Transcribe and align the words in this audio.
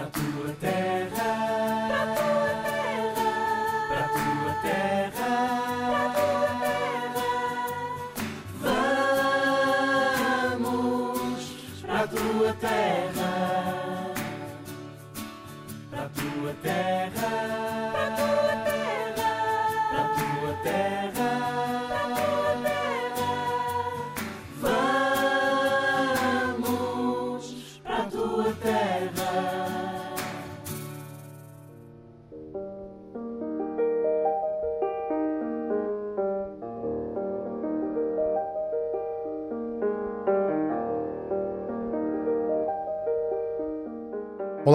para 0.00 0.06
a 0.06 0.10
tua 0.10 0.54
terra, 0.60 0.89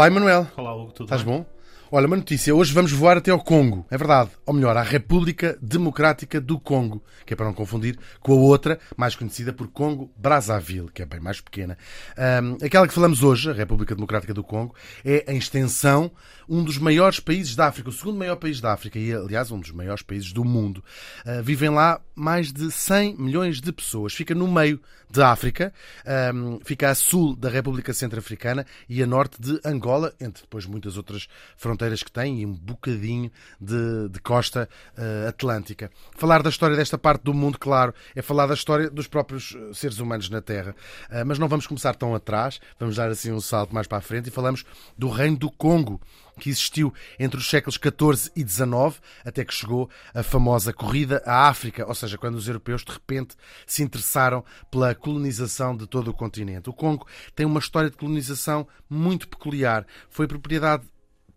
Olá, 0.06 0.12
Emanuel. 0.12 0.48
Olá, 0.56 0.76
Hugo, 0.76 0.92
tudo 0.92 1.06
Estás 1.06 1.24
bem? 1.24 1.40
bom? 1.40 1.46
Olha, 1.92 2.08
uma 2.08 2.16
notícia. 2.16 2.54
Hoje 2.54 2.74
vamos 2.74 2.92
voar 2.92 3.18
até 3.18 3.30
ao 3.30 3.40
Congo. 3.40 3.86
É 3.92 3.98
verdade. 3.98 4.32
Ou 4.44 4.56
melhor, 4.56 4.76
à 4.76 4.82
República 4.82 5.56
Democrática 5.62 6.42
do 6.42 6.60
Congo, 6.60 7.04
que 7.24 7.34
é 7.34 7.38
para 7.38 7.46
não 7.46 7.54
confundir 7.54 7.96
com 8.20 8.32
a 8.32 8.36
outra, 8.36 8.80
mais 8.98 9.16
conhecida 9.16 9.54
por 9.54 9.68
Congo 9.68 10.12
Brazzaville, 10.18 10.90
que 10.92 11.04
é 11.04 11.06
bem 11.06 11.20
mais 11.20 11.40
pequena. 11.40 11.78
Ahm, 12.18 12.58
aquela 12.64 12.88
que 12.88 12.94
falamos 12.94 13.22
hoje, 13.22 13.52
a 13.52 13.54
República 13.54 13.94
Democrática 13.94 14.34
do 14.34 14.44
Congo, 14.44 14.74
é, 15.06 15.32
em 15.32 15.38
extensão, 15.38 16.12
um 16.50 16.64
dos 16.64 16.80
maiores 16.80 17.20
países 17.20 17.56
da 17.56 17.68
África, 17.68 17.90
o 17.90 17.94
segundo 17.94 18.18
maior 18.18 18.38
país 18.38 18.60
da 18.60 18.74
África 18.74 18.98
e, 18.98 19.14
aliás, 19.14 19.52
um 19.52 19.60
dos 19.60 19.72
maiores 19.72 20.02
países 20.02 20.34
do 20.34 20.44
mundo. 20.44 20.84
Ah, 21.24 21.42
vivem 21.42 21.70
lá 21.70 22.02
mais 22.16 22.52
de 22.52 22.72
100 22.72 23.16
milhões 23.18 23.62
de 23.62 23.72
pessoas. 23.72 24.14
Fica 24.14 24.34
no 24.34 24.48
meio 24.48 24.80
da 25.10 25.32
África, 25.32 25.72
ahm, 26.06 26.58
fica 26.64 26.90
a 26.90 26.96
sul 26.96 27.36
da 27.36 27.48
República 27.48 27.94
Centro-Africana 27.94 28.66
e 28.90 29.04
a 29.04 29.08
norte 29.08 29.40
de 29.40 29.60
Angola, 29.64 30.14
entre 30.20 30.42
depois 30.42 30.66
muitas 30.66 30.98
outras 30.98 31.28
fronteiras 31.56 31.75
que 31.78 32.12
tem 32.12 32.42
e 32.42 32.46
um 32.46 32.54
bocadinho 32.54 33.32
de, 33.60 34.10
de 34.10 34.20
costa 34.20 34.70
ah, 34.98 35.30
atlântica. 35.30 35.92
Falar 36.16 36.42
da 36.42 36.50
história 36.50 36.76
desta 36.76 36.98
parte 36.98 37.24
do 37.24 37.34
mundo, 37.34 37.58
claro, 37.58 37.94
é 38.16 38.22
falar 38.22 38.48
da 38.48 38.54
história 38.54 38.90
dos 38.90 39.08
próprios 39.08 39.56
ah, 39.56 39.74
seres 39.74 40.00
humanos 40.00 40.30
na 40.30 40.42
Terra. 40.42 40.76
Ah, 41.10 41.26
mas 41.26 41.40
não 41.40 41.48
vamos 41.48 41.68
começar 41.68 41.96
tão 41.96 42.16
atrás, 42.16 42.60
vamos 42.80 42.96
dar 42.96 43.10
assim 43.10 43.32
um 43.32 43.42
salto 43.42 43.74
mais 43.74 43.88
para 43.88 43.98
a 43.98 44.02
frente 44.02 44.28
e 44.28 44.32
falamos 44.32 44.66
do 44.98 45.10
Reino 45.10 45.38
do 45.38 45.52
Congo 45.52 46.00
que 46.40 46.50
existiu 46.50 46.94
entre 47.20 47.40
os 47.40 47.50
séculos 47.50 47.76
XIV 47.76 48.32
e 48.36 48.48
XIX, 48.48 49.02
até 49.24 49.44
que 49.46 49.54
chegou 49.54 49.90
a 50.14 50.24
famosa 50.24 50.74
corrida 50.74 51.22
à 51.26 51.48
África, 51.48 51.88
ou 51.88 51.96
seja, 51.96 52.18
quando 52.18 52.36
os 52.36 52.48
europeus 52.48 52.84
de 52.84 52.92
repente 52.92 53.36
se 53.66 53.84
interessaram 53.84 54.44
pela 54.70 54.94
colonização 54.94 55.76
de 55.76 55.88
todo 55.88 56.10
o 56.10 56.14
continente. 56.14 56.70
O 56.70 56.74
Congo 56.74 57.08
tem 57.36 57.46
uma 57.46 57.60
história 57.60 57.90
de 57.90 57.98
colonização 57.98 58.68
muito 58.90 59.28
peculiar. 59.28 59.86
Foi 60.10 60.28
propriedade 60.28 60.84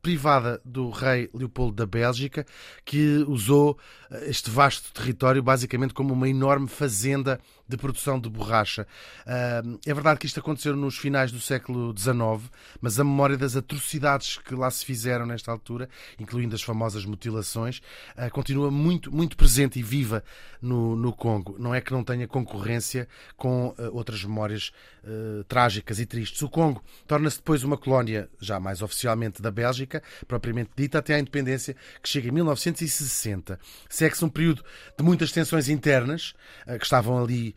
privada 0.03 0.61
do 0.65 0.91
rei 0.91 1.29
Leopoldo 1.35 1.77
da 1.77 1.87
Bélgica, 1.87 2.47
que 2.85 3.25
usou 3.27 3.79
eh, 4.11 4.31
este 4.31 4.51
vasto 4.51 4.93
território 4.93 5.43
basicamente 5.43 5.95
como 5.95 6.15
uma 6.15 6.29
enorme 6.29 6.69
fazenda 6.69 7.41
de 7.69 7.77
produção 7.77 8.19
de 8.19 8.29
borracha. 8.29 8.87
É 9.27 9.95
verdade 9.95 10.19
que 10.21 10.27
isto 10.27 10.41
aconteceu 10.41 10.75
nos 10.75 10.97
finais 10.97 11.31
do 11.31 11.41
século 11.41 11.95
XIX, 11.97 12.51
mas 12.81 12.99
a 12.99 13.05
memória 13.05 13.37
das 13.37 13.57
atrocidades 13.57 14.39
que 14.39 14.55
lá 14.55 14.71
se 14.71 14.85
fizeram 14.85 15.27
nesta 15.27 15.51
altura, 15.51 15.89
incluindo 16.19 16.55
as 16.55 16.63
famosas 16.63 17.05
mutilações, 17.05 17.81
ah, 18.17 18.31
continua 18.31 18.71
muito, 18.71 19.15
muito 19.15 19.37
presente 19.37 19.79
e 19.79 19.83
viva 19.83 20.25
no, 20.61 20.97
no 20.97 21.13
Congo. 21.13 21.57
Não 21.59 21.75
é 21.75 21.81
que 21.81 21.93
não 21.93 22.03
tenha 22.05 22.27
concorrência 22.27 23.09
com 23.37 23.75
ah, 23.79 23.89
outras 23.93 24.25
memórias 24.25 24.73
ah, 25.05 25.45
trágicas 25.49 25.99
e 25.99 26.07
tristes. 26.07 26.43
O 26.43 26.49
Congo 26.49 26.83
torna-se 27.07 27.39
depois 27.39 27.63
uma 27.63 27.77
colónia, 27.77 28.29
já 28.41 28.59
mais 28.59 28.83
oficialmente, 28.83 29.41
da 29.43 29.51
Bélgica, 29.51 30.03
propriamente 30.27 30.71
dita, 30.77 30.99
até 30.99 31.15
à 31.15 31.19
independência, 31.19 31.77
que 32.03 32.09
chega 32.09 32.29
em 32.29 32.33
1960. 32.33 33.59
Segue-se 33.89 34.25
um 34.25 34.29
período 34.29 34.65
de 34.97 35.05
muitas 35.05 35.33
tensões 35.33 35.69
internas, 35.69 36.35
que 36.79 36.85
estavam 36.85 37.23
ali 37.23 37.55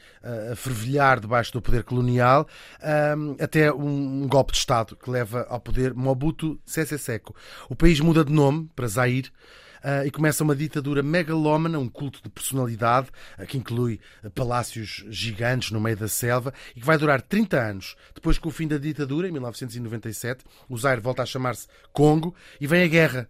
a 0.52 0.56
fervilhar 0.56 1.20
debaixo 1.20 1.52
do 1.54 1.62
poder 1.62 1.84
colonial, 1.84 2.48
até 3.40 3.72
um, 3.72 4.28
golpe 4.28 4.52
de 4.52 4.60
Estado 4.60 4.96
que 4.96 5.10
leva 5.10 5.46
ao 5.50 5.60
poder 5.60 5.94
Mobutu 5.94 6.60
Sese 6.66 6.98
Seko. 6.98 7.36
O 7.70 7.76
país 7.76 8.00
muda 8.00 8.24
de 8.24 8.32
nome 8.32 8.70
para 8.76 8.88
Zaire, 8.88 9.32
ah, 9.84 10.06
e 10.06 10.12
começa 10.12 10.44
uma 10.44 10.56
ditadura 10.56 11.02
megalómana, 11.02 11.80
um 11.80 11.90
culto 11.90 12.22
de 12.22 12.30
personalidade, 12.30 13.10
ah, 13.38 13.46
que 13.46 13.58
inclui 13.58 14.00
ah, 14.24 14.30
palácios 14.30 15.04
gigantes 15.10 15.72
no 15.72 15.82
meio 15.82 15.98
da 15.98 16.08
selva, 16.08 16.54
e 16.76 16.80
que 16.80 16.86
vai 16.86 16.98
durar 16.98 17.22
30 17.22 17.60
anos. 17.60 17.96
Depois, 18.14 18.38
com 18.38 18.50
o 18.50 18.52
fim 18.52 18.68
da 18.68 18.78
ditadura, 18.78 19.28
em 19.28 19.32
1997, 19.32 20.46
o 20.70 20.78
Zaire 20.78 21.02
volta 21.02 21.24
a 21.24 21.26
chamar-se 21.26 21.68
Congo 21.92 22.36
e 22.60 22.68
vem 22.68 22.84
a 22.84 22.88
guerra. 22.88 23.28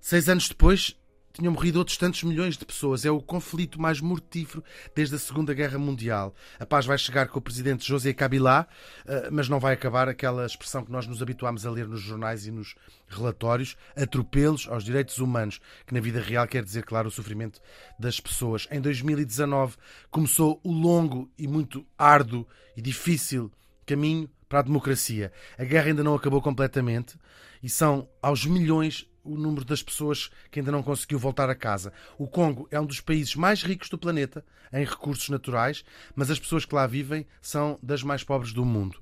Seis 0.00 0.28
anos 0.28 0.48
depois, 0.48 0.96
tinham 1.32 1.52
morrido 1.52 1.78
outros 1.78 1.96
tantos 1.96 2.22
milhões 2.22 2.56
de 2.56 2.64
pessoas. 2.64 3.04
É 3.04 3.10
o 3.10 3.20
conflito 3.20 3.80
mais 3.80 4.00
mortífero 4.00 4.62
desde 4.94 5.14
a 5.14 5.18
Segunda 5.18 5.54
Guerra 5.54 5.78
Mundial. 5.78 6.34
A 6.58 6.66
paz 6.66 6.86
vai 6.86 6.98
chegar 6.98 7.28
com 7.28 7.38
o 7.38 7.42
presidente 7.42 7.86
José 7.86 8.12
Kabila, 8.12 8.66
eh, 9.06 9.28
mas 9.30 9.48
não 9.48 9.60
vai 9.60 9.74
acabar 9.74 10.08
aquela 10.08 10.44
expressão 10.44 10.84
que 10.84 10.90
nós 10.90 11.06
nos 11.06 11.22
habituámos 11.22 11.64
a 11.64 11.70
ler 11.70 11.86
nos 11.86 12.00
jornais 12.00 12.46
e 12.46 12.50
nos 12.50 12.74
relatórios, 13.08 13.76
atropelos 13.96 14.66
aos 14.68 14.84
direitos 14.84 15.18
humanos, 15.18 15.60
que 15.86 15.94
na 15.94 16.00
vida 16.00 16.20
real 16.20 16.46
quer 16.46 16.62
dizer, 16.62 16.84
claro, 16.84 17.08
o 17.08 17.12
sofrimento 17.12 17.60
das 17.98 18.20
pessoas. 18.20 18.66
Em 18.70 18.80
2019 18.80 19.76
começou 20.10 20.60
o 20.62 20.72
longo 20.72 21.30
e 21.38 21.46
muito 21.46 21.86
árduo 21.96 22.46
e 22.76 22.82
difícil 22.82 23.50
caminho 23.86 24.28
para 24.48 24.60
a 24.60 24.62
democracia. 24.62 25.32
A 25.58 25.64
guerra 25.64 25.88
ainda 25.88 26.02
não 26.02 26.14
acabou 26.14 26.40
completamente 26.40 27.16
e 27.62 27.68
são 27.68 28.08
aos 28.22 28.46
milhões 28.46 29.06
o 29.28 29.36
número 29.36 29.64
das 29.64 29.82
pessoas 29.82 30.30
que 30.50 30.58
ainda 30.58 30.72
não 30.72 30.82
conseguiu 30.82 31.18
voltar 31.18 31.50
a 31.50 31.54
casa. 31.54 31.92
O 32.16 32.26
Congo 32.26 32.66
é 32.70 32.80
um 32.80 32.86
dos 32.86 33.00
países 33.00 33.34
mais 33.36 33.62
ricos 33.62 33.88
do 33.88 33.98
planeta 33.98 34.44
em 34.72 34.84
recursos 34.84 35.28
naturais, 35.28 35.84
mas 36.14 36.30
as 36.30 36.38
pessoas 36.38 36.64
que 36.64 36.74
lá 36.74 36.86
vivem 36.86 37.26
são 37.40 37.78
das 37.82 38.02
mais 38.02 38.24
pobres 38.24 38.52
do 38.52 38.64
mundo. 38.64 38.98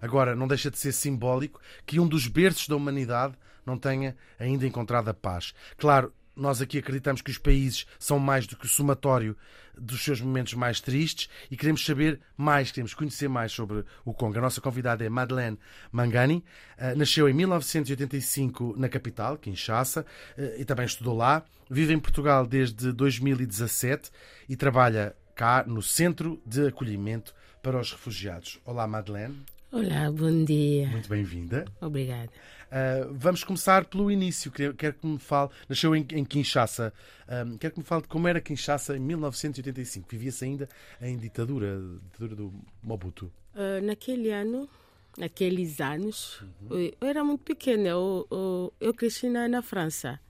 Agora, 0.00 0.34
não 0.34 0.48
deixa 0.48 0.70
de 0.70 0.78
ser 0.78 0.92
simbólico 0.92 1.60
que 1.84 2.00
um 2.00 2.08
dos 2.08 2.26
berços 2.26 2.68
da 2.68 2.76
humanidade 2.76 3.34
não 3.64 3.78
tenha 3.78 4.16
ainda 4.38 4.66
encontrado 4.66 5.08
a 5.08 5.14
paz. 5.14 5.52
Claro, 5.76 6.12
nós 6.36 6.60
aqui 6.60 6.78
acreditamos 6.78 7.22
que 7.22 7.30
os 7.30 7.38
países 7.38 7.86
são 7.98 8.18
mais 8.18 8.46
do 8.46 8.56
que 8.56 8.66
o 8.66 8.68
somatório 8.68 9.36
dos 9.76 10.02
seus 10.02 10.20
momentos 10.20 10.54
mais 10.54 10.80
tristes 10.80 11.28
e 11.50 11.56
queremos 11.56 11.84
saber 11.84 12.20
mais, 12.36 12.70
queremos 12.70 12.94
conhecer 12.94 13.28
mais 13.28 13.52
sobre 13.52 13.84
o 14.04 14.12
Congo. 14.12 14.38
A 14.38 14.40
nossa 14.40 14.60
convidada 14.60 15.04
é 15.04 15.08
Madeleine 15.08 15.58
Mangani, 15.92 16.44
eh, 16.78 16.94
nasceu 16.94 17.28
em 17.28 17.32
1985 17.32 18.74
na 18.76 18.88
capital, 18.88 19.36
Kinshasa, 19.36 20.04
eh, 20.36 20.56
e 20.58 20.64
também 20.64 20.86
estudou 20.86 21.16
lá. 21.16 21.44
Vive 21.68 21.92
em 21.92 21.98
Portugal 21.98 22.46
desde 22.46 22.92
2017 22.92 24.10
e 24.48 24.56
trabalha 24.56 25.14
cá 25.34 25.64
no 25.66 25.82
Centro 25.82 26.40
de 26.46 26.68
Acolhimento 26.68 27.34
para 27.62 27.78
os 27.78 27.92
Refugiados. 27.92 28.60
Olá, 28.64 28.86
Madeleine. 28.86 29.36
Olá, 29.72 30.10
bom 30.10 30.44
dia. 30.44 30.88
Muito 30.88 31.08
bem-vinda. 31.08 31.64
Obrigada. 31.80 32.30
Uh, 32.66 33.12
vamos 33.12 33.44
começar 33.44 33.84
pelo 33.84 34.10
início. 34.10 34.50
Quero, 34.50 34.74
quero 34.74 34.94
que 34.94 35.06
me 35.06 35.18
fale. 35.18 35.50
Nasceu 35.68 35.94
em, 35.94 36.04
em 36.12 36.24
Kinshasa. 36.24 36.92
Um, 37.28 37.58
quero 37.58 37.74
que 37.74 37.80
me 37.80 37.86
fale 37.86 38.00
de 38.02 38.08
como 38.08 38.26
era 38.28 38.40
Kinshasa 38.40 38.96
em 38.96 39.00
1985. 39.00 40.08
Vivia-se 40.10 40.44
ainda 40.44 40.68
em 41.00 41.16
ditadura, 41.16 41.80
ditadura 42.04 42.36
do 42.36 42.52
Mobutu. 42.82 43.32
Uh, 43.54 43.80
naquele 43.84 44.30
ano, 44.30 44.68
naqueles 45.16 45.80
anos, 45.80 46.42
eu, 46.70 46.92
eu 47.00 47.08
era 47.08 47.24
muito 47.24 47.44
pequena. 47.44 47.88
Eu, 47.88 48.26
eu, 48.30 48.72
eu 48.80 48.94
cresci 48.94 49.28
na, 49.28 49.48
na 49.48 49.62
França. 49.62 50.20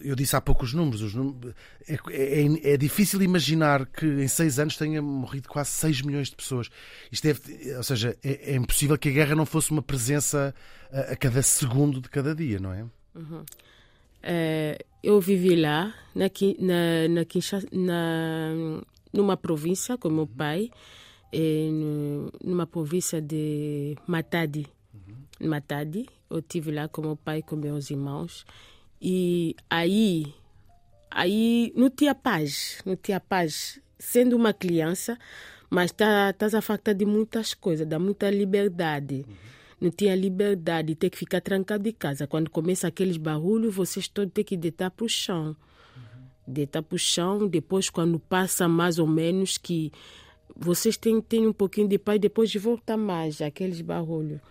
Eu 0.02 0.16
disse 0.16 0.36
há 0.36 0.42
pouco 0.42 0.64
os 0.66 0.74
números. 0.74 1.02
Os 1.02 1.14
números 1.14 1.54
é, 1.88 1.96
é- 2.10 2.74
é 2.74 2.78
difícil 2.78 3.22
imaginar 3.22 3.86
que 3.86 4.06
em 4.06 4.28
seis 4.28 4.60
anos 4.60 4.78
tenha 4.78 5.02
morrido 5.02 5.48
quase 5.50 5.72
6 5.72 6.02
milhões 6.02 6.30
de 6.30 6.36
pessoas. 6.36 6.70
Isto 7.12 7.24
deve, 7.24 7.76
ou 7.76 7.84
seja, 7.84 8.18
é, 8.24 8.54
é 8.54 8.56
impossível 8.56 8.98
que 8.98 9.10
a 9.10 9.12
guerra 9.12 9.36
não 9.36 9.46
fosse 9.46 9.72
uma 9.72 9.82
presença 9.82 10.54
a, 10.92 11.00
a 11.14 11.16
cada 11.16 11.42
segundo 11.42 12.00
de 12.02 12.10
cada 12.10 12.34
dia, 12.36 12.60
não 12.60 12.72
é? 12.74 12.86
Eh, 14.24 14.78
eu 15.04 15.20
vivi 15.22 15.56
lá, 15.56 15.94
na, 16.16 16.26
na, 16.60 17.08
na, 17.10 17.26
Kinshasa- 17.26 17.68
na- 17.72 18.82
numa 19.14 19.38
província 19.38 19.98
com 19.98 20.10
meu 20.10 20.26
pai, 20.28 20.72
eh, 21.32 21.70
no- 21.72 22.32
numa 22.44 22.66
província 22.66 23.22
de 23.22 23.96
Matadi. 24.08 24.66
Matadi, 25.40 26.08
eu 26.30 26.40
estive 26.40 26.72
lá 26.72 26.88
com 26.88 27.02
meu 27.02 27.16
pai 27.16 27.40
e 27.40 27.44
com 27.44 27.56
meus 27.56 27.92
irmãos. 27.92 28.46
E 29.08 29.56
aí, 29.70 30.34
aí 31.12 31.72
não 31.76 31.92
tinha 31.92 32.16
paz, 32.16 32.82
não 32.84 32.96
tinha 32.96 33.20
paz. 33.20 33.80
Sendo 34.00 34.36
uma 34.36 34.52
criança, 34.52 35.16
mas 35.70 35.92
estás 35.92 36.52
tá, 36.52 36.58
a 36.58 36.62
falta 36.62 36.92
de 36.92 37.06
muitas 37.06 37.54
coisas, 37.54 37.86
dá 37.86 38.00
muita 38.00 38.32
liberdade. 38.32 39.24
Não 39.80 39.92
tinha 39.92 40.16
liberdade, 40.16 40.96
ter 40.96 41.12
que 41.12 41.20
ficar 41.20 41.40
trancado 41.40 41.88
em 41.88 41.92
casa. 41.92 42.26
Quando 42.26 42.50
começa 42.50 42.88
aqueles 42.88 43.18
barulhos, 43.18 43.76
vocês 43.76 44.08
todos 44.08 44.34
têm 44.34 44.44
que 44.44 44.58
deitar 44.58 44.90
para 44.90 45.06
o 45.06 45.10
chão. 45.10 45.56
Deitar 46.48 46.82
para 46.82 46.96
o 46.96 47.00
chão, 47.00 47.48
depois 47.48 47.92
quando 47.92 48.20
passa 48.20 48.68
mais 48.68 48.98
ou 48.98 49.06
menos 49.06 49.56
que 49.56 49.92
vocês 50.56 50.98
têm, 50.98 51.22
têm 51.22 51.46
um 51.46 51.54
pouquinho 51.54 51.88
de 51.88 52.00
paz, 52.00 52.20
depois 52.20 52.52
volta 52.56 52.98
mais 52.98 53.40
aqueles 53.40 53.82
barulhos. 53.82 54.42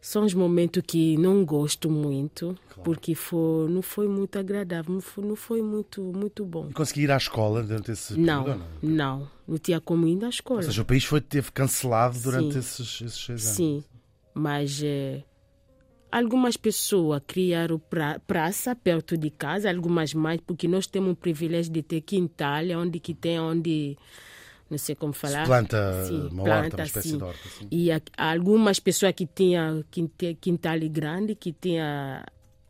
São 0.00 0.24
os 0.24 0.32
momentos 0.32 0.82
que 0.86 1.16
não 1.18 1.44
gosto 1.44 1.90
muito, 1.90 2.56
porque 2.82 3.14
foi, 3.14 3.68
não 3.68 3.82
foi 3.82 4.08
muito 4.08 4.38
agradável, 4.38 4.94
não 4.94 5.00
foi, 5.00 5.24
não 5.24 5.36
foi 5.36 5.62
muito, 5.62 6.02
muito 6.02 6.44
bom. 6.44 6.68
E 6.70 6.72
consegui 6.72 7.02
ir 7.02 7.10
à 7.10 7.18
escola 7.18 7.62
durante 7.62 7.92
esse 7.92 8.18
Não, 8.18 8.44
período? 8.44 8.64
não? 8.82 8.90
não, 8.90 9.30
não 9.46 9.58
tinha 9.58 9.78
como 9.80 10.06
ir 10.06 10.24
à 10.24 10.30
escola. 10.30 10.60
Ou 10.60 10.62
seja, 10.64 10.80
o 10.80 10.84
país 10.86 11.04
foi, 11.04 11.20
teve 11.20 11.52
cancelado 11.52 12.18
durante 12.18 12.54
Sim. 12.54 12.58
esses, 12.58 13.02
esses 13.02 13.24
seis 13.24 13.44
anos. 13.44 13.56
Sim, 13.56 13.84
mas 14.32 14.80
eh, 14.82 15.22
algumas 16.10 16.56
pessoas 16.56 17.20
criaram 17.26 17.78
pra, 17.78 18.18
praça 18.20 18.74
perto 18.74 19.18
de 19.18 19.28
casa, 19.30 19.70
algumas 19.70 20.14
mais, 20.14 20.40
porque 20.40 20.66
nós 20.66 20.86
temos 20.86 21.12
o 21.12 21.16
privilégio 21.16 21.70
de 21.72 21.82
ter 21.82 22.00
quintal, 22.00 22.64
onde 22.78 22.98
que 23.00 23.12
tem 23.12 23.38
onde 23.38 23.98
não 24.70 24.78
sei 24.78 24.94
como 24.94 25.12
falar. 25.12 25.42
Se 25.42 25.46
planta 25.48 26.04
Sim, 26.06 26.28
uma 26.32 26.44
planta, 26.44 26.64
horta, 26.64 26.76
uma 26.76 26.84
espécie 26.84 27.08
sim. 27.10 27.18
de 27.18 27.24
horta. 27.24 27.48
Sim. 27.58 27.68
E 27.70 27.90
há 27.92 28.00
algumas 28.16 28.78
pessoas 28.80 29.12
que 29.14 29.26
tinham 29.26 29.84
quintal 30.40 30.78
grande, 30.88 31.34
que 31.34 31.52
tinha 31.52 32.24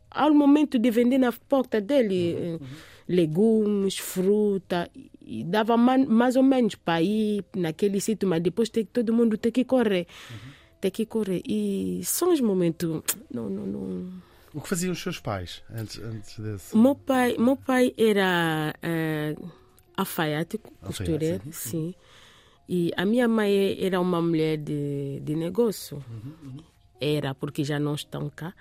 ao 0.09 0.33
momento 0.33 0.77
de 0.79 0.91
vender 0.91 1.17
na 1.19 1.31
porta 1.31 1.79
dele 1.79 2.35
eh, 2.35 2.59
legumes, 3.07 3.97
fruta, 3.97 4.89
e 5.21 5.43
dava 5.43 5.77
man- 5.77 6.05
mais 6.07 6.35
ou 6.35 6.43
menos 6.43 6.75
para 6.75 7.01
ir 7.01 7.43
naquele 7.55 8.01
sítio, 8.01 8.27
mas 8.27 8.41
depois 8.41 8.69
tem, 8.69 8.83
todo 8.85 9.13
mundo 9.13 9.37
tem 9.37 9.51
que 9.51 9.63
correr. 9.63 10.07
Tem 10.79 10.89
que 10.91 11.05
correr. 11.05 11.41
E 11.47 12.01
são 12.03 12.33
os 12.33 12.41
momentos. 12.41 13.03
Não, 13.31 13.49
não, 13.49 13.65
não. 13.67 14.11
O 14.53 14.59
que 14.59 14.67
faziam 14.67 14.91
os 14.91 15.01
seus 15.01 15.19
pais 15.19 15.61
antes, 15.73 15.97
antes 15.99 16.37
desse? 16.39 16.75
Meu 16.75 16.95
pai, 16.95 17.37
meu 17.37 17.55
pai 17.55 17.93
era 17.97 18.73
eh, 18.81 19.35
alfaiate, 19.97 20.57
costureiro, 20.81 21.41
sim. 21.45 21.51
sim. 21.51 21.95
E 22.69 22.91
a 22.95 23.05
minha 23.05 23.27
mãe 23.27 23.77
era 23.83 23.99
uma 23.99 24.21
mulher 24.21 24.57
de, 24.57 25.19
de 25.21 25.35
negócio. 25.35 26.03
Era, 26.99 27.33
porque 27.33 27.63
já 27.63 27.79
não 27.79 27.95
estão 27.95 28.29
cá. 28.29 28.53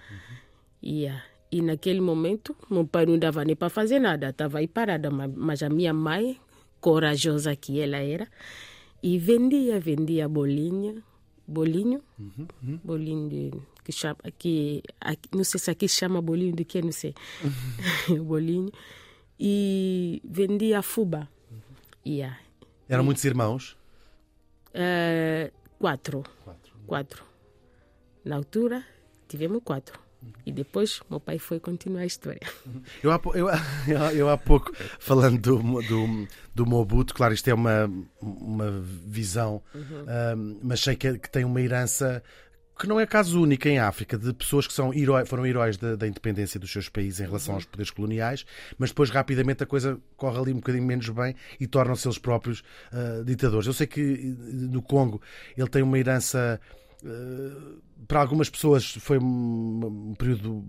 E, 0.82 1.06
ah, 1.06 1.22
e 1.52 1.60
naquele 1.62 2.00
momento, 2.00 2.56
meu 2.70 2.86
pai 2.86 3.06
não 3.06 3.18
dava 3.18 3.44
nem 3.44 3.54
para 3.54 3.68
fazer 3.68 3.98
nada, 4.00 4.30
estava 4.30 4.58
aí 4.58 4.66
parada. 4.66 5.10
Mas, 5.10 5.62
a 5.62 5.68
minha 5.68 5.92
mãe, 5.92 6.40
corajosa 6.80 7.54
que 7.54 7.78
ela 7.80 7.98
era, 7.98 8.26
e 9.02 9.18
vendia, 9.18 9.78
vendia 9.78 10.28
bolinha, 10.28 11.02
bolinho, 11.46 12.02
bolinho 12.82 13.28
de, 13.28 13.50
que 13.84 13.92
chama, 13.92 14.16
que, 14.38 14.82
aqui- 15.00 15.28
não 15.34 15.44
sei 15.44 15.60
se 15.60 15.70
aqui 15.70 15.86
chama 15.88 16.20
bolinho 16.22 16.54
de 16.56 16.64
que, 16.64 16.80
não 16.82 16.92
sei, 16.92 17.14
bolinho, 18.24 18.72
e 19.42 20.20
vendia 20.22 20.82
fuba. 20.82 21.26
Yeah. 22.06 22.38
Eram 22.88 23.02
muitos 23.04 23.24
irmãos? 23.24 23.76
Eh, 24.74 25.50
quatro, 25.78 26.22
Quatro. 26.44 26.72
quatro. 26.86 27.24
Na 28.24 28.36
altura, 28.36 28.84
tivemos 29.26 29.62
quatro. 29.64 29.98
E 30.44 30.52
depois, 30.52 31.00
meu 31.08 31.18
pai 31.18 31.38
foi 31.38 31.58
continuar 31.58 32.02
a 32.02 32.06
história. 32.06 32.40
Eu 33.02 33.10
há, 33.10 33.18
eu, 33.34 33.48
eu, 33.88 33.98
eu 34.16 34.28
há 34.28 34.36
pouco, 34.36 34.70
falando 34.98 35.40
do, 35.40 35.82
do, 35.82 36.28
do 36.54 36.66
Mobutu, 36.66 37.14
claro, 37.14 37.32
isto 37.32 37.48
é 37.48 37.54
uma, 37.54 37.90
uma 38.20 38.70
visão, 39.06 39.62
ahm, 39.74 40.58
mas 40.62 40.80
sei 40.80 40.94
que, 40.96 41.18
que 41.18 41.30
tem 41.30 41.44
uma 41.46 41.60
herança 41.62 42.22
que 42.80 42.86
não 42.88 42.98
é 42.98 43.06
caso 43.06 43.40
único 43.42 43.68
em 43.68 43.78
África, 43.78 44.16
de 44.18 44.32
pessoas 44.32 44.66
que 44.66 44.72
são 44.72 44.92
heró- 44.94 45.24
foram 45.26 45.46
heróis 45.46 45.76
da, 45.76 45.94
da 45.96 46.06
independência 46.08 46.58
dos 46.58 46.72
seus 46.72 46.88
países 46.88 47.20
em 47.20 47.24
relação 47.26 47.54
aos 47.54 47.64
poderes 47.64 47.90
coloniais, 47.90 48.44
mas 48.78 48.90
depois 48.90 49.10
rapidamente 49.10 49.62
a 49.62 49.66
coisa 49.66 49.98
corre 50.16 50.38
ali 50.38 50.52
um 50.52 50.56
bocadinho 50.56 50.84
menos 50.84 51.08
bem 51.10 51.34
e 51.60 51.66
tornam-se 51.66 52.08
eles 52.08 52.18
próprios 52.18 52.62
ah, 52.92 53.22
ditadores. 53.24 53.66
Eu 53.66 53.72
sei 53.74 53.86
que 53.86 54.00
eh, 54.00 54.52
no 54.52 54.82
Congo 54.82 55.20
ele 55.56 55.68
tem 55.68 55.82
uma 55.82 55.98
herança 55.98 56.60
para 58.06 58.20
algumas 58.20 58.50
pessoas 58.50 58.84
foi 58.96 59.18
um, 59.18 60.10
um 60.10 60.14
período 60.14 60.64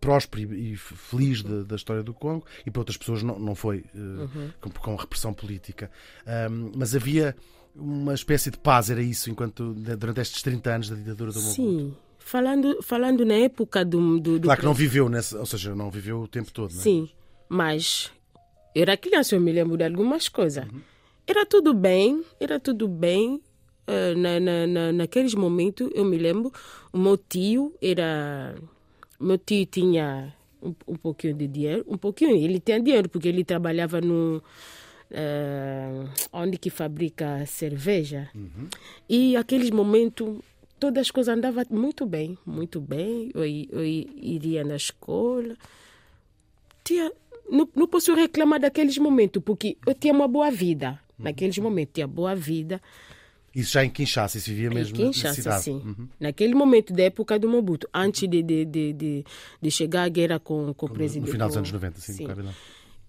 próspero 0.00 0.52
e, 0.54 0.76
feliz 0.76 1.42
de- 1.42 1.64
da 1.64 1.76
história 1.76 2.02
do 2.02 2.12
Congo 2.12 2.44
e 2.66 2.70
para 2.70 2.80
outras 2.80 2.96
pessoas 2.98 3.22
não, 3.22 3.38
não 3.38 3.54
foi 3.54 3.84
eh, 3.94 4.50
com, 4.60 4.70
com 4.70 4.94
repressão 4.96 5.32
política. 5.32 5.90
Ahm, 6.26 6.72
mas 6.76 6.94
havia 6.94 7.34
uma 7.74 8.14
espécie 8.14 8.50
de 8.50 8.58
paz, 8.58 8.90
era 8.90 9.02
isso, 9.02 9.30
enquanto 9.30 9.74
durante 9.74 10.20
estes 10.20 10.42
30 10.42 10.70
anos 10.70 10.90
da 10.90 10.96
ditadura 10.96 11.32
do 11.32 11.40
Mobutu. 11.40 11.54
Sim. 11.54 11.94
Falando, 12.18 12.82
falando 12.82 13.24
na 13.24 13.34
época 13.34 13.84
do. 13.84 14.20
do, 14.20 14.38
do 14.38 14.44
Claro 14.44 14.60
que 14.60 14.66
não 14.66 14.74
viveu, 14.74 15.08
nesse, 15.08 15.34
ou 15.36 15.46
seja, 15.46 15.74
não 15.74 15.90
viveu 15.90 16.20
o 16.20 16.28
tempo 16.28 16.52
todo. 16.52 16.70
Não 16.70 16.78
é? 16.78 16.82
Sim, 16.82 17.08
mas 17.48 18.10
eu 18.74 18.82
era 18.82 18.96
criança, 18.96 19.34
eu 19.34 19.40
me 19.40 19.50
lembro 19.52 19.76
de 19.76 19.84
algumas 19.84 20.28
coisas. 20.28 20.64
Uhum. 20.64 20.80
Era 21.26 21.44
tudo 21.46 21.74
bem, 21.74 22.22
era 22.38 22.60
tudo 22.60 22.86
bem. 22.86 23.40
eh, 23.86 24.14
na, 24.14 24.38
na, 24.38 24.66
na, 24.66 24.92
naqueles 24.92 25.34
momentos, 25.34 25.90
eu 25.94 26.04
me 26.04 26.16
lembro, 26.18 26.52
o 26.92 26.98
meu 26.98 27.16
tio 27.16 27.74
era. 27.82 28.54
Meu 29.18 29.36
tio 29.38 29.66
tinha 29.66 30.32
um, 30.62 30.74
um 30.86 30.96
pouquinho 30.96 31.34
de 31.34 31.48
dinheiro, 31.48 31.84
um 31.88 31.96
pouquinho, 31.98 32.36
ele 32.36 32.60
tinha 32.60 32.80
dinheiro, 32.80 33.08
porque 33.08 33.28
ele 33.28 33.44
trabalhava 33.44 34.00
no. 34.00 34.42
Eh, 35.10 36.04
onde 36.32 36.56
que 36.58 36.70
fabrica 36.70 37.44
cerveja. 37.46 38.28
E 39.08 39.36
aqueles 39.36 39.70
momentos, 39.70 40.38
todas 40.78 41.02
as 41.02 41.10
coisas 41.10 41.36
andavam 41.36 41.64
muito 41.70 42.06
bem, 42.06 42.36
muito 42.46 42.80
bem. 42.80 43.30
Eu, 43.34 43.44
eu 43.44 43.84
iria 43.84 44.64
na 44.64 44.76
escola 44.76 45.56
tinha, 46.84 47.10
não, 47.50 47.68
não 47.74 47.86
posso 47.86 48.14
reclamar 48.14 48.60
daqueles 48.60 48.96
momentos, 48.98 49.42
porque 49.44 49.76
eu 49.86 49.94
tinha 49.94 50.12
uma 50.12 50.26
boa 50.28 50.50
vida. 50.50 50.98
Naqueles 51.18 51.58
momentos, 51.58 51.92
tinha 51.94 52.06
boa 52.06 52.34
vida. 52.34 52.80
Isso 53.54 53.72
já 53.72 53.84
em 53.84 53.90
Kinshasa, 53.90 54.38
isso 54.38 54.48
vivia 54.48 54.70
mesmo 54.70 54.96
em 54.96 55.00
na- 55.00 55.04
na 55.06 55.12
Kinshasa, 55.12 55.34
cidade. 55.34 55.62
sim. 55.64 55.74
Uhum. 55.84 56.08
Naquele 56.18 56.54
momento 56.54 56.92
da 56.94 57.02
época 57.02 57.38
do 57.38 57.48
Mobutu, 57.48 57.86
antes 57.92 58.26
de, 58.28 58.42
de, 58.42 58.64
de, 58.64 58.92
de, 58.94 59.24
de 59.60 59.70
chegar 59.70 60.04
à 60.04 60.08
guerra 60.08 60.38
com, 60.38 60.72
com 60.72 60.86
o 60.86 60.90
presidente. 60.90 61.26
No 61.26 61.32
final 61.32 61.48
dos 61.48 61.56
anos 61.58 61.70
90, 61.72 62.00
sim, 62.00 62.12
sim. 62.14 62.26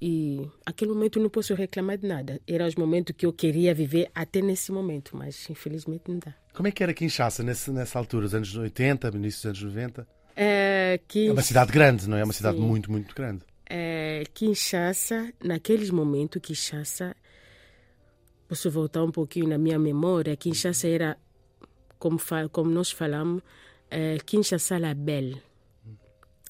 E 0.03 0.49
aquele 0.65 0.91
momento 0.93 1.19
eu 1.19 1.23
não 1.23 1.29
posso 1.29 1.53
reclamar 1.53 1.97
de 1.97 2.07
nada. 2.07 2.41
Era 2.47 2.65
os 2.65 2.73
momentos 2.75 3.15
que 3.15 3.23
eu 3.25 3.31
queria 3.31 3.71
viver 3.73 4.09
até 4.15 4.41
nesse 4.41 4.71
momento, 4.71 5.15
mas 5.15 5.47
infelizmente 5.49 6.03
não 6.09 6.17
dá. 6.17 6.33
Como 6.53 6.67
é 6.67 6.71
que 6.71 6.81
era 6.81 6.91
Kinshasa 6.93 7.43
nesse, 7.43 7.69
nessa 7.71 7.99
altura, 7.99 8.25
os 8.25 8.33
anos 8.33 8.55
80, 8.55 9.09
início 9.09 9.51
dos 9.51 9.61
anos 9.61 9.73
90? 9.75 10.07
É, 10.35 10.99
É 11.15 11.31
uma 11.31 11.41
cidade 11.43 11.71
grande, 11.71 12.09
não 12.09 12.17
é? 12.17 12.21
É 12.21 12.23
uma 12.23 12.33
cidade 12.33 12.57
Sim. 12.57 12.63
muito, 12.63 12.91
muito 12.91 13.13
grande. 13.13 13.43
é, 13.69 14.23
Kinshasa, 14.33 15.31
naqueles 15.43 15.91
momentos, 15.91 16.41
Kinshasa, 16.41 17.15
posso 18.47 18.71
voltar 18.71 19.03
um 19.03 19.11
pouquinho 19.11 19.47
na 19.49 19.57
minha 19.57 19.77
memória, 19.77 20.35
Kinshasa 20.35 20.87
era, 20.87 21.17
como, 21.99 22.17
fa- 22.17 22.49
como 22.49 22.71
nós 22.71 22.89
falamos, 22.91 23.43
é, 23.89 24.17
Kinshasa 24.25 24.79
la 24.79 24.93
Belle. 24.95 25.41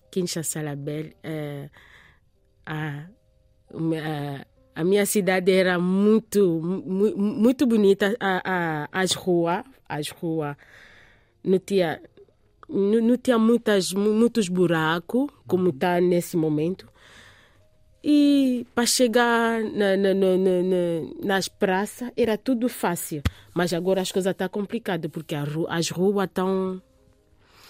Kinshasa 0.10 0.62
la 0.62 0.75
Belle, 0.75 1.15
é, 1.22 1.70
a, 2.65 3.05
a, 4.75 4.83
minha 4.83 5.05
cidade 5.05 5.51
era 5.51 5.77
muito, 5.79 6.59
mu- 6.61 7.17
muito 7.17 7.65
bonita, 7.65 8.15
a, 8.19 8.41
a, 8.43 8.89
as 8.91 9.13
ruas, 9.13 9.63
as 9.87 10.09
ruas, 10.09 10.55
não 11.43 11.59
tinha, 11.59 12.01
não, 12.69 13.01
não 13.01 13.17
tinha 13.17 13.37
muitas, 13.37 13.91
mu- 13.93 14.13
muitos 14.13 14.47
buracos, 14.49 15.27
como 15.47 15.69
está 15.69 15.99
nesse 16.01 16.35
momento. 16.37 16.87
E 18.03 18.65
para 18.73 18.85
chegar 18.87 19.61
na, 19.61 19.95
na, 19.95 20.13
na, 20.13 20.37
na- 20.37 20.63
na- 20.63 21.25
nas 21.25 21.47
praças 21.47 22.11
era 22.17 22.35
tudo 22.37 22.67
fácil. 22.67 23.21
Mas 23.53 23.73
agora 23.73 24.01
as 24.01 24.11
coisas 24.11 24.31
estão 24.31 24.49
complicadas, 24.49 25.11
porque 25.11 25.35
as 25.35 25.89
ruas 25.91 26.25
estão. 26.27 26.81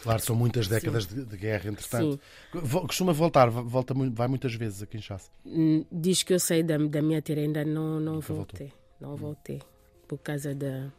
Claro, 0.01 0.21
são 0.21 0.35
muitas 0.35 0.67
décadas 0.67 1.05
de, 1.05 1.23
de 1.25 1.37
guerra, 1.37 1.69
entretanto. 1.69 2.19
Vo- 2.53 2.81
Costuma 2.87 3.13
voltar, 3.13 3.49
volta, 3.49 3.93
vai 4.11 4.27
muitas 4.27 4.53
vezes 4.55 4.81
a 4.81 4.85
Kinshasa. 4.87 5.29
Hum, 5.45 5.85
Diz 5.91 6.23
que 6.23 6.33
eu 6.33 6.39
saí 6.39 6.63
da, 6.63 6.77
da 6.77 7.01
minha 7.01 7.21
terra 7.21 7.41
ainda 7.41 7.63
não, 7.63 7.99
não 7.99 8.15
Nunca 8.15 8.33
voltou. 8.33 8.35
voltei. 8.59 8.73
Não 8.99 9.15
voltei. 9.15 9.61
Por 10.07 10.17
causa 10.19 10.55
da, 10.55 10.91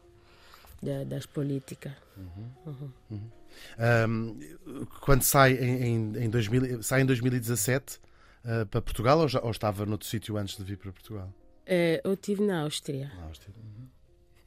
da- 0.81 1.03
das 1.03 1.25
políticas. 1.25 1.91
Ahm, 3.77 4.39
quando 5.01 5.21
sai 5.23 5.53
em, 5.53 5.83
em, 5.83 6.23
em 6.25 6.29
2000, 6.29 6.81
sai 6.83 7.01
em 7.01 7.05
2017 7.05 7.99
ah, 8.45 8.65
para 8.69 8.81
Portugal 8.81 9.19
ou, 9.19 9.27
já, 9.27 9.39
ou 9.41 9.51
estava 9.51 9.85
noutro 9.85 10.07
sítio 10.07 10.37
antes 10.37 10.57
de 10.57 10.63
vir 10.63 10.77
para 10.77 10.91
Portugal? 10.91 11.31
Eh, 11.65 12.01
eu 12.03 12.13
estive 12.13 12.43
na 12.43 12.61
Áustria. 12.63 13.11
Na 13.15 13.23
Áustria. 13.25 13.53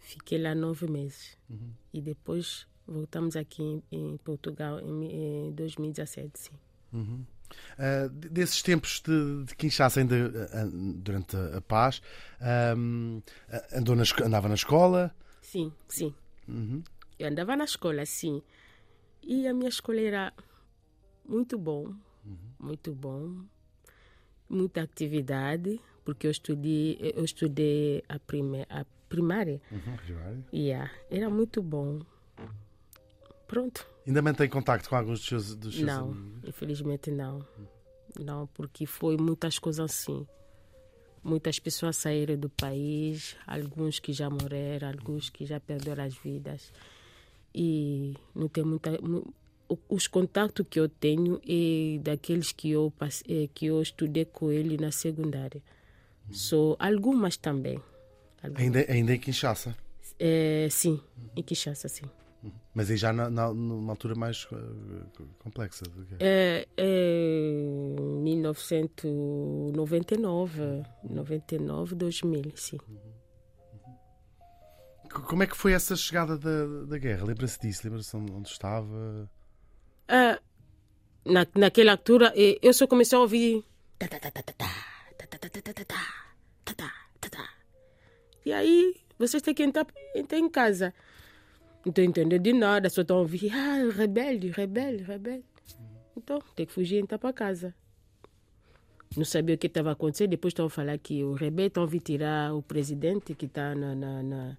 Fiquei 0.00 0.38
lá 0.40 0.54
nove 0.54 0.86
meses. 0.88 1.36
Uhum. 1.48 1.72
E 1.92 2.00
depois 2.00 2.66
voltamos 2.86 3.36
aqui 3.36 3.62
em, 3.62 3.82
em 3.90 4.16
Portugal 4.18 4.80
em, 4.80 4.92
mi- 4.92 5.12
em 5.12 5.52
2017, 5.52 6.38
sim. 6.38 6.52
Ah, 7.78 8.08
de- 8.10 8.28
desses 8.28 8.62
tempos 8.62 9.00
de, 9.00 9.44
de 9.44 9.54
Kinshasa, 9.56 10.00
ainda 10.00 10.48
ah, 10.52 10.64
durante 10.96 11.36
a, 11.36 11.58
a 11.58 11.60
paz, 11.60 12.00
ahm, 12.40 13.20
ah, 13.50 13.78
andou 13.78 13.94
na, 13.96 14.02
andava 14.24 14.48
na 14.48 14.54
escola. 14.54 15.14
Sim, 15.42 15.72
sim. 15.88 16.14
Uhum. 16.48 16.82
Eu 17.18 17.28
andava 17.28 17.54
na 17.56 17.64
escola, 17.64 18.04
sim. 18.06 18.42
E 19.22 19.46
a 19.46 19.54
minha 19.54 19.68
escola 19.68 20.00
era 20.00 20.32
muito 21.28 21.58
bom, 21.58 21.94
muito 22.58 22.92
bom. 22.94 23.44
Muita 24.48 24.82
atividade, 24.82 25.80
porque 26.04 26.26
eu 26.26 26.30
estudei, 26.30 26.96
eu 27.16 27.24
estudei 27.24 28.02
a, 28.08 28.16
prime, 28.18 28.64
a 28.70 28.84
primária. 29.08 29.60
Uhum. 29.72 30.44
Yeah, 30.52 30.88
era 31.10 31.28
muito 31.28 31.60
bom. 31.60 32.00
Pronto. 33.46 33.86
Ainda 34.06 34.20
mantém 34.22 34.48
contacto 34.48 34.88
com 34.88 34.96
alguns 34.96 35.18
dos 35.20 35.28
seus, 35.28 35.54
dos 35.54 35.74
seus 35.76 35.86
Não, 35.86 36.10
amigos? 36.10 36.48
infelizmente 36.48 37.10
não. 37.10 37.46
Não, 38.18 38.46
porque 38.48 38.86
foi 38.86 39.16
muitas 39.16 39.58
coisas 39.58 39.90
assim. 39.90 40.26
Muitas 41.22 41.58
pessoas 41.58 41.96
saíram 41.96 42.36
do 42.36 42.48
país, 42.48 43.36
alguns 43.46 43.98
que 43.98 44.12
já 44.12 44.30
morreram, 44.30 44.88
alguns 44.88 45.28
que 45.28 45.44
já 45.44 45.58
perderam 45.60 46.04
as 46.04 46.14
vidas. 46.16 46.72
E 47.54 48.14
não 48.34 48.48
tem 48.48 48.64
muita. 48.64 48.90
Os 49.88 50.06
contatos 50.06 50.64
que 50.70 50.78
eu 50.78 50.88
tenho 50.88 51.40
é 51.46 51.98
daqueles 51.98 52.52
que 52.52 52.70
eu, 52.70 52.92
passe- 52.96 53.24
eh, 53.28 53.48
que 53.52 53.66
eu 53.66 53.82
estudei 53.82 54.24
com 54.24 54.52
ele 54.52 54.76
na 54.76 54.92
secundária. 54.92 55.60
Só 56.30 56.76
algumas 56.78 57.36
também. 57.36 57.80
Algumas. 58.42 58.62
Ainda, 58.62 58.86
ainda 58.92 59.14
em 59.14 59.18
Kinshasa. 59.18 59.76
Eh, 60.20 60.68
sim, 60.70 61.00
em 61.34 61.42
Kinshasa, 61.42 61.88
sim. 61.88 62.04
Mas 62.74 62.90
aí 62.90 62.96
já 62.96 63.12
na, 63.12 63.30
na, 63.30 63.52
numa 63.52 63.92
altura 63.92 64.14
mais 64.14 64.46
complexa 65.38 65.84
do 65.84 66.04
que 66.04 66.16
é? 66.20 66.66
É, 66.76 67.96
1999, 68.22 70.82
99, 71.08 71.94
2000, 71.94 72.52
sim. 72.54 72.78
Como 75.10 75.42
é 75.42 75.46
que 75.46 75.56
foi 75.56 75.72
essa 75.72 75.96
chegada 75.96 76.36
da, 76.36 76.86
da 76.86 76.98
guerra? 76.98 77.24
Lembra-se 77.24 77.58
disso? 77.58 77.80
Lembra-se 77.84 78.14
onde 78.16 78.48
estava? 78.48 79.30
Na, 81.24 81.46
naquela 81.56 81.92
altura, 81.92 82.32
eu 82.36 82.72
só 82.72 82.86
comecei 82.86 83.16
a 83.16 83.20
ouvir. 83.20 83.64
E 88.44 88.52
aí, 88.52 88.94
vocês 89.18 89.42
têm 89.42 89.54
que 89.54 89.62
entrar, 89.62 89.86
entrar 90.14 90.38
em 90.38 90.48
casa. 90.48 90.94
Não 91.86 91.90
estou 91.90 92.02
entendendo 92.04 92.42
de 92.42 92.52
nada, 92.52 92.90
só 92.90 93.02
estão 93.02 93.18
a 93.18 93.20
ouvir. 93.20 93.48
Ah, 93.54 93.88
rebelde, 93.94 94.48
rebelde, 94.50 95.04
rebelde. 95.04 95.44
Então, 96.16 96.42
tem 96.56 96.66
que 96.66 96.72
fugir 96.72 96.96
e 96.96 96.98
entrar 96.98 97.16
para 97.16 97.32
casa. 97.32 97.72
Não 99.16 99.24
sabia 99.24 99.54
o 99.54 99.58
que 99.58 99.68
estava 99.68 99.92
acontecendo. 99.92 100.30
Depois 100.30 100.50
estão 100.50 100.66
a 100.66 100.70
falar 100.70 100.98
que 100.98 101.22
o 101.22 101.34
rebelde 101.34 101.68
estão 101.68 101.84
a 101.84 102.00
tirar 102.00 102.52
o 102.56 102.60
presidente 102.60 103.36
que 103.36 103.46
está 103.46 103.72
na, 103.76 103.94
na, 103.94 104.20
na- 104.24 104.56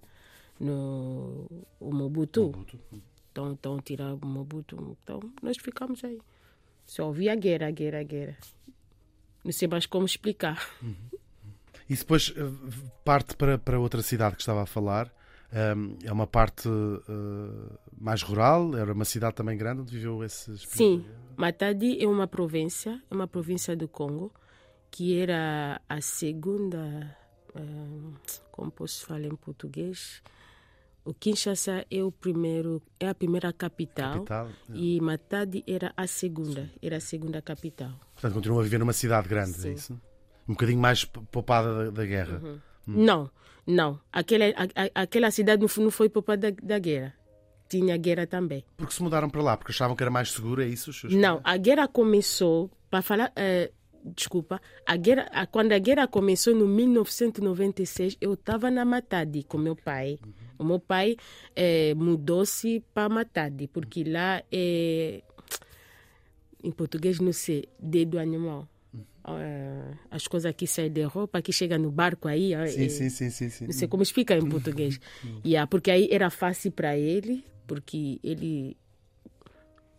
no 0.58 1.46
o 1.78 1.92
Mobutu. 1.92 2.66
Então, 3.30 3.52
então 3.52 3.78
tirar 3.78 4.14
o 4.14 4.26
Mobutu. 4.26 4.96
Então, 5.04 5.20
nós 5.42 5.58
ficamos 5.58 6.02
aí. 6.02 6.18
Só 6.86 7.08
ouvia 7.08 7.32
a 7.32 7.36
guerra, 7.36 7.66
a 7.68 7.70
guerra, 7.70 8.00
a 8.00 8.04
guerra. 8.04 8.38
Não 9.44 9.52
sei 9.52 9.68
mais 9.68 9.84
como 9.84 10.06
explicar. 10.06 10.66
E 11.90 11.94
depois 11.94 12.32
eh, 12.34 12.40
parte 13.04 13.36
para, 13.36 13.58
para 13.58 13.78
outra 13.78 14.00
cidade 14.00 14.34
que 14.36 14.40
estava 14.42 14.62
a 14.62 14.66
falar. 14.66 15.12
É 15.50 16.12
uma 16.12 16.26
parte 16.26 16.68
eh, 16.68 17.78
mais 17.98 18.22
rural, 18.22 18.76
era 18.76 18.92
uma 18.92 19.04
cidade 19.04 19.34
também 19.34 19.56
grande 19.56 19.80
onde 19.80 19.92
viveu 19.92 20.22
esses. 20.22 20.62
Sim, 20.62 21.06
Matadi 21.36 22.02
é 22.02 22.06
uma 22.06 22.26
província, 22.26 23.02
é 23.10 23.14
uma 23.14 23.26
província 23.26 23.74
do 23.74 23.88
Congo, 23.88 24.30
que 24.90 25.18
era 25.18 25.80
a 25.88 26.00
segunda, 26.02 27.16
eh, 27.54 27.60
como 28.52 28.70
posso 28.70 29.06
falar 29.06 29.22
em 29.22 29.34
português? 29.36 30.22
O 31.02 31.14
Kinshasa 31.14 31.86
é 31.90 32.02
o 32.04 32.12
primeiro, 32.12 32.82
é 33.00 33.08
a 33.08 33.14
primeira 33.14 33.50
capital, 33.50 34.24
Capital. 34.24 34.50
e 34.74 35.00
Matadi 35.00 35.64
era 35.66 35.94
a 35.96 36.06
segunda, 36.06 36.70
era 36.82 36.98
a 36.98 37.00
segunda 37.00 37.40
capital. 37.40 37.92
Portanto, 38.12 38.34
continua 38.34 38.60
a 38.60 38.64
viver 38.64 38.78
numa 38.78 38.92
cidade 38.92 39.26
grande, 39.26 39.52
é 39.52 39.62
Sim. 39.62 39.72
isso? 39.72 39.92
Um 40.46 40.52
bocadinho 40.52 40.78
mais 40.78 41.06
poupada 41.06 41.84
da, 41.84 41.90
da 41.90 42.04
guerra. 42.04 42.38
Uhum. 42.44 42.58
Não, 42.96 43.30
não. 43.66 44.00
Aquela, 44.12 44.46
a- 44.46 45.02
aquela 45.02 45.30
cidade 45.30 45.60
não 45.60 45.68
foi, 45.68 45.84
não 45.84 45.90
foi 45.90 46.08
poupada 46.08 46.50
da, 46.52 46.56
da 46.62 46.78
guerra. 46.78 47.14
Tinha 47.68 47.96
guerra 47.98 48.26
também. 48.26 48.64
Porque 48.76 48.94
se 48.94 49.02
mudaram 49.02 49.28
para 49.28 49.42
lá? 49.42 49.56
Porque 49.56 49.72
achavam 49.72 49.94
que 49.94 50.02
era 50.02 50.10
mais 50.10 50.30
seguro, 50.32 50.62
é 50.62 50.66
isso? 50.66 50.90
Não, 51.14 51.40
a 51.44 51.56
guerra 51.58 51.86
começou, 51.86 52.70
para 52.90 53.02
falar, 53.02 53.30
eh, 53.36 53.70
desculpa, 54.16 54.58
a 54.86 54.96
guerra, 54.96 55.28
a- 55.32 55.46
quando 55.46 55.72
a 55.72 55.78
guerra 55.78 56.06
começou 56.08 56.54
no 56.54 56.66
1996, 56.66 58.16
eu 58.22 58.32
estava 58.34 58.70
na 58.70 58.84
Matadi 58.86 59.42
com 59.42 59.58
meu 59.58 59.76
pai. 59.76 60.18
O 60.58 60.64
meu 60.64 60.80
pai 60.80 61.16
eh, 61.54 61.92
mudou-se 61.94 62.82
para 62.94 63.08
Matadi, 63.10 63.68
porque 63.68 64.02
lá 64.02 64.42
é, 64.50 65.22
em 66.64 66.70
português 66.70 67.20
não 67.20 67.32
sei, 67.32 67.68
dedo 67.78 68.18
animal. 68.18 68.66
Eh, 69.26 69.92
as 70.10 70.26
coisas 70.26 70.54
que 70.54 70.66
saem 70.66 70.90
de 70.90 71.02
roupa, 71.02 71.42
que 71.42 71.52
chega 71.52 71.76
no 71.78 71.90
barco 71.90 72.28
aí. 72.28 72.52
Sim, 72.70 72.88
sim, 72.88 73.10
sim, 73.10 73.30
sim, 73.30 73.50
sim. 73.50 73.64
não 73.66 73.72
sei 73.72 73.88
como 73.88 74.02
explicar 74.02 74.38
em 74.38 74.46
português. 74.48 74.98
yeah, 75.44 75.66
porque 75.66 75.90
aí 75.90 76.08
era 76.10 76.30
fácil 76.30 76.72
para 76.72 76.96
ele, 76.96 77.44
porque 77.66 78.18
ele 78.22 78.76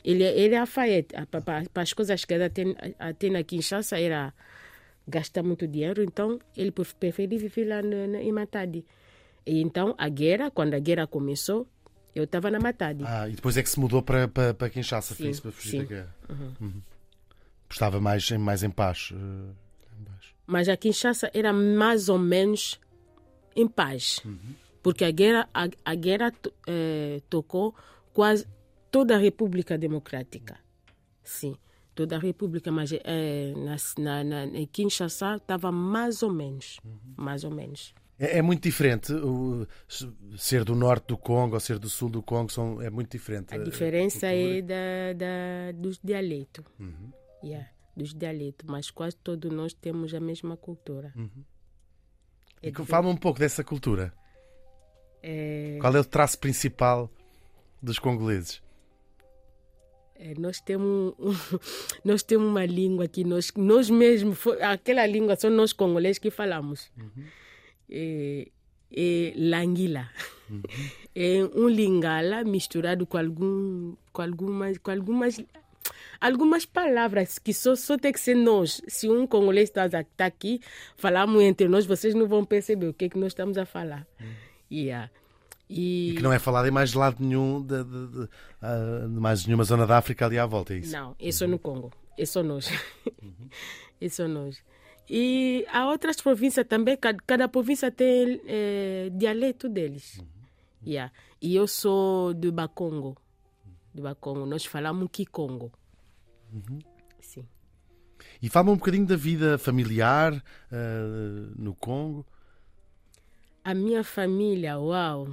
ele 0.03 0.23
ele 0.23 0.55
é 0.55 0.57
alfaiete. 0.57 1.13
Para 1.43 1.81
as 1.81 1.93
coisas 1.93 2.23
que 2.25 2.33
ele 2.33 2.49
tem, 2.49 2.75
tem 3.17 3.29
na 3.31 3.43
Kinshasa 3.43 3.99
era 3.99 4.33
gastar 5.07 5.43
muito 5.43 5.67
dinheiro, 5.67 6.03
então 6.03 6.39
ele 6.55 6.71
pref- 6.71 6.93
preferiu 6.95 7.39
viver 7.39 7.65
lá 7.65 7.81
no, 7.81 8.07
no, 8.07 8.15
em 8.17 8.31
Matadi. 8.31 8.85
E 9.45 9.61
então 9.61 9.95
a 9.97 10.07
guerra, 10.09 10.51
quando 10.51 10.73
a 10.75 10.79
guerra 10.79 11.07
começou, 11.07 11.67
eu 12.15 12.23
estava 12.23 12.49
na 12.51 12.59
Matadi. 12.59 13.03
Ah, 13.05 13.27
e 13.27 13.33
depois 13.33 13.57
é 13.57 13.63
que 13.63 13.69
se 13.69 13.79
mudou 13.79 14.01
para, 14.01 14.27
para, 14.27 14.53
para 14.53 14.69
Kinshasa, 14.69 15.13
Sim, 15.15 15.29
isso, 15.29 15.41
para 15.41 15.51
fugir 15.51 15.71
sim. 15.71 15.77
da 15.79 15.83
guerra. 15.85 16.15
Uhum. 16.29 16.81
Estava 17.69 17.99
mais, 17.99 18.29
em- 18.31 18.38
mais 18.38 18.63
em 18.63 18.69
paz. 18.69 19.11
eh, 19.13 19.95
em 19.99 20.03
paz. 20.03 20.25
Mas 20.47 20.67
a 20.69 20.75
Kinshasa 20.77 21.29
era 21.33 21.53
mais 21.53 22.09
ou 22.09 22.17
menos 22.17 22.79
em 23.55 23.67
paz. 23.67 24.21
Porque 24.81 25.03
a 25.03 25.11
guerra, 25.11 25.49
a, 25.53 25.67
a 25.85 25.95
guerra 25.95 26.33
eh, 26.67 27.21
tocou 27.29 27.75
quase 28.13 28.47
toda 28.89 29.15
a 29.15 29.17
República 29.19 29.77
Democrática. 29.77 30.57
Sim, 31.23 31.55
toda 31.93 32.15
a 32.15 32.19
República, 32.19 32.71
mas 32.71 32.91
eh, 32.93 33.53
na, 33.55 33.75
na, 34.03 34.23
na, 34.23 34.45
em 34.57 34.65
Kinshasa 34.65 35.35
estava 35.35 35.71
mais 35.71 36.23
ou 36.23 36.31
menos. 36.33 36.79
Mais 37.17 37.43
ou 37.43 37.51
menos. 37.51 37.93
É, 38.17 38.39
é 38.39 38.41
muito 38.41 38.63
diferente 38.63 39.13
o, 39.13 39.67
ser 40.38 40.63
do 40.63 40.75
norte 40.75 41.07
do 41.07 41.17
Congo 41.17 41.53
ou 41.55 41.59
ser 41.59 41.77
do 41.77 41.88
sul 41.89 42.09
do 42.09 42.21
Congo, 42.23 42.51
são, 42.51 42.81
é 42.81 42.89
muito 42.89 43.11
diferente. 43.11 43.53
A 43.53 43.57
diferença 43.57 44.27
é 44.27 44.61
da, 44.61 45.13
da, 45.15 45.71
dos 45.73 45.99
dialetos. 46.03 46.65
Uhum. 46.79 47.11
Yeah, 47.43 47.69
dos 47.96 48.13
dialetos, 48.13 48.67
mas 48.69 48.91
quase 48.91 49.15
todos 49.17 49.51
nós 49.51 49.74
temos 49.74 50.13
a 50.13 50.19
mesma 50.19 50.58
cultura. 50.58 51.13
É 51.15 51.19
Uhum. 51.19 51.29
E 52.62 52.67
diferente. 52.72 52.89
Fala-me 52.89 53.13
um 53.13 53.17
pouco 53.17 53.39
dessa 53.39 53.63
cultura. 53.63 54.13
É, 55.24 55.77
Qual 55.79 55.96
é 55.96 56.00
o 56.00 56.03
traço 56.05 56.38
principal 56.39 57.10
dos 57.81 57.98
congoleses? 58.00 58.62
é, 60.15 60.34
nós 60.38 60.60
temos 60.60 61.13
nós 62.03 62.22
temos 62.24 62.48
uma 62.48 62.65
língua 62.65 63.08
que 63.08 63.24
nós 63.24 63.51
nós 63.55 63.89
mesmos 63.89 64.38
aquela 64.62 65.05
língua 65.05 65.38
são 65.38 65.50
nós 65.50 65.72
congoleses 65.72 66.19
que 66.19 66.29
falamos 66.29 66.91
é, 67.89 68.50
é 68.91 69.34
languila 69.38 70.10
é 71.15 71.43
um 71.55 71.69
lingala 71.69 72.43
misturado 72.43 73.08
com 73.08 73.17
algum 73.17 73.96
com 74.12 74.22
algumas 74.22 74.77
com 74.77 74.91
algumas 74.91 75.41
algumas 76.21 76.65
palavras 76.65 77.38
que 77.39 77.53
só, 77.53 77.75
só 77.75 77.97
tem 77.97 78.11
que 78.11 78.19
ser 78.19 78.35
nós. 78.35 78.81
Se 78.88 79.09
um 79.09 79.25
congolês 79.27 79.69
está 79.69 79.88
tá 79.89 80.25
aqui, 80.25 80.59
falamos 80.97 81.41
entre 81.41 81.67
nós, 81.67 81.85
vocês 81.85 82.13
não 82.13 82.27
vão 82.27 82.43
perceber 82.45 82.88
o 82.88 82.93
que 82.93 83.05
é 83.05 83.09
que 83.09 83.17
nós 83.17 83.27
estamos 83.31 83.57
a 83.57 83.65
falar. 83.65 84.05
Yeah. 84.71 85.09
E, 85.69 86.11
E 86.11 86.15
que 86.15 86.21
não 86.23 86.33
é 86.33 86.39
falado 86.39 86.67
em 86.67 86.71
mais 86.71 86.93
lado 86.93 87.17
nenhum, 87.23 87.61
de, 87.61 87.83
de- 87.83 88.07
de- 88.07 88.29
ah, 88.61 89.05
de 89.07 89.19
mais 89.19 89.45
nenhuma 89.45 89.63
zona 89.63 89.85
da 89.85 89.97
África 89.99 90.25
ali 90.25 90.38
à 90.39 90.45
volta, 90.45 90.73
é 90.73 90.77
isso? 90.77 90.91
Não, 90.91 91.15
é 91.19 91.31
só 91.31 91.45
no 91.47 91.59
Congo. 91.59 91.91
É 92.17 92.25
só 92.25 92.41
nós. 92.43 92.69
é 94.01 94.09
só 94.09 94.27
nós. 94.27 94.61
E 95.09 95.65
há 95.71 95.88
outras 95.88 96.21
províncias 96.21 96.65
também, 96.67 96.95
cada, 96.97 97.17
cada 97.25 97.47
província 97.47 97.91
tem 97.91 98.39
eh, 98.45 99.09
dialeto 99.13 99.67
deles. 99.69 100.21
Yeah. 100.85 101.11
E 101.41 101.55
eu 101.55 101.67
sou 101.67 102.33
do 102.33 102.51
Bakongo. 102.51 103.15
Do 103.93 104.03
Bakongo. 104.03 104.45
Nós 104.45 104.65
falamos 104.65 105.09
Kikongo. 105.11 105.71
Sim. 107.21 107.45
E 108.41 108.49
fala-me 108.49 108.71
um 108.71 108.77
bocadinho 108.77 109.05
da 109.05 109.15
vida 109.15 109.57
familiar 109.57 110.43
ah, 110.71 111.53
no 111.55 111.73
Congo. 111.75 112.25
A 113.63 113.73
minha 113.73 114.03
família, 114.03 114.79
uau! 114.79 115.29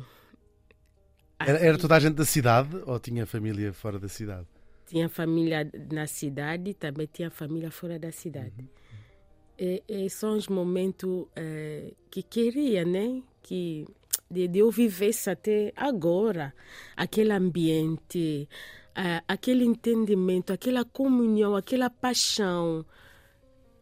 Era, 1.39 1.59
era 1.59 1.79
toda 1.79 1.97
a 1.97 2.01
gente 2.01 2.15
da 2.15 2.25
cidade 2.25 2.77
ou 2.87 2.99
tinha 2.99 3.27
família 3.27 3.73
fora 3.73 3.99
da 3.99 4.09
cidade? 4.09 4.47
Tinha 4.87 5.09
família 5.09 5.71
na 5.91 6.07
cidade, 6.07 6.75
também 6.75 7.09
tinha 7.13 7.31
família 7.31 7.71
fora 7.71 7.99
da 7.99 8.11
cidade. 8.11 8.69
E, 9.59 9.83
e 9.89 10.11
são 10.11 10.37
os 10.37 10.49
momentos 10.49 11.27
eh, 11.35 11.93
que 12.11 12.23
queria, 12.23 12.85
né? 12.85 13.23
Que 13.43 13.87
de, 14.31 14.49
de 14.49 14.59
eu 14.59 14.71
vivesse 14.71 15.31
até 15.31 15.73
agora 15.77 16.55
aquele 16.97 17.33
ambiente, 17.33 18.49
ah, 18.97 19.23
aquele 19.29 19.63
entendimento, 19.63 20.55
aquela 20.55 20.83
comunhão, 20.83 21.55
aquela 21.55 21.91
paixão. 21.91 22.85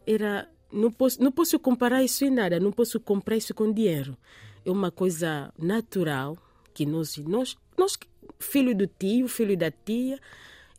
Era 0.04 0.48
não 0.72 0.90
posso 0.90 1.22
não 1.22 1.30
posso 1.30 1.56
comparar 1.60 2.02
isso 2.02 2.24
em 2.24 2.30
nada, 2.30 2.58
não 2.58 2.72
posso 2.72 2.98
comprar 2.98 3.36
isso 3.36 3.54
com 3.54 3.72
dinheiro. 3.72 4.18
É 4.66 4.70
uma 4.72 4.90
coisa 4.90 5.52
natural 5.56 6.36
que 6.74 6.84
nós 6.84 7.16
nós 7.18 7.56
nós 7.78 7.96
filho 8.40 8.74
do 8.74 8.88
tio, 8.88 9.28
filho 9.28 9.56
da 9.56 9.70
tia, 9.70 10.18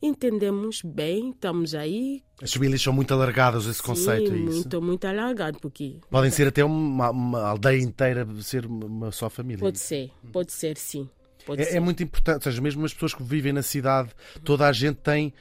entendemos 0.02 0.82
bem, 0.84 1.30
estamos 1.30 1.74
aí. 1.74 2.22
As 2.42 2.52
famílias 2.52 2.82
são 2.82 2.92
muito 2.92 3.14
alargadas, 3.14 3.66
esse 3.66 3.82
conceito, 3.82 4.32
sim, 4.32 4.36
é 4.36 4.50
isso? 4.50 4.54
muito 4.54 4.82
muito 4.82 5.06
alargado 5.06 5.60
porque 5.60 5.96
Podem 6.10 6.30
ser 6.30 6.50
até 6.50 6.64
uma, 6.66 7.10
uma 7.10 7.48
aldeia 7.48 7.82
inteira, 7.82 8.28
ser 8.42 8.66
uma 8.66 9.14
só 9.14 9.30
família. 9.30 9.62
pode 9.62 9.80
ser, 9.80 10.12
pode 10.34 10.52
ser 10.52 10.78
sim. 10.78 11.10
É, 11.58 11.76
é 11.76 11.80
muito 11.80 12.02
importante, 12.04 12.36
ou 12.38 12.42
seja, 12.42 12.62
mesmo 12.62 12.86
as 12.86 12.94
pessoas 12.94 13.14
que 13.14 13.24
vivem 13.24 13.54
na 13.54 13.62
cidade, 13.62 14.10
toda 14.44 14.68
a 14.68 14.72
gente 14.72 14.98
tem 14.98 15.34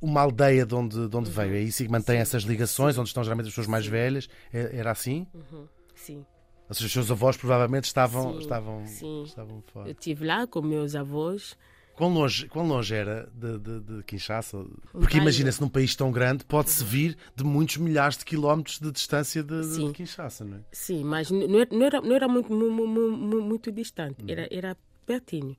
uma 0.00 0.20
aldeia 0.22 0.64
de 0.64 0.74
onde, 0.74 1.08
de 1.08 1.16
onde 1.16 1.30
veio. 1.30 1.54
É 1.54 1.60
isso 1.60 1.82
que 1.84 1.90
mantém 1.90 2.18
essas 2.18 2.42
ligações, 2.44 2.96
onde 2.98 3.08
estão 3.08 3.22
geralmente 3.22 3.46
as 3.46 3.52
pessoas 3.52 3.66
mais 3.66 3.86
velhas. 3.86 4.28
É- 4.52 4.70
Era 4.78 4.90
assim? 4.92 5.26
Sim. 5.94 6.24
Ou 6.68 6.74
seja, 6.74 6.86
os 6.86 6.92
seus 6.92 7.10
avós 7.10 7.36
provavelmente 7.36 7.84
estavam, 7.84 8.32
Sim, 8.34 8.38
estavam, 8.38 8.86
sim. 8.86 9.22
estavam 9.24 9.62
fora. 9.72 9.88
Eu 9.88 9.92
estive 9.92 10.24
lá 10.24 10.46
com 10.46 10.62
meus 10.62 10.94
avós. 10.94 11.56
Quão 11.96 12.14
longe, 12.14 12.48
quão 12.48 12.66
longe 12.66 12.94
era 12.94 13.28
de, 13.34 13.58
de, 13.58 13.80
de 13.80 14.02
Kinshasa? 14.04 14.64
Porque 14.92 15.18
imagina-se 15.18 15.60
num 15.60 15.68
país 15.68 15.94
tão 15.94 16.10
grande, 16.10 16.44
pode-se 16.46 16.82
vir 16.82 17.14
de 17.36 17.44
muitos 17.44 17.76
milhares 17.76 18.16
de 18.16 18.24
quilómetros 18.24 18.78
de 18.78 18.90
distância 18.90 19.42
de, 19.42 19.60
de 19.60 19.74
Sim. 19.74 19.92
Kinshasa, 19.92 20.42
não 20.44 20.56
é? 20.56 20.60
Sim, 20.72 21.04
mas 21.04 21.30
não 21.30 21.60
era, 21.60 21.68
não 21.70 21.84
era, 21.84 22.00
não 22.00 22.14
era 22.16 22.28
muito, 22.28 22.50
mu- 22.54 22.70
mu- 22.70 22.86
mu- 22.86 23.10
mu- 23.16 23.42
muito 23.42 23.70
distante, 23.70 24.24
era, 24.26 24.48
era 24.50 24.74
pertinho. 25.10 25.56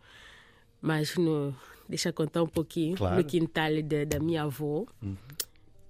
Mas 0.81 1.15
no, 1.17 1.53
deixa 1.87 2.09
eu 2.09 2.13
contar 2.13 2.41
um 2.43 2.47
pouquinho. 2.47 2.95
Claro. 2.97 3.17
No 3.17 3.23
quintal 3.23 3.73
da, 3.83 4.03
da 4.05 4.19
minha 4.19 4.43
avó, 4.43 4.85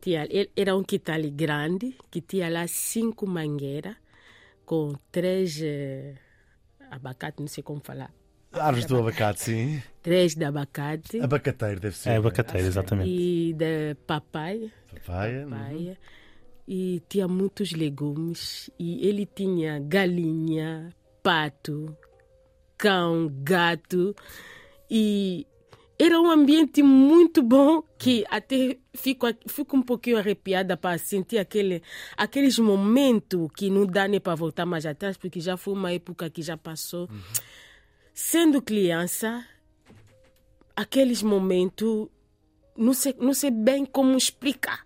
tinha, 0.02 0.26
ele- 0.30 0.52
era 0.56 0.76
um 0.76 0.84
quintal 0.84 1.21
grande 1.32 1.95
que 2.10 2.19
tinha 2.21 2.50
lá 2.50 2.65
cinco 2.67 3.28
mangueiras 3.28 3.95
com 4.65 4.93
três 5.12 5.60
eh, 5.62 6.15
abacate, 6.89 7.39
não 7.39 7.47
sei 7.47 7.63
como 7.63 7.82
falar. 7.84 8.12
Árvores 8.54 8.86
do 8.86 8.97
abacate, 8.97 9.39
sim. 9.41 9.82
Três 10.02 10.36
de 10.36 10.43
abacate 10.43 11.21
Abacateiro 11.21 11.80
deve 11.80 11.95
ser. 11.95 12.10
É 12.10 12.17
abacateiro, 12.17 12.67
exatamente. 12.67 13.10
e 13.10 13.54
de 13.54 13.95
papaya. 14.06 14.69
Papaya. 15.06 15.43
uhum. 15.45 15.50
papaya 15.52 15.97
e 16.67 17.02
tinha 17.10 17.28
muitos 17.28 17.71
legumes 17.71 18.69
e 18.78 19.08
ele 19.08 19.26
tinha 19.26 19.80
galinha, 19.80 20.93
pato, 21.24 21.95
cão, 22.82 23.32
gato 23.44 24.15
e 24.89 25.46
era 26.00 26.20
um 26.20 26.32
ambiente 26.32 26.82
muito 26.82 27.44
bom 27.44 27.84
que 28.00 28.26
até 28.28 28.80
fico, 28.91 29.28
fico 29.46 29.78
um 29.78 29.84
pouquinho 29.84 30.17
arrepiada 30.17 30.76
para 30.76 30.98
sentir 30.98 31.38
aquele, 31.38 31.84
aqueles 32.17 32.58
momentos 32.58 33.48
que 33.56 33.70
não 33.70 33.86
dá 33.86 34.08
nem 34.08 34.20
para 34.20 34.34
voltar 34.34 34.65
mais 34.65 34.84
atrás, 34.84 35.15
porque 35.15 35.39
já 35.39 35.56
foi 35.58 35.76
uma 35.76 35.94
época 35.94 36.28
que 36.28 36.41
já 36.41 36.58
passou. 36.58 37.08
Sendo 38.15 38.63
criança, 38.63 39.46
aqueles 40.76 41.22
momentos, 41.22 42.10
não 42.76 42.96
sei, 42.96 43.15
não 43.20 43.36
sei 43.36 43.52
bem 43.52 43.86
como 43.86 44.17
explicar. 44.17 44.84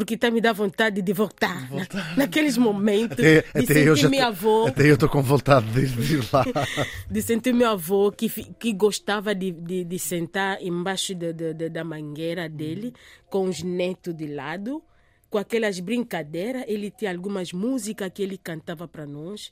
Porque 0.00 0.14
está 0.14 0.30
me 0.30 0.40
dá 0.40 0.50
vontade 0.54 1.02
de 1.02 1.12
voltar. 1.12 1.70
Na- 1.70 2.16
naqueles 2.16 2.56
momentos, 2.56 3.18
Até, 3.18 3.42
de 3.42 3.48
até 3.50 3.60
sentir 3.66 3.86
eu 3.86 3.94
já 3.96 4.08
minha 4.08 4.28
avó, 4.28 4.66
até 4.66 4.88
eu 4.88 4.94
estou 4.94 5.10
com 5.10 5.22
vontade 5.22 5.66
de, 5.72 5.86
de 5.88 6.14
ir 6.14 6.28
lá. 6.32 6.42
de 7.10 7.20
sentir 7.20 7.52
meu 7.52 7.68
avô 7.68 8.10
que, 8.10 8.30
que 8.54 8.72
gostava 8.72 9.34
de, 9.34 9.52
de, 9.52 9.84
de 9.84 9.98
sentar 9.98 10.56
embaixo 10.62 11.14
de, 11.14 11.34
de- 11.34 11.68
da 11.68 11.84
mangueira 11.84 12.48
dele, 12.48 12.94
com 13.28 13.44
os 13.46 13.62
netos 13.62 14.14
de 14.16 14.26
lado, 14.26 14.82
com 15.28 15.36
aquelas 15.36 15.78
brincadeiras. 15.80 16.64
Ele 16.66 16.90
tinha 16.90 17.10
algumas 17.12 17.52
músicas 17.52 18.10
que 18.14 18.22
ele 18.22 18.38
cantava 18.38 18.88
para 18.88 19.04
nós. 19.04 19.50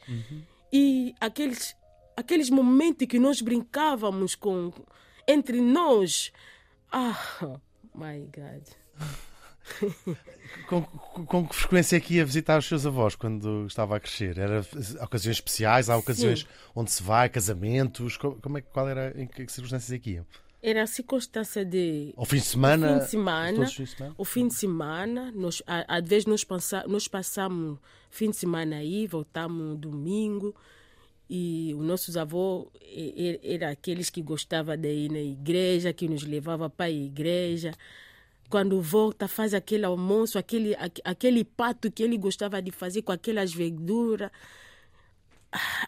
E 0.73 1.15
aqueles, 1.21 1.77
aqueles 2.17 2.49
momentos 2.49 3.07
que 3.07 3.19
nós 3.19 3.43
brincávamos 3.43 4.35
com, 4.35 4.73
entre 5.29 5.61
nós. 5.61 6.33
Ah, 6.91 7.19
my 7.95 8.27
God. 8.35 8.65
Com, 10.69 10.83
com, 10.83 11.47
que 11.47 11.55
frequência 11.55 11.97
é 11.97 12.01
que 12.01 12.15
ia 12.15 12.25
visitar 12.25 12.59
os 12.59 12.67
seus 12.67 12.85
avós 12.87 13.15
quando 13.15 13.67
estava 13.67 13.97
a 13.97 14.01
crescer? 14.01 14.39
Era 14.39 14.65
ocasiões 15.03 15.37
especiais? 15.37 15.89
Há 15.91 15.97
ocasiões 15.97 16.47
onde 16.75 16.91
se 16.91 17.03
vai, 17.03 17.29
casamentos? 17.29 18.17
Co- 18.17 18.39
Como 18.43 18.59
é, 18.59 18.61
qual 18.61 18.89
era, 18.89 19.13
em 19.21 19.27
que 19.27 19.47
circunstâncias 19.51 19.93
é 19.93 19.99
que 19.99 20.11
iam? 20.13 20.27
Era 20.61 20.83
a 20.83 20.87
circunstância 20.87 21.65
de 21.65 22.13
Ao 22.17 22.25
fim 22.25 22.37
de 22.39 22.43
semana? 22.45 22.95
fim 22.95 22.99
de 23.05 23.11
semana, 23.11 23.53
Todos 23.59 23.79
os 23.79 23.97
o 24.19 24.25
fim 24.25 24.49
de 24.49 24.55
semana, 24.55 25.31
nós, 25.33 25.63
a- 25.67 25.85
às 25.99 26.09
vezes 26.09 26.27
nós, 26.27 26.43
passa, 26.45 26.85
nós 26.89 27.07
passamos 27.07 27.79
fim 28.11 28.31
de 28.31 28.37
semana 28.37 28.77
aí, 28.77 29.07
voltamos 29.07 29.79
domingo. 29.79 30.55
E 31.31 31.75
os 31.77 31.85
nossos 31.85 32.17
avós 32.17 32.67
eram 33.45 33.69
aqueles 33.69 34.09
que 34.09 34.23
gostavam 34.23 34.77
de 34.77 34.91
ir 34.91 35.11
na 35.13 35.21
igreja, 35.21 35.93
que 35.93 36.09
nos 36.09 36.23
levava 36.25 36.71
para 36.71 36.87
a 36.87 36.91
igreja. 36.91 37.73
Quando 38.49 38.81
volta, 38.81 39.29
faz 39.29 39.53
aquele 39.53 39.85
almoço, 39.85 40.39
aquele, 40.39 40.75
aque- 40.77 41.03
aquele 41.05 41.45
pato 41.45 41.91
que 41.91 42.03
ele 42.03 42.17
gostava 42.17 42.63
de 42.63 42.71
fazer 42.71 43.03
com 43.03 43.13
aquelas 43.13 43.53
verduras, 43.53 44.31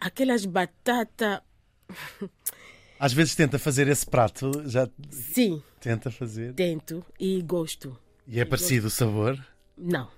aquelas 0.00 0.44
batatas. 0.44 1.40
Às 2.98 3.12
vezes 3.14 3.34
tenta 3.34 3.58
fazer 3.58 3.88
esse 3.88 4.04
prato, 4.06 4.50
já 4.68 4.88
Sim, 5.10 5.62
tenta 5.80 6.10
fazer. 6.10 6.52
tento 6.54 7.04
e 7.18 7.40
gosto. 7.40 7.98
E 8.26 8.38
é 8.38 8.44
parecido 8.44 8.88
o 8.88 8.90
sabor? 8.90 9.42
Não, 9.76 10.08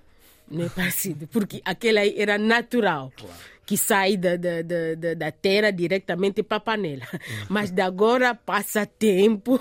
Não 0.53 0.65
é 0.65 0.69
parecido, 0.69 1.27
porque 1.27 1.61
aquele 1.65 1.99
aí 1.99 2.15
era 2.17 2.37
natural. 2.37 3.11
Que 3.65 3.77
sai 3.77 4.17
da, 4.17 4.35
da, 4.35 4.61
da, 4.61 5.13
da- 5.15 5.31
terra 5.31 5.71
diretamente 5.71 6.43
para 6.43 6.57
a 6.57 6.59
panela. 6.59 7.07
Mas 7.49 7.71
de 7.71 7.81
agora 7.81 8.35
passa 8.35 8.85
tempo 8.85 9.57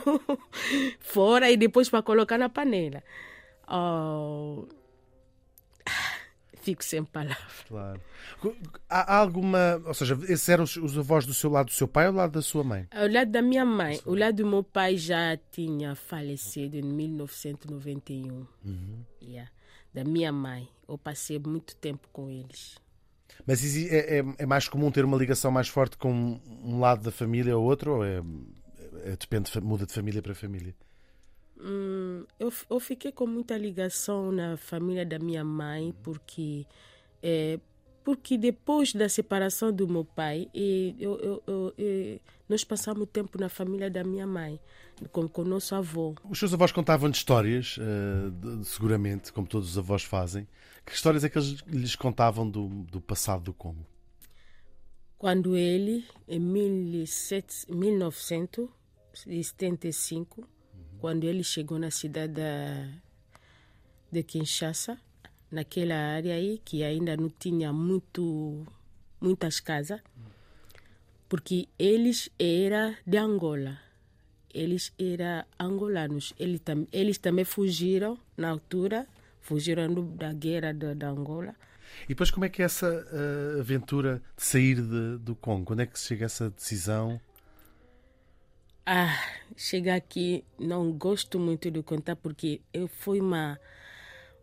fora 0.98 1.50
e 1.50 1.57
depois 1.57 1.88
para 1.88 2.02
colocar 2.02 2.37
na 2.37 2.48
panela. 2.48 3.02
Oh, 3.68 4.66
Fico 6.62 6.85
sem 6.85 7.02
palavras. 7.05 7.64
Claro. 7.68 8.00
Há 8.88 9.16
alguma. 9.16 9.81
Ou 9.85 9.94
seja, 9.94 10.16
esses 10.28 10.48
eram 10.48 10.62
os, 10.64 10.76
os 10.76 10.96
avós 10.98 11.26
do 11.26 11.35
seu 11.35 11.50
lado 11.50 11.66
do 11.66 11.72
seu 11.72 11.88
pai 11.88 12.07
ou 12.07 12.12
do 12.12 12.18
lado 12.18 12.33
da 12.33 12.42
sua 12.42 12.62
mãe? 12.62 12.87
Ao 12.92 13.09
lado 13.09 13.31
da 13.33 13.42
minha 13.42 13.64
mãe, 13.64 14.00
o 14.07 14.14
lado 14.14 14.37
do 14.44 14.46
meu 14.46 14.62
pai 14.62 14.96
já 14.96 15.37
tinha 15.50 15.94
falecido 15.96 16.76
em 16.76 16.83
1991. 16.83 18.46
Yeah. 19.20 19.50
Da 19.92 20.05
minha 20.05 20.33
mãe, 20.33 20.68
eu 20.88 20.96
passei 20.96 21.38
muito 21.38 21.76
tempo 21.76 22.09
com 22.12 22.31
eles. 22.31 22.76
Mas 23.46 23.62
é, 23.88 24.18
é- 24.18 24.24
é 24.38 24.46
mais 24.46 24.68
comum 24.68 24.90
ter 24.90 25.05
uma 25.05 25.16
ligação 25.16 25.50
mais 25.50 25.68
forte 25.68 25.96
com 25.96 26.40
um 26.64 26.81
lado 26.81 27.02
da 27.02 27.11
família 27.11 27.57
ou 27.57 27.64
outro? 27.64 27.96
Ou 27.96 28.05
é, 28.05 28.22
é- 29.05 29.16
depende, 29.16 29.46
de 29.46 29.50
fa- 29.50 29.61
muda 29.61 29.87
de 29.87 29.92
família 29.92 30.22
para 30.22 30.35
família? 30.35 30.74
Hum, 31.61 32.24
eu, 32.40 32.52
eu 32.70 32.81
fiquei 32.81 33.12
com 33.12 33.26
muita 33.26 33.57
ligação 33.57 34.33
na 34.33 34.57
família 34.57 35.05
da 35.07 35.18
minha 35.18 35.44
mãe 35.44 35.94
porque 36.02 36.66
é, 37.22 37.61
porque 38.02 38.37
depois 38.37 38.92
da 38.92 39.09
separação 39.09 39.72
do 39.72 39.87
meu 39.87 40.05
pai 40.05 40.48
e 40.52 40.96
eu, 40.98 41.42
eu- 41.46 42.20
nós 42.48 42.64
passamos 42.64 43.07
tempo 43.12 43.38
na 43.38 43.48
família 43.48 43.88
da 43.88 44.02
minha 44.02 44.26
mãe 44.26 44.59
com, 45.10 45.26
com 45.28 45.42
nosso 45.44 45.74
avô 45.74 46.14
Os 46.28 46.38
seus 46.38 46.52
avós 46.54 46.70
contavam-lhe 46.72 47.14
histórias, 47.14 47.76
de- 48.30 48.64
seguramente, 48.66 49.32
como 49.32 49.46
todos 49.46 49.70
os 49.70 49.78
avós 49.78 50.02
fazem. 50.02 50.46
Que 50.86 50.92
histórias 50.92 51.22
é 51.24 51.28
que 51.28 51.38
eles 51.38 51.60
lhes 51.66 51.94
contavam 51.96 52.48
do, 52.48 52.68
do 52.84 53.00
passado 53.00 53.42
do 53.44 53.52
Congo? 53.52 53.86
quando 55.18 55.56
ele 55.56 56.04
em 56.26 56.40
17 57.04 57.70
1975 59.14 60.48
quando 61.00 61.24
ele 61.24 61.42
chegou 61.44 61.78
na 61.78 61.90
cidade 61.92 62.32
da, 62.34 62.88
de 64.10 64.22
Kinshasa 64.24 64.98
naquela 65.50 65.94
área 65.94 66.34
aí 66.34 66.60
que 66.64 66.82
ainda 66.82 67.16
não 67.16 67.28
tinha 67.30 67.72
muito 67.72 68.66
muitas 69.20 69.60
casas 69.60 70.00
porque 71.28 71.68
eles 71.78 72.28
era 72.38 72.96
de 73.06 73.16
Angola 73.16 73.78
eles 74.54 74.92
eram 74.98 75.44
angolanos 75.58 76.32
eles, 76.38 76.60
tam, 76.60 76.86
eles 76.92 77.18
também 77.18 77.44
fugiram 77.44 78.18
na 78.36 78.50
altura 78.50 79.06
fugiram 79.40 79.92
do- 79.92 80.02
da 80.02 80.32
guerra 80.32 80.72
da, 80.72 80.94
da 80.94 81.08
Angola 81.10 81.54
E 82.04 82.08
depois, 82.08 82.30
como 82.30 82.44
é 82.44 82.48
que 82.48 82.62
é 82.62 82.64
essa 82.64 82.86
eh, 83.12 83.60
aventura 83.60 84.22
de 84.36 84.42
sair 84.44 84.76
de- 84.80 85.18
do 85.18 85.34
Congo? 85.34 85.66
Quando 85.66 85.80
é 85.80 85.86
que 85.86 85.98
chega 85.98 86.24
essa 86.26 86.50
decisão? 86.50 87.20
Ah, 88.84 89.16
chegar 89.56 89.94
aqui 89.96 90.44
não 90.58 90.92
gosto 90.92 91.38
muito 91.38 91.70
de 91.70 91.82
contar 91.82 92.16
porque 92.16 92.60
eu 92.72 92.88
foi 92.88 93.20
uma 93.20 93.58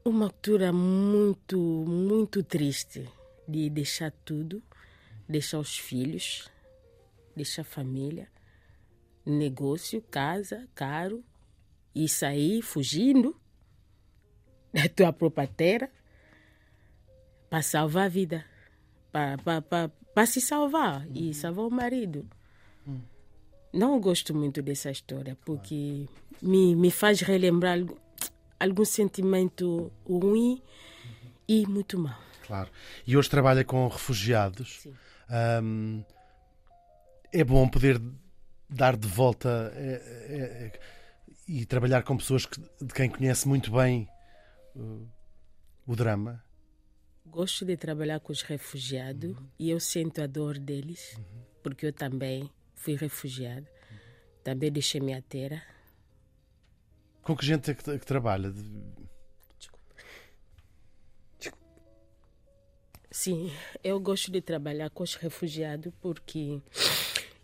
uma 0.05 0.25
altura 0.25 0.71
muito 0.73 1.57
muito 1.87 2.43
triste 2.43 3.09
de 3.47 3.69
deixar 3.69 4.11
tudo, 4.25 4.61
deixar 5.29 5.59
os 5.59 5.77
filhos, 5.77 6.49
deixar 7.35 7.63
a 7.63 7.65
família, 7.65 8.27
negócio, 9.31 10.01
casa, 10.01 10.67
caro 10.75 11.23
e 11.95 12.07
sair 12.09 12.61
fugindo 12.61 13.35
da 14.73 14.87
tua 14.89 15.11
própria 15.13 15.47
terra 15.47 15.89
para 17.49 17.61
salvar 17.61 18.05
a 18.05 18.09
vida, 18.09 18.45
para 19.11 20.25
se 20.25 20.39
salvar 20.41 21.07
e 21.15 21.33
salvar 21.33 21.65
o 21.65 21.71
marido. 21.71 22.27
Não 23.73 23.99
gosto 23.99 24.33
muito 24.35 24.61
dessa 24.61 24.89
história 24.89 25.37
porque 25.45 26.07
me, 26.41 26.75
me 26.75 26.89
faz 26.89 27.21
relembrar 27.21 27.77
algu- 27.77 27.97
algum 28.59 28.85
sentimento 28.85 29.91
ruim 30.07 30.61
e 31.47 31.67
muito 31.67 31.97
mal. 31.99 32.19
Claro. 32.47 32.69
E 33.05 33.15
hoje 33.15 33.29
trabalha 33.29 33.63
com 33.63 33.87
refugiados. 33.87 34.79
Sim. 34.81 34.95
Ahm, 35.29 36.03
é 37.31 37.43
bom 37.43 37.67
poder 37.69 38.01
dar 38.69 38.95
de 38.95 39.07
volta 39.07 39.71
eh, 39.75 40.71
eh, 40.73 40.79
e 41.47 41.65
trabalhar 41.65 42.03
com 42.03 42.15
pessoas 42.17 42.45
que- 42.45 42.61
de 42.81 42.93
quem 42.93 43.09
conhece 43.09 43.47
muito 43.47 43.71
bem 43.71 44.07
uh, 44.75 45.07
o 45.87 45.95
drama. 45.95 46.43
Gosto 47.25 47.65
de 47.65 47.75
trabalhar 47.75 48.19
com 48.19 48.31
os 48.31 48.41
refugiados 48.43 49.35
e 49.57 49.69
eu 49.69 49.79
sinto 49.79 50.21
a 50.21 50.27
dor 50.27 50.57
deles 50.59 51.19
porque 51.63 51.85
eu 51.87 51.93
também 51.93 52.49
fui 52.75 52.95
refugiada. 52.95 53.67
Também 54.43 54.71
deixei 54.71 55.01
minha 55.01 55.21
terra. 55.21 55.61
Com 57.23 57.35
que 57.35 57.45
gente 57.45 57.69
é 57.71 57.73
que, 57.73 57.83
que 57.99 58.05
trabalha? 58.05 58.53
Sim, 63.11 63.51
eu 63.83 63.99
gosto 63.99 64.31
de 64.31 64.39
trabalhar 64.41 64.89
com 64.91 65.03
os 65.03 65.15
refugiados 65.15 65.91
porque 65.99 66.61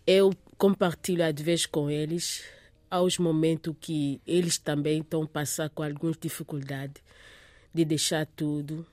eu 0.05 0.31
compartilho 0.57 1.23
às 1.25 1.39
vezes 1.41 1.65
com 1.65 1.89
eles 1.89 2.43
aos 2.89 3.17
momentos 3.17 3.75
que 3.79 4.21
eles 4.25 4.57
também 4.57 5.01
estão 5.01 5.23
a 5.23 5.27
passar 5.27 5.69
com 5.69 5.83
algumas 5.83 6.17
dificuldades 6.17 7.03
de 7.73 7.83
deixar 7.83 8.25
tudo, 8.25 8.85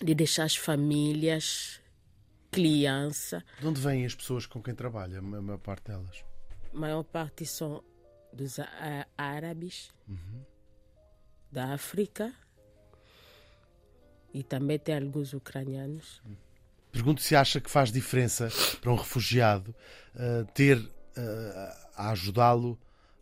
de 0.00 0.14
deixar 0.14 0.44
as 0.44 0.54
famílias, 0.54 1.80
criança. 2.50 3.44
De 3.60 3.66
onde 3.66 3.80
vêm 3.80 4.06
as 4.06 4.14
pessoas 4.14 4.46
com 4.46 4.62
quem 4.62 4.74
trabalha, 4.74 5.18
a 5.18 5.22
maior 5.22 5.58
parte 5.58 5.88
delas? 5.88 6.24
A 6.72 6.78
maior 6.78 7.02
parte 7.02 7.44
são 7.44 7.82
dos 8.32 8.58
árabes, 9.16 9.90
da 11.50 11.72
África 11.72 12.32
e 14.32 14.42
também 14.42 14.78
tem 14.78 14.96
alguns 14.96 15.32
ucranianos. 15.32 16.22
Pergunto 16.92 17.20
se 17.20 17.36
acha 17.36 17.60
que 17.60 17.70
faz 17.70 17.92
diferença 17.92 18.48
para 18.80 18.90
um 18.90 18.96
refugiado 18.96 19.74
uh, 20.14 20.44
ter 20.54 20.78
uh, 20.78 20.88
a 21.94 22.10
ajudá-lo 22.10 22.78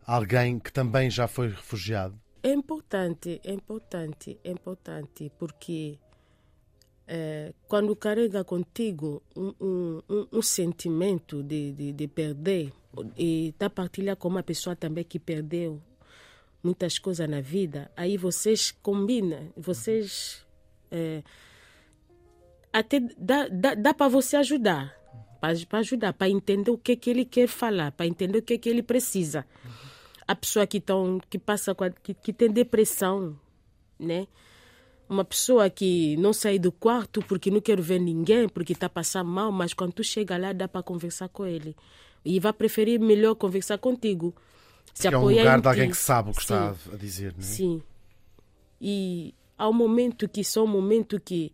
alguém 0.06 0.58
que 0.58 0.72
também 0.72 1.10
já 1.10 1.26
foi 1.26 1.48
refugiado. 1.48 2.18
É 2.42 2.52
importante, 2.52 3.40
é 3.42 3.52
importante, 3.52 4.38
é 4.44 4.50
importante, 4.50 5.32
porque 5.36 5.98
eh, 7.08 7.52
quando 7.66 7.94
carrega 7.96 8.44
contigo 8.44 9.22
um, 9.36 9.52
um, 9.60 10.26
um, 10.32 10.42
sentimento 10.42 11.42
de, 11.42 11.72
de, 11.72 11.92
de 11.92 12.08
perder 12.08 12.72
e 13.16 13.48
está 13.48 13.70
partilhar 13.70 14.16
com 14.16 14.28
uma 14.28 14.42
pessoa 14.42 14.74
também 14.74 15.04
que 15.04 15.18
perdeu 15.18 15.82
muitas 16.62 16.98
coisas 16.98 17.28
na 17.28 17.40
vida, 17.40 17.90
aí 17.96 18.16
vocês 18.16 18.70
combinam, 18.70 19.52
vocês 19.56 20.44
eh, 20.90 21.22
até 22.78 23.00
dá, 23.18 23.48
dá, 23.48 23.74
dá 23.74 23.94
para 23.94 24.08
você 24.08 24.36
ajudar, 24.36 24.94
para 25.40 25.78
ajudar, 25.78 26.12
para 26.12 26.28
entender 26.28 26.70
o 26.70 26.78
que, 26.78 26.96
que 26.96 27.10
ele 27.10 27.24
quer 27.24 27.46
falar, 27.48 27.92
para 27.92 28.06
entender 28.06 28.38
o 28.38 28.42
que, 28.42 28.58
que 28.58 28.68
ele 28.68 28.82
precisa 28.82 29.44
a 30.28 30.34
pessoa 30.34 30.66
que, 30.66 30.80
tão, 30.80 31.20
que 31.30 31.38
passa 31.38 31.72
com 31.74 31.84
a- 31.84 31.90
que, 31.90 32.12
que 32.12 32.32
tem 32.32 32.50
depressão, 32.50 33.38
né? 33.98 34.26
Uma 35.08 35.24
pessoa 35.24 35.70
que 35.70 36.16
não 36.16 36.32
sai 36.32 36.58
do 36.58 36.72
quarto 36.72 37.22
porque 37.28 37.48
não 37.48 37.60
quer 37.60 37.80
ver 37.80 38.00
ninguém, 38.00 38.48
porque 38.48 38.72
está 38.72 38.88
passando 38.88 39.30
mal, 39.30 39.52
mas 39.52 39.72
quando 39.72 39.92
tu 39.92 40.02
chega 40.02 40.36
lá 40.36 40.52
dá 40.52 40.66
para 40.66 40.82
conversar 40.82 41.28
com 41.28 41.46
ele. 41.46 41.76
E 42.24 42.40
vai 42.40 42.52
preferir 42.52 42.98
melhor 42.98 43.36
conversar 43.36 43.78
contigo. 43.78 44.34
Se 44.92 45.02
Que 45.08 45.14
é 45.14 45.16
um 45.16 45.20
apoiar 45.20 45.42
lugar 45.44 45.60
de 45.60 45.68
alguém 45.68 45.90
que 45.90 45.96
sabe 45.96 46.30
o 46.30 46.32
que 46.32 46.44
Sim. 46.44 46.54
está 46.54 46.74
a 46.92 46.96
dizer. 46.96 47.32
Não 47.34 47.38
é? 47.38 47.42
Sim. 47.44 47.82
E 48.80 49.32
há 49.56 49.68
um 49.68 49.72
momento 49.72 50.28
que 50.28 50.42
são 50.42 50.64
um 50.64 50.68
momento 50.68 51.20
que 51.20 51.52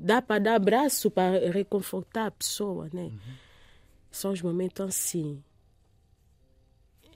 dá 0.00 0.22
para 0.22 0.40
dar 0.40 0.54
abraço 0.54 1.10
para 1.10 1.50
reconfortar 1.50 2.26
a 2.26 2.30
pessoa, 2.30 2.88
né? 2.92 3.12
São 4.10 4.32
os 4.32 4.42
momentos 4.42 4.86
assim. 4.86 5.42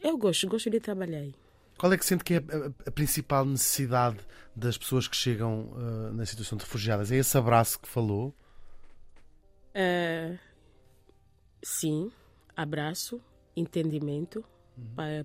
Eu 0.02 0.18
gosto, 0.18 0.46
gosto 0.46 0.70
de 0.70 0.80
trabalhar 0.80 1.18
aí. 1.18 1.34
Qual 1.78 1.92
é 1.92 1.98
que 1.98 2.04
sente 2.04 2.22
que 2.22 2.34
é 2.34 2.42
a, 2.86 2.90
principal 2.90 3.44
necessidade 3.44 4.18
das 4.54 4.78
pessoas 4.78 5.08
que 5.08 5.16
chegam 5.16 5.72
uh, 5.72 6.12
na 6.12 6.24
situação 6.24 6.56
de 6.56 6.64
refugiadas? 6.64 7.10
É 7.10 7.16
esse 7.16 7.36
abraço 7.36 7.80
que 7.80 7.88
falou? 7.88 8.34
É, 9.72 10.38
sim, 11.62 12.12
abraço, 12.56 13.20
entendimento, 13.56 14.44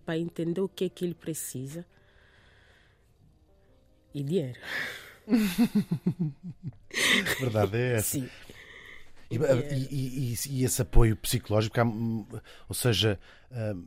para 0.05 0.17
entender 0.17 0.61
o 0.61 0.67
que 0.67 0.85
é 0.85 0.89
que 0.89 1.05
ele 1.05 1.13
precisa. 1.13 1.85
E 4.13 4.23
dinheiro. 4.23 4.59
A 5.29 7.39
verdade 7.39 7.77
é 7.77 7.95
essa. 7.97 8.17
Sim. 8.19 8.29
E, 9.31 9.35
e- 9.35 9.87
e- 9.91 10.33
e- 10.33 10.59
e 10.59 10.63
esse 10.63 10.81
apoio 10.81 11.15
psicológico, 11.15 11.79
hum, 11.81 12.25
ou 12.67 12.73
seja, 12.75 13.19
hum, 13.51 13.85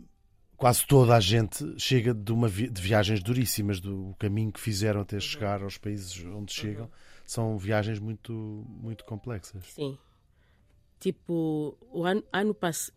quase 0.57 0.87
toda 0.87 1.17
a 1.17 1.21
gente 1.21 1.65
chega 1.81 2.15
de, 2.15 2.33
uma 2.33 2.47
vi- 2.47 2.71
de 2.71 2.81
viagens 2.81 3.21
duríssimas, 3.23 3.81
do 3.81 4.15
caminho 4.19 4.53
que 4.53 4.61
fizeram 4.61 5.01
até 5.01 5.19
chegar 5.19 5.63
aos 5.63 5.77
países 5.79 6.25
onde 6.25 6.53
chegam. 6.53 6.89
São 7.27 7.59
viagens 7.59 7.99
muito, 7.99 8.33
muito 8.69 9.05
complexas. 9.05 9.65
Sim. 9.67 9.99
Tipo, 11.01 11.77
o 11.91 12.05
ano, 12.05 12.23
ano, 12.33 12.55
pass 12.55 12.93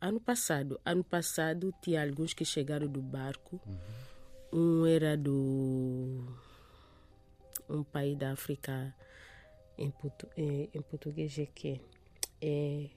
ano 0.00 0.20
passado, 0.20 0.80
ano 0.84 1.04
passado 1.04 1.72
tinha 1.82 2.02
alguns 2.02 2.32
que 2.32 2.44
chegaram 2.44 2.88
do 2.88 3.02
barco. 3.02 3.60
Um 4.52 4.86
era 4.86 5.16
do 5.16 6.24
um 7.72 7.82
país 7.82 8.16
da 8.18 8.32
África 8.32 8.94
em, 9.78 9.90
portu, 9.90 10.28
em, 10.36 10.68
em 10.74 10.82
português 10.82 11.38
é 11.38 11.46
que 11.46 11.80
é 12.40 12.90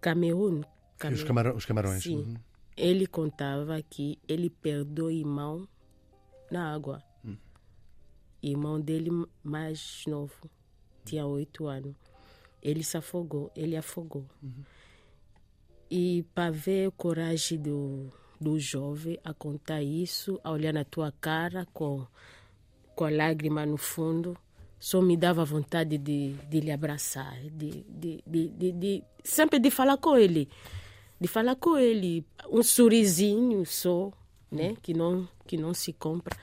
Camerun. 0.00 0.62
Os, 1.12 1.22
camara- 1.24 1.54
os 1.54 1.64
camarões. 1.64 2.02
Sim. 2.02 2.16
Uhum. 2.18 2.34
Ele 2.76 3.06
contava 3.06 3.80
que 3.82 4.18
ele 4.28 4.48
perdeu 4.48 5.10
irmão 5.10 5.68
na 6.50 6.72
água. 6.72 7.02
Irmão 8.40 8.80
dele 8.80 9.10
mais 9.42 10.04
novo, 10.06 10.48
tinha 11.04 11.26
oito 11.26 11.66
anos. 11.66 11.96
Ele 12.62 12.84
se 12.84 12.96
afogou, 12.96 13.50
ele 13.56 13.76
afogou. 13.76 14.24
E 15.90 16.22
para 16.34 16.52
ver 16.52 16.86
a 16.88 16.90
coragem 16.92 17.58
do, 17.60 18.12
do 18.40 18.56
jovem 18.60 19.18
a 19.24 19.34
contar 19.34 19.82
isso, 19.82 20.38
a 20.44 20.52
olhar 20.52 20.72
na 20.72 20.84
tua 20.84 21.10
cara 21.20 21.66
com, 21.72 22.06
com 22.98 23.04
a 23.04 23.10
lágrima 23.10 23.64
no 23.64 23.76
fundo, 23.76 24.36
só 24.76 25.00
me 25.00 25.16
dava 25.16 25.44
vontade 25.44 25.96
de, 25.96 26.32
de 26.32 26.58
lhe 26.58 26.72
abraçar, 26.72 27.40
de, 27.42 27.84
de, 27.88 28.72
de, 28.72 29.04
sempre 29.22 29.60
de 29.60 29.70
falar 29.70 29.98
com 29.98 30.16
ele, 30.16 30.48
de 31.20 31.28
falar 31.28 31.54
com 31.54 31.78
ele, 31.78 32.26
um 32.50 32.60
sorrisinho 32.60 33.64
só, 33.64 34.10
né, 34.50 34.74
que 34.82 34.92
não 34.92 35.28
que 35.46 35.56
não 35.56 35.72
se 35.72 35.92
compra. 35.92 36.36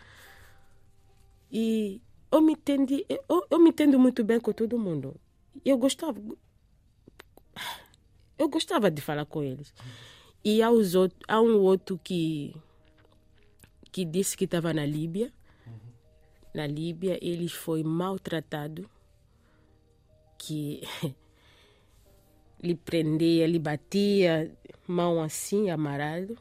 E 1.51 2.01
eu 2.31 2.39
me 2.39 2.53
entendi, 2.53 3.05
eu, 3.09 3.45
eu 3.49 3.59
me 3.59 3.71
entendo 3.71 3.99
muito 3.99 4.23
bem 4.23 4.39
com 4.39 4.53
todo 4.53 4.79
mundo. 4.79 5.13
Eu 5.65 5.77
gostava, 5.77 6.17
eu 8.39 8.47
gostava 8.47 8.89
de 8.89 9.01
falar 9.01 9.25
com 9.25 9.43
eles. 9.43 9.73
E 10.41 10.61
há, 10.61 10.71
os 10.71 10.93
há 11.27 11.41
um 11.41 11.59
outro 11.59 11.99
que 12.01 12.55
que 13.91 14.05
disse 14.05 14.37
que 14.37 14.45
estava 14.45 14.73
na 14.73 14.85
Líbia. 14.85 15.33
Na 16.55 16.65
Líbia, 16.65 17.19
ele 17.21 17.49
foi 17.49 17.83
maltratado, 17.83 18.89
que 20.37 20.81
lhe 22.63 22.73
prendia, 22.73 23.45
lhe 23.45 23.59
batia, 23.59 24.57
mão 24.87 25.21
assim, 25.21 25.69
amarrado. 25.69 26.37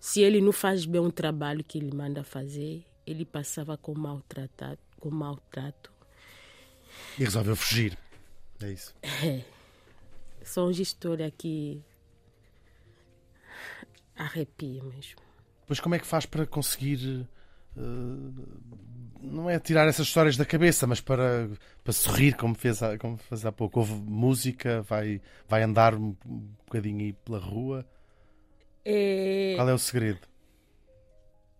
Se 0.00 0.20
ele 0.20 0.40
não 0.40 0.50
faz 0.50 0.84
bem 0.84 1.00
o 1.00 1.12
trabalho 1.12 1.62
que 1.62 1.78
ele 1.78 1.94
manda 1.94 2.24
fazer, 2.24 2.84
ele 3.06 3.24
passava 3.24 3.76
com 3.76 3.94
maltratado, 3.94 4.80
com 4.98 5.10
maltrato. 5.10 5.92
E 7.16 7.22
resolveu 7.22 7.54
fugir. 7.54 7.96
É 8.60 8.72
isso. 8.72 8.92
São 10.42 10.72
histórias 10.72 11.32
que 11.38 11.80
arrepia 14.16 14.82
mesmo. 14.82 15.33
Pois 15.66 15.80
como 15.80 15.94
é 15.94 15.98
que 15.98 16.06
faz 16.06 16.26
para 16.26 16.46
conseguir. 16.46 17.26
eh, 17.76 17.80
não 19.20 19.48
é 19.48 19.58
tirar 19.58 19.88
essas 19.88 20.06
histórias 20.06 20.36
da 20.36 20.44
cabeça, 20.44 20.86
mas 20.86 21.00
para, 21.00 21.48
para 21.82 21.92
sorrir, 21.92 22.36
como 22.36 22.54
fez, 22.54 22.82
há, 22.82 22.98
como 22.98 23.16
fez 23.16 23.44
há 23.46 23.50
pouco. 23.52 23.80
Houve 23.80 23.94
música, 23.94 24.82
vai, 24.82 25.20
vai 25.48 25.62
andar 25.62 25.94
um, 25.94 26.14
bocadinho 26.66 27.00
aí 27.00 27.12
pela 27.14 27.38
rua. 27.38 27.86
É, 28.84 29.54
Qual 29.56 29.68
é 29.68 29.72
o 29.74 29.78
segredo? 29.78 30.20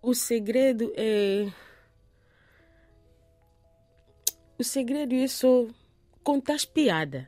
o 0.03 0.15
segredo 0.15 0.93
é. 0.97 1.51
O 4.59 4.63
segredo 4.63 5.15
é 5.15 5.27
só 5.27 5.67
contar 6.23 6.55
as 6.55 6.65
piadas, 6.67 7.25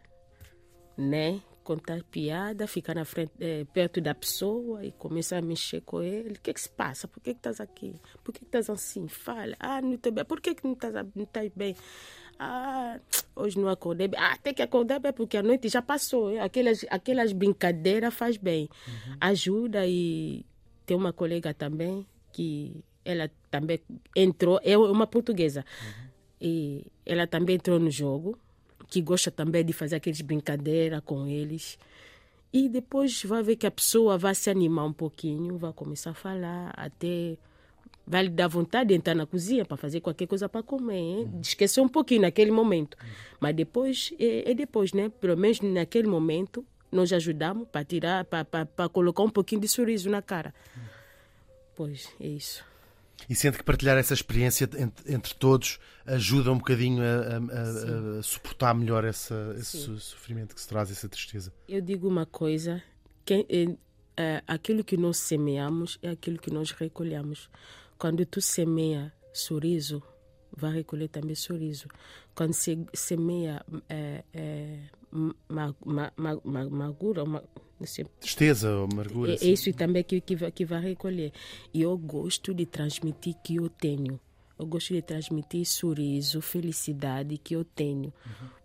né? 0.96 1.40
Contar 1.66 2.00
piada, 2.04 2.68
ficar 2.68 2.94
na 2.94 3.04
frente, 3.04 3.32
eh, 3.40 3.66
perto 3.72 4.00
da 4.00 4.14
pessoa 4.14 4.84
e 4.84 4.92
começar 4.92 5.38
a 5.38 5.42
mexer 5.42 5.80
com 5.80 6.00
ele. 6.00 6.34
O 6.34 6.40
que 6.40 6.50
é 6.50 6.54
que 6.54 6.60
se 6.60 6.68
passa? 6.68 7.08
Por 7.08 7.20
que 7.20 7.32
que 7.34 7.40
estás 7.40 7.60
aqui? 7.60 8.00
Por 8.22 8.32
que 8.32 8.38
que 8.38 8.46
estás 8.46 8.70
assim? 8.70 9.08
Fala. 9.08 9.56
Ah, 9.58 9.82
não 9.82 9.94
estou 9.94 10.12
bem. 10.12 10.24
Por 10.24 10.40
que 10.40 10.54
que 10.54 10.64
não 10.64 10.74
estás, 10.74 10.94
não 10.94 11.24
estás 11.24 11.50
bem? 11.56 11.74
Ah, 12.38 13.00
hoje 13.34 13.58
não 13.58 13.68
acordei 13.68 14.06
bem. 14.06 14.20
Ah, 14.20 14.38
tem 14.40 14.54
que 14.54 14.62
acordar 14.62 15.00
bem 15.00 15.12
porque 15.12 15.36
a 15.38 15.42
noite 15.42 15.68
já 15.68 15.82
passou. 15.82 16.38
Aquelas, 16.40 16.86
aquelas 16.88 17.32
brincadeiras 17.32 18.14
faz 18.14 18.36
bem. 18.36 18.68
Ajuda 19.20 19.88
e 19.88 20.46
tem 20.86 20.96
uma 20.96 21.12
colega 21.12 21.52
também 21.52 22.06
que 22.32 22.84
ela 23.04 23.28
também 23.50 23.80
entrou, 24.14 24.60
é 24.62 24.78
uma 24.78 25.08
portuguesa. 25.08 25.64
E 26.40 26.86
ela 27.04 27.26
também 27.26 27.56
entrou 27.56 27.80
no 27.80 27.90
jogo, 27.90 28.38
que 28.88 29.00
gosta 29.00 29.30
também 29.30 29.64
de 29.64 29.72
fazer 29.72 29.96
aqueles 29.96 30.20
brincadeiras 30.20 31.00
com 31.04 31.26
eles. 31.26 31.78
E 32.52 32.68
depois 32.68 33.22
vai 33.24 33.42
ver 33.42 33.56
que 33.56 33.66
a 33.66 33.70
pessoa 33.70 34.16
vai 34.16 34.34
se 34.34 34.48
animar 34.48 34.86
um 34.86 34.92
pouquinho, 34.92 35.58
vai 35.58 35.72
começar 35.72 36.10
a 36.10 36.14
falar, 36.14 36.72
até 36.76 37.36
vai 38.06 38.22
lhe 38.22 38.28
dar 38.28 38.46
vontade 38.46 38.88
de 38.88 38.94
entrar 38.94 39.14
na 39.14 39.26
cozinha 39.26 39.64
para 39.64 39.76
fazer 39.76 40.00
qualquer 40.00 40.26
coisa 40.26 40.48
para 40.48 40.62
comer. 40.62 40.96
hein? 40.96 41.30
De 41.40 41.48
Esquecer 41.48 41.80
um 41.80 41.88
pouquinho 41.88 42.22
naquele 42.22 42.50
momento. 42.52 42.96
Mas 43.40 43.54
depois, 43.54 44.14
é, 44.18 44.50
é 44.50 44.54
depois, 44.54 44.92
né? 44.92 45.08
Pelo 45.08 45.36
menos 45.36 45.60
naquele 45.60 46.06
momento, 46.06 46.64
nós 46.90 47.12
ajudamos 47.12 47.66
para 47.68 47.84
tirar, 47.84 48.24
para 48.24 48.88
colocar 48.88 49.22
um 49.24 49.28
pouquinho 49.30 49.60
de 49.60 49.68
sorriso 49.68 50.08
na 50.08 50.22
cara. 50.22 50.54
Pois, 51.74 52.08
é 52.20 52.28
isso. 52.28 52.64
E 53.28 53.34
sente 53.34 53.56
que 53.58 53.64
partilhar 53.64 53.96
essa 53.96 54.14
experiência 54.14 54.68
entre, 54.78 55.12
entre 55.12 55.34
todos 55.34 55.78
ajuda 56.04 56.52
um 56.52 56.58
bocadinho 56.58 57.02
a, 57.02 57.06
a- 57.06 58.16
a- 58.16 58.18
a 58.18 58.22
suportar 58.22 58.74
melhor 58.74 59.04
essa, 59.04 59.54
esse 59.58 59.78
Sim. 59.78 59.98
sofrimento 59.98 60.54
que 60.54 60.60
se 60.60 60.68
traz, 60.68 60.90
essa 60.90 61.08
tristeza. 61.08 61.52
Eu 61.68 61.80
digo 61.80 62.06
uma 62.08 62.26
coisa: 62.26 62.82
quem, 63.24 63.46
é, 64.16 64.42
aquilo 64.46 64.84
que 64.84 64.96
nós 64.96 65.16
semeamos 65.18 65.98
é 66.02 66.10
aquilo 66.10 66.38
que 66.38 66.50
nós 66.52 66.70
recolhemos. 66.70 67.48
Quando 67.98 68.24
tu 68.26 68.40
semeia 68.40 69.12
sorriso, 69.32 70.02
vai 70.56 70.72
recolher 70.72 71.08
também 71.08 71.34
sorriso. 71.34 71.88
Quando 72.34 72.52
se 72.52 72.78
semeia 72.94 73.64
é, 73.88 74.22
é, 74.32 74.78
ma, 75.10 75.74
ma, 75.84 76.12
ma, 76.16 76.40
ma, 76.44 76.60
amargura, 76.60 77.24
ma- 77.24 77.42
Tristeza 78.20 78.70
ou 78.70 78.84
amargura. 78.84 79.32
é, 79.32 79.36
é 79.36 79.48
isso 79.48 79.72
também 79.72 80.02
que, 80.02 80.20
que, 80.20 80.36
vai, 80.36 80.50
que 80.50 80.64
vai 80.64 80.80
recolher. 80.80 81.32
E 81.72 81.82
eu 81.82 81.96
gosto 81.96 82.54
de 82.54 82.66
transmitir 82.66 83.34
que 83.42 83.56
eu 83.56 83.68
tenho. 83.68 84.18
Eu 84.58 84.66
gosto 84.66 84.94
de 84.94 85.02
transmitir 85.02 85.66
sorriso, 85.66 86.40
felicidade 86.40 87.36
que 87.36 87.54
eu 87.54 87.64
tenho. 87.64 88.12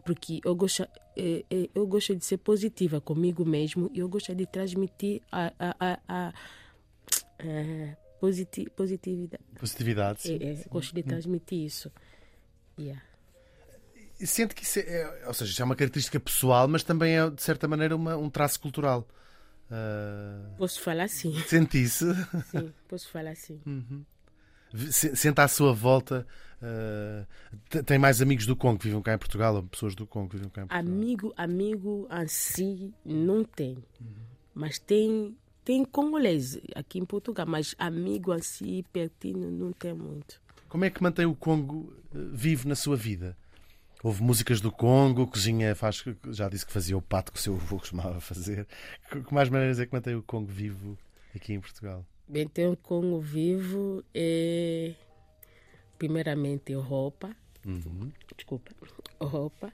Porque 0.06 0.39
eu 0.43 0.56
gosto, 0.56 0.84
é, 1.17 1.43
é, 1.50 1.69
eu 1.76 1.86
gosto 1.86 2.15
de 2.15 2.24
ser 2.24 2.38
positiva 2.38 3.02
comigo 3.02 3.45
mesmo 3.45 3.91
e 3.93 4.00
eu 4.00 4.08
gosto 4.08 4.34
de 4.34 4.45
transmitir 4.45 5.21
a, 5.32 5.52
a, 5.60 5.76
a, 5.80 6.00
a, 6.08 6.34
positi, 8.21 8.69
positividade. 8.69 9.43
Positividade. 9.60 10.21
sim. 10.21 10.39
É, 10.41 10.54
é, 10.54 10.63
gosto 10.69 10.95
de 10.95 11.04
transmitir 11.04 11.65
isso. 11.65 11.91
Yeah. 12.80 13.02
Sente 14.25 14.53
que 14.55 14.63
isso 14.63 14.79
é, 14.79 15.23
ou 15.27 15.34
seja, 15.34 15.51
isso 15.51 15.62
é 15.62 15.65
uma 15.65 15.75
característica 15.75 16.19
pessoal, 16.19 16.67
mas 16.67 16.84
também 16.84 17.17
é, 17.17 17.29
de 17.29 17.41
certa 17.41 17.67
maneira, 17.67 17.95
uma- 17.95 18.17
um 18.17 18.29
traço 18.29 18.60
cultural. 18.60 19.07
Ah, 19.69 20.49
Posso 20.57 20.81
falar 20.81 21.03
assim? 21.05 21.34
sente 21.47 21.81
isso? 21.81 22.05
Sim, 22.51 22.73
posso 22.88 23.10
falar 23.10 23.31
assim. 23.31 23.60
Se- 24.89 25.15
Sente 25.15 25.41
à 25.41 25.47
sua 25.47 25.73
volta. 25.73 26.25
ah, 26.62 27.25
te- 27.69 27.84
tem 27.84 27.97
mais 27.97 28.21
amigos 28.21 28.45
do 28.45 28.55
Congo 28.55 28.79
que 28.79 28.86
vivem 28.88 29.01
cá 29.01 29.13
em 29.13 29.17
Portugal, 29.17 29.55
ou 29.55 29.63
pessoas 29.63 29.95
do 29.95 30.05
Congo 30.07 30.29
que 30.29 30.36
vivem 30.38 30.49
cá 30.49 30.63
em 30.63 30.67
Portugal? 30.67 30.93
Amigo, 30.95 31.34
amigo 31.38 32.07
assim 32.10 32.93
não 33.05 33.43
tem. 33.43 33.77
Mas 34.53 34.77
tem 34.79 35.36
tem 35.63 35.86
congolês 35.86 36.60
aqui 36.75 36.97
em 36.99 37.05
Portugal, 37.05 37.45
mas 37.47 37.75
amigo 37.77 38.31
assim 38.31 38.84
pertinho 38.91 39.51
não 39.51 39.71
tem 39.71 39.93
muito. 39.93 40.41
Como 40.67 40.84
é 40.86 40.89
que 40.89 41.01
mantém 41.03 41.25
o 41.25 41.36
Congo 41.36 41.93
eh, 42.13 42.17
vivo 42.34 42.67
na 42.67 42.75
sua 42.75 42.95
vida? 42.95 43.38
Houve 44.04 44.24
músicas 44.24 44.60
do 44.60 44.72
Congo, 44.72 45.28
cozinha, 45.28 45.76
faz, 45.76 46.04
já 46.30 46.50
disse 46.50 46.66
que 46.66 46.72
fazia 46.72 46.98
o 46.98 47.02
pato 47.02 47.32
que 47.32 47.38
o 47.38 47.42
seu 47.42 47.54
avô 47.54 47.78
costumava 47.78 48.20
fazer. 48.20 48.68
Que 49.10 49.34
mais 49.34 49.48
maneiras 49.50 49.80
é 49.80 49.86
que 49.86 49.94
mantém 49.94 50.16
o 50.16 50.24
Congo 50.24 50.52
vivo 50.52 50.98
aqui 51.36 51.54
em 51.54 51.60
Portugal? 51.60 52.06
Bem, 52.28 52.48
tem 52.48 52.68
o 52.68 52.76
Congo 52.76 53.20
vivo 53.20 54.04
é 54.14 54.94
primeiramente 56.00 56.74
roupa, 56.74 57.36
desculpa, 58.36 58.72
roupa. 59.20 59.72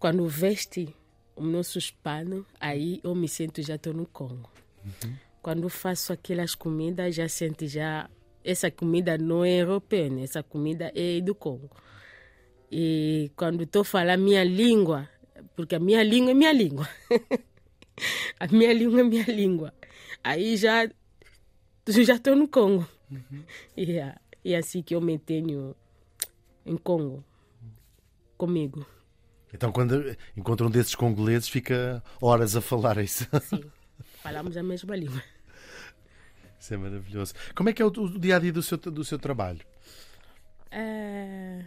Quando 0.00 0.26
veste 0.26 0.92
os 1.36 1.46
nossos 1.46 1.92
panos, 1.92 2.44
aí 2.58 3.00
eu 3.04 3.14
me 3.14 3.28
sinto 3.28 3.62
já 3.62 3.76
estou 3.76 3.94
no 3.94 4.06
Congo. 4.06 4.50
Quando 5.40 5.68
faço 5.68 6.12
aquelas 6.12 6.56
comidas, 6.56 7.14
já 7.14 7.28
sinto 7.28 7.68
já 7.68 8.10
essa 8.42 8.70
comida 8.70 9.16
não 9.16 9.44
é 9.44 9.60
europeia, 9.60 10.24
essa 10.24 10.42
comida 10.42 10.90
é 10.94 11.20
do 11.20 11.34
Congo. 11.34 11.70
E 12.76 13.30
quando 13.36 13.62
estou 13.62 13.84
falando 13.84 14.24
minha 14.24 14.42
língua, 14.42 15.08
porque 15.54 15.76
a 15.76 15.78
minha 15.78 16.02
língua 16.02 16.32
é 16.32 16.34
minha 16.34 16.52
língua. 16.52 16.88
A 18.40 18.48
minha 18.48 18.72
língua 18.72 18.98
é 18.98 19.04
minha 19.04 19.26
língua. 19.26 19.72
Aí 20.24 20.56
já 20.56 20.90
já 21.86 22.16
estou 22.16 22.34
no 22.34 22.48
Congo. 22.48 22.84
E, 23.76 23.92
é, 23.92 24.16
e 24.44 24.54
é 24.54 24.58
assim 24.58 24.82
que 24.82 24.92
eu 24.92 25.00
me 25.00 25.16
tenho 25.16 25.76
em 26.66 26.76
Congo 26.76 27.24
comigo. 28.36 28.84
Então, 29.52 29.70
quando 29.70 30.16
encontra 30.36 30.66
um 30.66 30.70
desses 30.70 30.96
congoleses, 30.96 31.48
fica 31.48 32.02
horas 32.20 32.56
a 32.56 32.60
falar 32.60 32.98
isso. 32.98 33.24
Sim, 33.42 33.62
falamos 34.20 34.56
a 34.56 34.64
mesma 34.64 34.96
língua. 34.96 35.22
Isso 36.58 36.74
é 36.74 36.76
maravilhoso. 36.76 37.34
Como 37.54 37.68
é 37.68 37.72
que 37.72 37.80
é 37.80 37.84
o, 37.84 37.88
o 37.88 38.18
dia 38.18 38.34
a 38.34 38.40
dia 38.40 38.52
do 38.52 38.64
seu, 38.64 38.76
do 38.76 39.04
seu 39.04 39.20
trabalho? 39.20 39.60
É, 40.72 41.64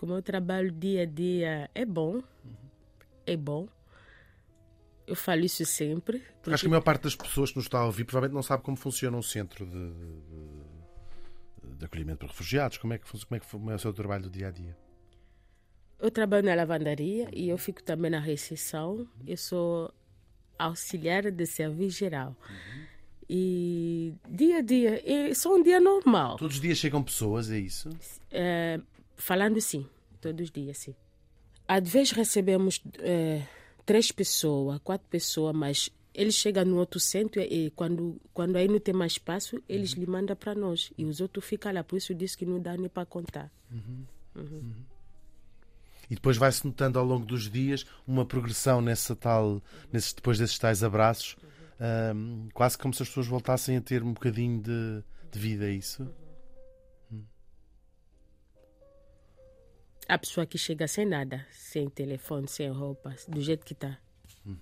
como 0.00 0.14
eu 0.14 0.22
trabalho 0.22 0.72
dia 0.72 1.02
a 1.02 1.04
dia, 1.04 1.70
é 1.74 1.84
bom. 1.84 2.22
É 3.26 3.36
bom. 3.36 3.68
Eu 5.06 5.14
falo 5.14 5.44
isso 5.44 5.62
sempre. 5.66 6.20
Porque... 6.40 6.54
Acho 6.54 6.62
que 6.62 6.68
a 6.68 6.70
maior 6.70 6.80
parte 6.80 7.02
das 7.02 7.14
pessoas 7.14 7.50
que 7.50 7.56
nos 7.56 7.66
está 7.66 7.80
a 7.80 7.84
ouvir 7.84 8.04
provavelmente 8.04 8.34
não 8.34 8.42
sabe 8.42 8.62
como 8.62 8.78
funciona 8.78 9.14
um 9.14 9.22
centro 9.22 9.66
de, 9.66 9.90
de, 9.92 11.76
de 11.76 11.84
acolhimento 11.84 12.20
para 12.20 12.28
refugiados. 12.28 12.78
Como 12.78 12.94
é, 12.94 12.98
que, 12.98 13.04
como, 13.10 13.36
é 13.36 13.40
que, 13.40 13.46
como 13.46 13.70
é 13.70 13.74
o 13.74 13.78
seu 13.78 13.92
trabalho 13.92 14.22
do 14.22 14.30
dia 14.30 14.48
a 14.48 14.50
dia? 14.50 14.74
Eu 15.98 16.10
trabalho 16.10 16.46
na 16.46 16.54
lavandaria 16.54 17.28
e 17.30 17.50
eu 17.50 17.58
fico 17.58 17.82
também 17.82 18.10
na 18.10 18.20
recepção. 18.20 19.06
Eu 19.26 19.36
sou 19.36 19.92
auxiliar 20.58 21.30
de 21.30 21.44
serviço 21.44 21.98
geral. 21.98 22.34
Uhum. 22.48 22.86
E 23.32 24.12
dia 24.28 24.56
a 24.56 24.60
dia, 24.60 25.02
é 25.04 25.32
só 25.34 25.54
um 25.54 25.62
dia 25.62 25.78
normal. 25.78 26.36
Todos 26.36 26.56
os 26.56 26.60
dias 26.60 26.78
chegam 26.78 27.00
pessoas, 27.00 27.48
é 27.48 27.58
isso? 27.60 27.88
É, 28.28 28.80
falando 29.20 29.60
sim, 29.60 29.86
todos 30.20 30.44
os 30.46 30.50
dias 30.50 30.78
sim. 30.78 30.94
Às 31.68 31.88
vezes 31.88 32.10
recebemos 32.12 32.82
é, 32.98 33.46
três 33.86 34.10
pessoas, 34.10 34.80
quatro 34.82 35.06
pessoas, 35.08 35.54
mas 35.54 35.90
eles 36.12 36.34
chegam 36.34 36.64
no 36.64 36.76
outro 36.76 36.98
centro 36.98 37.40
e 37.40 37.70
quando, 37.70 38.20
quando 38.32 38.56
aí 38.56 38.66
não 38.66 38.80
tem 38.80 38.92
mais 38.92 39.12
espaço, 39.12 39.62
eles 39.68 39.92
uhum. 39.92 40.00
lhe 40.00 40.06
mandam 40.06 40.34
para 40.34 40.54
nós. 40.54 40.92
E 40.98 41.04
os 41.04 41.20
outros 41.20 41.44
ficam 41.44 41.72
lá, 41.72 41.84
por 41.84 41.96
isso 41.96 42.14
disse 42.14 42.36
que 42.36 42.44
não 42.44 42.60
dá 42.60 42.76
nem 42.76 42.88
para 42.88 43.06
contar. 43.06 43.50
Uhum. 43.70 44.04
Uhum. 44.34 44.44
uhum. 44.44 44.74
E 46.10 46.14
depois 46.16 46.36
vai-se 46.36 46.66
notando 46.66 46.98
ao 46.98 47.04
longo 47.04 47.24
dos 47.24 47.48
dias 47.48 47.86
uma 48.04 48.26
progressão 48.26 48.80
nessa 48.80 49.14
tal, 49.14 49.62
nesses, 49.92 50.12
depois 50.12 50.38
desses 50.40 50.58
tais 50.58 50.82
abraços, 50.82 51.36
um, 52.14 52.48
quase 52.52 52.76
como 52.76 52.92
se 52.92 53.02
as 53.02 53.08
pessoas 53.08 53.28
voltassem 53.28 53.76
a 53.76 53.80
ter 53.80 54.02
um 54.02 54.12
bocadinho 54.12 54.60
de, 54.60 55.04
de 55.30 55.38
vida, 55.38 55.66
é 55.66 55.72
isso? 55.72 56.10
A 60.10 60.18
pessoa 60.18 60.44
que 60.44 60.58
chega 60.58 60.88
sem 60.88 61.06
nada, 61.06 61.46
sem 61.52 61.88
telefone, 61.88 62.48
sem 62.48 62.68
roupa, 62.68 63.14
do 63.28 63.40
jeito 63.40 63.64
que 63.64 63.74
está. 63.74 63.96
Hum. 64.44 64.56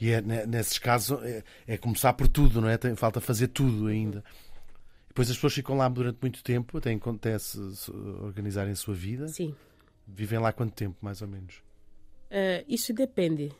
E 0.00 0.10
é, 0.12 0.22
nesses 0.22 0.78
casos 0.78 1.22
é, 1.22 1.44
é, 1.66 1.76
começar 1.76 2.14
por 2.14 2.26
tudo, 2.26 2.62
não 2.62 2.70
é? 2.70 2.78
Tem, 2.78 2.96
falta 2.96 3.20
fazer 3.20 3.48
tudo 3.48 3.88
ainda. 3.88 4.24
Depois 5.08 5.28
as 5.28 5.36
pessoas 5.36 5.52
ficam 5.52 5.76
lá 5.76 5.90
durante 5.90 6.16
muito 6.22 6.42
tempo, 6.42 6.78
até 6.78 6.90
acontece 6.90 7.58
organizarem 8.22 8.72
a 8.72 8.76
sua 8.76 8.94
vida. 8.94 9.28
Sim. 9.28 9.54
Vivem 10.06 10.38
lá 10.38 10.54
quanto 10.54 10.72
tempo, 10.72 10.96
mais 11.02 11.20
ou 11.20 11.28
menos? 11.28 11.56
Uh, 12.30 12.64
isso 12.66 12.94
depende. 12.94 13.52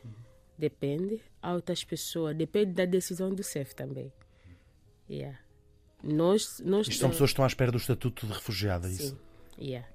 Depende. 0.57 1.21
Há 1.39 1.53
outras 1.53 1.83
pessoas. 1.83 2.35
Depende 2.35 2.71
da 2.71 2.85
decisão 2.85 3.31
do 3.31 3.43
CEF 3.43 3.75
também. 3.75 4.11
Yeah. 5.07 5.37
Nós, 6.03 6.59
nós, 6.65 6.87
Isto 6.87 7.01
são 7.01 7.09
pessoas 7.11 7.29
que 7.29 7.33
estão 7.33 7.45
à 7.45 7.47
espera 7.47 7.71
do 7.71 7.77
estatuto 7.77 8.25
de 8.25 8.33
refugiada, 8.33 8.87
é 8.87 8.91
Sim. 8.91 9.03
isso? 9.03 9.30
Yeah 9.57 9.87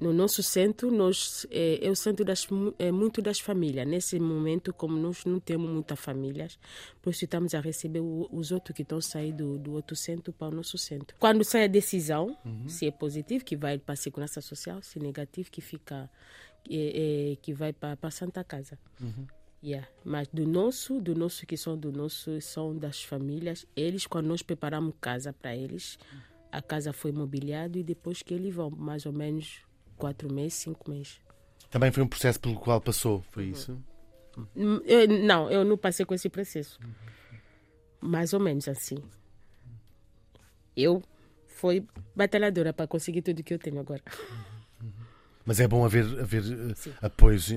no 0.00 0.14
nosso 0.14 0.42
centro, 0.42 0.90
nós, 0.90 1.46
é, 1.50 1.86
é 1.86 1.90
o 1.90 1.94
centro 1.94 2.24
das, 2.24 2.48
é, 2.78 2.90
muito 2.90 3.20
das 3.20 3.38
famílias. 3.38 3.86
Nesse 3.86 4.18
momento, 4.18 4.72
como 4.72 4.96
nós 4.96 5.26
não 5.26 5.38
temos 5.38 5.70
muitas 5.70 6.00
famílias, 6.00 6.58
por 7.02 7.10
isso 7.10 7.24
estamos 7.24 7.54
a 7.54 7.60
receber 7.60 8.00
o, 8.00 8.26
os 8.32 8.50
outros 8.50 8.74
que 8.74 8.82
estão 8.82 9.00
saindo 9.00 9.58
do, 9.58 9.58
do 9.58 9.72
outro 9.72 9.94
centro 9.94 10.32
para 10.32 10.48
o 10.48 10.50
nosso 10.50 10.78
centro. 10.78 11.14
Quando 11.18 11.44
sai 11.44 11.64
a 11.64 11.66
decisão, 11.66 12.36
uhum. 12.44 12.66
se 12.66 12.86
é 12.86 12.90
positivo, 12.90 13.44
que 13.44 13.56
vai 13.56 13.78
para 13.78 13.92
a 13.92 13.96
segurança 13.96 14.40
social, 14.40 14.82
se 14.82 14.98
é 14.98 15.02
negativo, 15.02 15.50
que 15.50 15.60
fica 15.60 16.10
é, 16.68 17.36
que 17.42 17.52
vai 17.52 17.72
para 17.74 17.98
a 18.00 18.10
Santa 18.10 18.42
Casa. 18.42 18.78
Uhum. 18.98 19.26
Yeah. 19.62 19.86
Mas 20.02 20.26
do 20.28 20.46
nosso, 20.46 20.98
do 21.02 21.14
nosso 21.14 21.46
que 21.46 21.58
são 21.58 21.76
do 21.76 21.92
nosso, 21.92 22.40
são 22.40 22.74
das 22.74 23.04
famílias. 23.04 23.66
Eles, 23.76 24.06
quando 24.06 24.26
nós 24.26 24.40
preparamos 24.40 24.94
casa 24.98 25.34
para 25.34 25.54
eles, 25.54 25.98
a 26.50 26.60
casa 26.62 26.92
foi 26.92 27.12
mobiliada 27.12 27.78
e 27.78 27.82
depois 27.82 28.22
que 28.22 28.34
eles 28.34 28.54
vão, 28.54 28.70
mais 28.70 29.06
ou 29.06 29.12
menos 29.12 29.62
quatro 29.96 30.32
meses, 30.32 30.54
cinco 30.54 30.90
meses. 30.90 31.20
Também 31.70 31.92
foi 31.92 32.02
um 32.02 32.08
processo 32.08 32.40
pelo 32.40 32.58
qual 32.58 32.80
passou, 32.80 33.22
foi 33.30 33.46
uhum. 33.46 33.50
isso? 33.52 33.84
Eu, 34.84 35.08
não, 35.08 35.50
eu 35.50 35.64
não 35.64 35.76
passei 35.76 36.04
com 36.06 36.14
esse 36.14 36.28
processo. 36.28 36.78
Mais 38.00 38.32
ou 38.32 38.40
menos 38.40 38.66
assim. 38.66 38.96
Eu 40.76 41.02
fui 41.46 41.86
batalhadora 42.14 42.72
para 42.72 42.86
conseguir 42.86 43.22
tudo 43.22 43.42
que 43.42 43.52
eu 43.52 43.58
tenho 43.58 43.78
agora. 43.78 44.02
Mas 45.44 45.58
é 45.58 45.66
bom 45.66 45.84
haver, 45.84 46.04
haver 46.20 46.42
eh, 46.44 46.92
apoios 47.02 47.50
uh, 47.50 47.54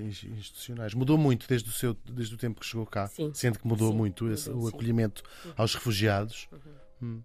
institucionais. 0.00 0.94
Mudou 0.94 1.18
muito 1.18 1.46
desde 1.48 1.68
o, 1.68 1.72
seu, 1.72 1.94
desde 2.08 2.34
o 2.34 2.38
tempo 2.38 2.60
que 2.60 2.66
chegou 2.66 2.86
cá. 2.86 3.06
Sim. 3.08 3.32
Sente 3.34 3.58
que 3.58 3.66
mudou 3.66 3.90
sim, 3.90 3.98
muito 3.98 4.30
esse, 4.30 4.50
o 4.50 4.66
acolhimento 4.66 5.22
uhum. 5.44 5.52
aos 5.56 5.74
refugiados. 5.74 6.48
Uhum. 6.50 6.58
Hum. 7.02 7.22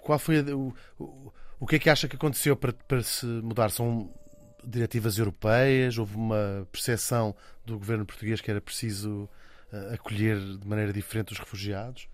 Qual 0.00 0.18
foi 0.18 0.40
o, 0.40 0.74
o, 0.98 1.32
o 1.58 1.66
que 1.66 1.76
é 1.76 1.78
que 1.78 1.90
acha 1.90 2.08
que 2.08 2.16
aconteceu 2.16 2.56
para, 2.56 2.72
para 2.72 3.02
se 3.02 3.26
mudar? 3.26 3.70
São 3.70 4.12
diretivas 4.64 5.18
europeias? 5.18 5.98
Houve 5.98 6.16
uma 6.16 6.66
percepção 6.70 7.34
do 7.64 7.78
governo 7.78 8.06
português 8.06 8.40
que 8.40 8.50
era 8.50 8.60
preciso 8.60 9.28
uh, 9.72 9.94
acolher 9.94 10.38
de 10.38 10.66
maneira 10.66 10.92
diferente 10.92 11.32
os 11.32 11.38
refugiados? 11.38 12.08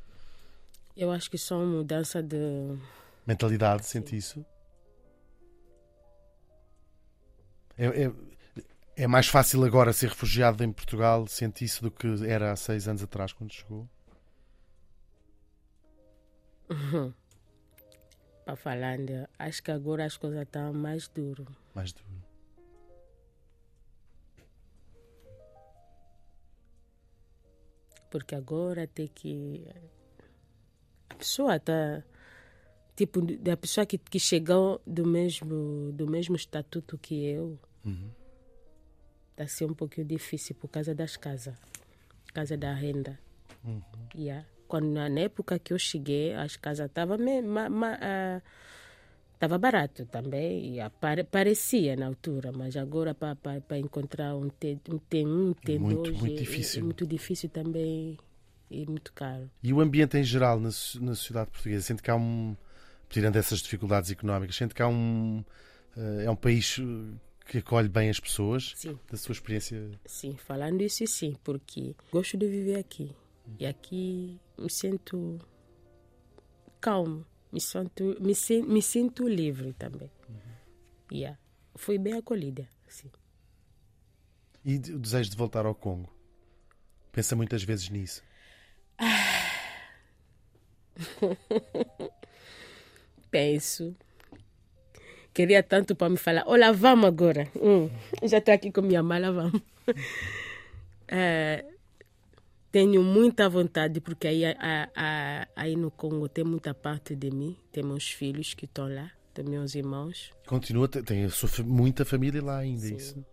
Eu 0.97 1.11
acho 1.11 1.31
que 1.31 1.39
só 1.39 1.57
uma 1.59 1.79
mudança 1.79 2.23
de. 2.23 2.37
Mentalidade, 3.27 3.85
Sim. 3.85 4.01
sente 4.01 4.17
isso? 4.17 4.45
É, 7.77 8.05
é, 8.05 8.13
é, 8.97 9.07
mais 9.07 9.29
fácil 9.29 9.63
agora 9.65 9.93
ser 9.93 10.09
refugiado 10.09 10.65
em 10.65 10.73
Portugal, 10.73 11.27
sente 11.27 11.65
isso, 11.65 11.83
do 11.83 11.91
que 11.91 12.07
era 12.27 12.53
há 12.53 12.57
seis 12.57 12.89
anos 12.89 13.03
atrás, 13.03 13.33
quando 13.33 13.53
chegou? 13.53 13.87
Uhum 16.71 17.13
para 18.47 18.55
falando, 18.55 19.29
acho 19.41 19.61
que 19.61 19.73
agora 19.73 20.05
as 20.05 20.17
coisas 20.17 20.43
estão 20.43 20.73
mais 20.73 21.09
duro. 21.09 21.45
Mais 21.75 21.93
duro. 21.93 22.07
Porque 28.09 28.37
agora 28.37 28.87
tem 28.87 29.09
que. 29.09 29.67
A 31.11 31.15
pessoa 31.17 31.57
está. 31.57 32.05
Tipo, 32.95 33.21
da 33.21 33.57
pessoa 33.57 33.85
que, 33.85 33.99
que 33.99 34.21
chegou 34.21 34.81
do 34.87 35.05
mesmo, 35.05 35.91
do 35.93 36.09
mesmo 36.09 36.37
estatuto 36.37 36.97
que 36.97 37.27
eu. 37.27 37.59
Uhum. 37.85 38.11
Está 39.33 39.43
a 39.43 39.49
ser 39.49 39.65
um 39.65 39.75
pouquinho 39.75 40.07
difícil 40.07 40.55
por 40.55 40.69
causa 40.69 40.95
das 40.95 41.17
casas. 41.17 41.59
Casa 42.33 42.57
da 42.57 42.73
renda. 42.73 43.19
Uhum. 43.65 43.83
Yeah 44.15 44.47
quando 44.67 44.87
na 44.93 45.09
época 45.21 45.59
que 45.59 45.73
eu 45.73 45.79
cheguei, 45.79 46.35
as 46.35 46.57
casas 46.57 46.87
estavam 46.87 47.19
estava 49.37 49.59
barato 49.59 50.07
também, 50.07 50.79
e 50.79 51.25
parecia 51.25 51.95
na 51.95 52.07
altura, 52.07 52.53
mas 52.53 52.77
agora 52.77 53.15
para 53.15 53.79
encontrar 53.79 54.35
um 54.35 54.49
T1, 54.49 54.81
um 54.89 54.99
T1, 54.99 55.27
um 55.27 55.55
T2 55.55 55.79
muito, 55.79 56.13
muito 56.15 56.33
é, 56.33 56.43
difícil. 56.43 56.81
É, 56.81 56.85
muito 56.85 57.07
difícil 57.07 57.51
também 57.51 58.19
e 58.71 58.87
muito 58.87 59.13
caro. 59.13 59.51
E 59.63 59.73
o 59.73 59.81
ambiente 59.81 60.17
em 60.17 60.25
geral 60.25 60.59
na, 60.59 60.69
na 60.69 61.15
sociedade 61.15 61.51
portuguesa, 61.51 61.83
sente 61.83 62.03
que 62.03 62.11
há 62.11 62.17
um, 62.17 62.57
tirando 63.09 63.37
essas 63.37 63.61
dificuldades 63.61 64.11
económicas, 64.11 64.57
sente 64.57 64.75
que 64.75 64.83
há 64.83 64.89
um, 64.89 65.45
uh, 65.97 66.21
é 66.21 66.31
um 66.31 66.37
país 66.37 66.79
que 67.47 67.59
acolhe 67.59 67.89
bem 67.89 68.11
as 68.11 68.19
pessoas, 68.19 68.73
sim. 68.75 68.99
da 69.11 69.17
sua 69.17 69.33
experiência? 69.33 69.91
Sim, 70.05 70.37
falando 70.37 70.81
isso 70.83 71.07
sim, 71.07 71.37
porque 71.45 71.95
gosto 72.11 72.37
de 72.37 72.47
viver 72.49 72.79
aqui. 72.79 73.15
E 73.59 73.67
aqui 73.67 74.41
me 74.59 74.71
sinto 74.71 75.39
calmo, 76.81 77.25
me 77.53 77.61
sinto, 77.61 78.17
me, 78.21 78.35
me 78.63 78.83
sinto 78.83 79.29
livre 79.29 79.73
também. 79.73 80.11
Uhum. 80.29 80.37
Yeah. 81.13 81.39
Fui 81.75 81.99
bem 81.99 82.15
acolhida. 82.15 82.69
Sim. 82.89 83.11
E 84.65 84.77
o 84.77 84.99
desejo 84.99 85.31
de 85.31 85.37
voltar 85.37 85.67
ao 85.67 85.75
Congo? 85.75 86.13
Pensa 87.13 87.37
muitas 87.37 87.63
vezes 87.63 87.89
nisso? 87.89 88.23
Penso. 93.31 93.95
Queria 95.33 95.63
tanto 95.63 95.95
para 95.95 96.09
me 96.09 96.17
falar: 96.17 96.45
Olha, 96.47 96.73
vamos 96.73 97.07
agora. 97.07 97.49
Hum, 97.57 97.91
já 98.23 98.39
estou 98.39 98.55
aqui 98.55 98.73
com 98.73 98.83
minha 98.83 99.03
mala, 99.03 99.31
vamos. 99.31 99.61
É, 101.07 101.65
tenho 102.77 103.03
muita 103.03 103.49
vontade, 103.49 104.03
porque 104.03 104.29
aí, 104.29 104.45
a, 104.45 104.91
a, 104.95 105.49
aí 105.57 105.75
no 105.75 105.91
Congo 105.91 106.29
tem 106.29 106.45
muita 106.45 106.75
parte 106.75 107.17
de 107.17 107.31
mim, 107.31 107.57
tem 107.73 107.83
meus 107.83 108.11
filhos 108.11 108.53
que 108.53 108.67
estão 108.67 108.87
lá, 108.87 109.11
tem 109.33 109.47
meus 109.47 109.75
irmãos. 109.75 110.31
Continua, 110.47 110.87
tem 110.87 111.25
a 111.25 111.31
sua, 111.31 111.49
muita 111.65 112.05
família 112.05 112.45
lá 112.45 112.59
ainda, 112.59 112.83
Sim. 112.83 112.97
isso? 112.97 113.25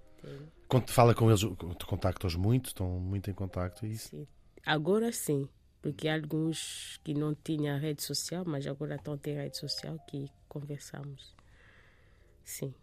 Quando 0.66 0.90
fala 0.92 1.14
com 1.14 1.30
eles, 1.30 1.42
tu 1.42 1.86
contactas 1.86 2.36
muito, 2.36 2.68
estão 2.68 2.88
muito 3.02 3.30
em 3.30 3.34
contacto, 3.34 3.86
é 3.86 3.90
isso? 3.90 4.12
Sim. 4.12 4.26
Agora 4.66 5.12
sim, 5.12 5.50
porque 5.82 6.08
alguns 6.08 7.02
que 7.04 7.14
não 7.14 7.36
tinham 7.36 7.78
rede 7.78 8.02
social, 8.02 8.46
mas 8.48 8.66
agora 8.66 8.96
estão 8.96 9.18
ter 9.18 9.34
rede 9.34 9.58
social 9.58 9.98
que 10.08 10.30
conversamos. 10.48 11.36
Sim. 12.46 12.74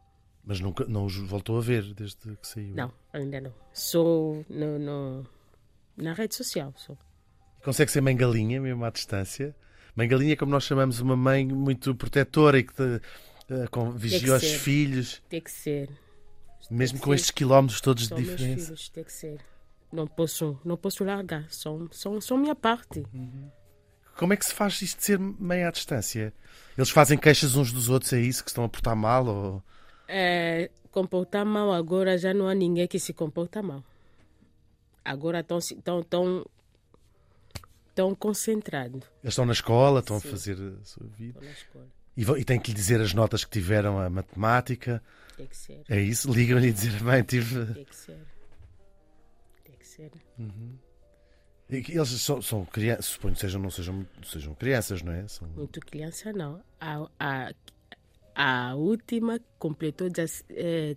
Mas 0.45 0.61
nunca, 0.61 0.85
não 0.85 1.07
os 1.07 1.17
voltou 1.17 1.57
a 1.57 1.63
ver 1.63 1.95
desde 1.95 2.37
que 2.37 2.47
saiu? 2.47 2.75
Não, 2.75 2.93
ainda 3.15 3.41
não. 3.41 3.55
Sou 3.73 4.45
no, 4.51 4.79
no- 4.79 5.40
na 6.01 6.13
rede 6.13 6.35
social. 6.35 6.73
Sou. 6.77 6.97
Consegue 7.65 7.91
ser 7.91 8.01
mãe 8.01 8.17
galinha, 8.17 8.61
mesmo 8.61 8.85
à 8.85 8.91
distância? 8.91 9.55
Mãe 9.95 10.09
galinha, 10.09 10.37
como 10.37 10.51
nós 10.53 10.65
chamamos, 10.65 11.01
uma 11.01 11.17
mãe 11.17 11.47
muito 11.47 11.95
protetora 11.95 12.59
e 12.59 12.63
que 12.65 12.73
com- 13.71 13.91
vigia 13.93 14.35
os 14.35 14.45
filhos, 14.45 15.23
Tem 15.29 15.41
que 15.41 15.51
ser. 15.51 15.91
mesmo 16.71 16.99
que 16.99 17.05
com 17.05 17.11
ser. 17.11 17.17
estes 17.17 17.31
quilómetros 17.33 17.81
todos 17.81 18.07
São 18.07 18.17
de 18.17 18.25
diferença. 18.25 18.65
filhos, 18.67 18.89
tem 18.89 19.05
que 19.05 19.13
ser. 19.13 19.41
Não 19.93 20.07
posso, 20.07 20.59
não 20.65 20.77
posso 20.77 21.03
largar. 21.05 21.45
São, 21.51 21.89
são, 21.91 22.21
são 22.21 22.37
minha 22.39 22.55
parte. 22.55 23.05
Como 24.17 24.33
é 24.33 24.37
que 24.37 24.45
se 24.45 24.55
faz 24.55 24.81
isto 24.83 24.99
de 24.99 25.05
ser 25.05 25.19
mãe 25.19 25.65
à 25.65 25.71
distância? 25.71 26.33
Eles 26.79 26.91
fazem 26.91 27.19
queixas 27.19 27.57
uns 27.57 27.73
dos 27.73 27.89
outros, 27.89 28.13
é 28.13 28.21
isso? 28.21 28.45
Que 28.45 28.51
estão 28.51 28.63
a 28.65 28.69
portar 28.69 28.95
mal? 28.95 29.27
Ou... 29.27 29.63
É, 30.07 30.71
comportar 30.93 31.45
mal 31.45 31.73
agora 31.73 32.17
já 32.17 32.33
não 32.33 32.47
há 32.47 32.55
ninguém 32.55 32.87
que 32.87 32.99
se 33.01 33.13
comporta 33.13 33.63
mal 33.63 33.83
agora 35.05 35.41
estão 35.41 35.59
tão, 35.83 36.03
tão, 36.03 36.47
tão 37.95 38.15
concentrados. 38.15 39.03
Eles 39.23 39.33
estão 39.33 39.47
na 39.47 39.53
escola, 39.53 40.01
estão 40.01 40.21
Sim. 40.21 40.29
a 40.29 40.31
fazer 40.31 40.57
a 40.81 40.85
sua 40.85 41.07
vida. 41.07 41.39
Estão 41.39 41.43
na 41.43 41.51
escola. 41.51 41.87
E, 42.17 42.23
e 42.23 42.45
tem 42.45 42.61
que 42.61 42.71
lhe 42.71 42.77
dizer 42.77 43.01
as 43.01 43.15
notas 43.15 43.45
que 43.45 43.51
tiveram 43.51 43.99
a 43.99 44.11
matemática. 44.11 45.03
Tem 45.37 45.47
que 45.47 45.57
ser. 45.57 45.83
É 45.89 46.01
isso? 46.01 46.31
Ligam-lhe 46.33 46.69
e 46.69 46.73
dizem, 46.73 47.03
bem, 47.03 47.23
tive. 47.23 47.67
Tem 47.73 47.85
que 47.85 47.97
ser. 47.97 48.19
Tem 49.65 49.77
que 49.77 49.87
ser. 49.87 50.13
Uhum. 50.39 50.79
Eles 51.71 52.09
são, 52.09 52.43
são 52.43 52.65
crianças, 52.65 53.07
suponho 53.07 53.35
que 53.35 53.41
sejam, 53.41 53.63
não 53.63 53.71
sejam, 53.71 54.07
sejam 54.25 54.55
crianças, 54.55 55.03
não 55.03 55.13
é? 55.13 55.27
São... 55.29 55.47
Muito 55.49 55.81
criança, 55.81 56.33
não. 56.33 56.61
A, 56.81 57.09
a, 57.19 57.53
a 58.35 58.75
última 58.75 59.41
completou 59.57 60.09
eh, 60.51 60.97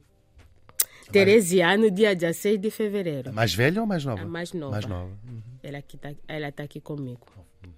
Teresiano, 1.11 1.91
dia 1.91 2.15
16 2.15 2.59
de 2.59 2.71
fevereiro. 2.71 3.33
Mais 3.33 3.53
velha 3.53 3.81
ou 3.81 3.87
mais 3.87 4.05
nova? 4.05 4.21
A 4.21 4.25
mais 4.25 4.53
nova. 4.53 4.71
Mais 4.71 4.85
nova. 4.85 5.17
Uhum. 5.27 5.41
Ela 5.61 5.79
está 5.79 6.13
ela 6.27 6.51
tá 6.51 6.63
aqui 6.63 6.79
comigo. 6.79 7.27
Uhum. 7.63 7.71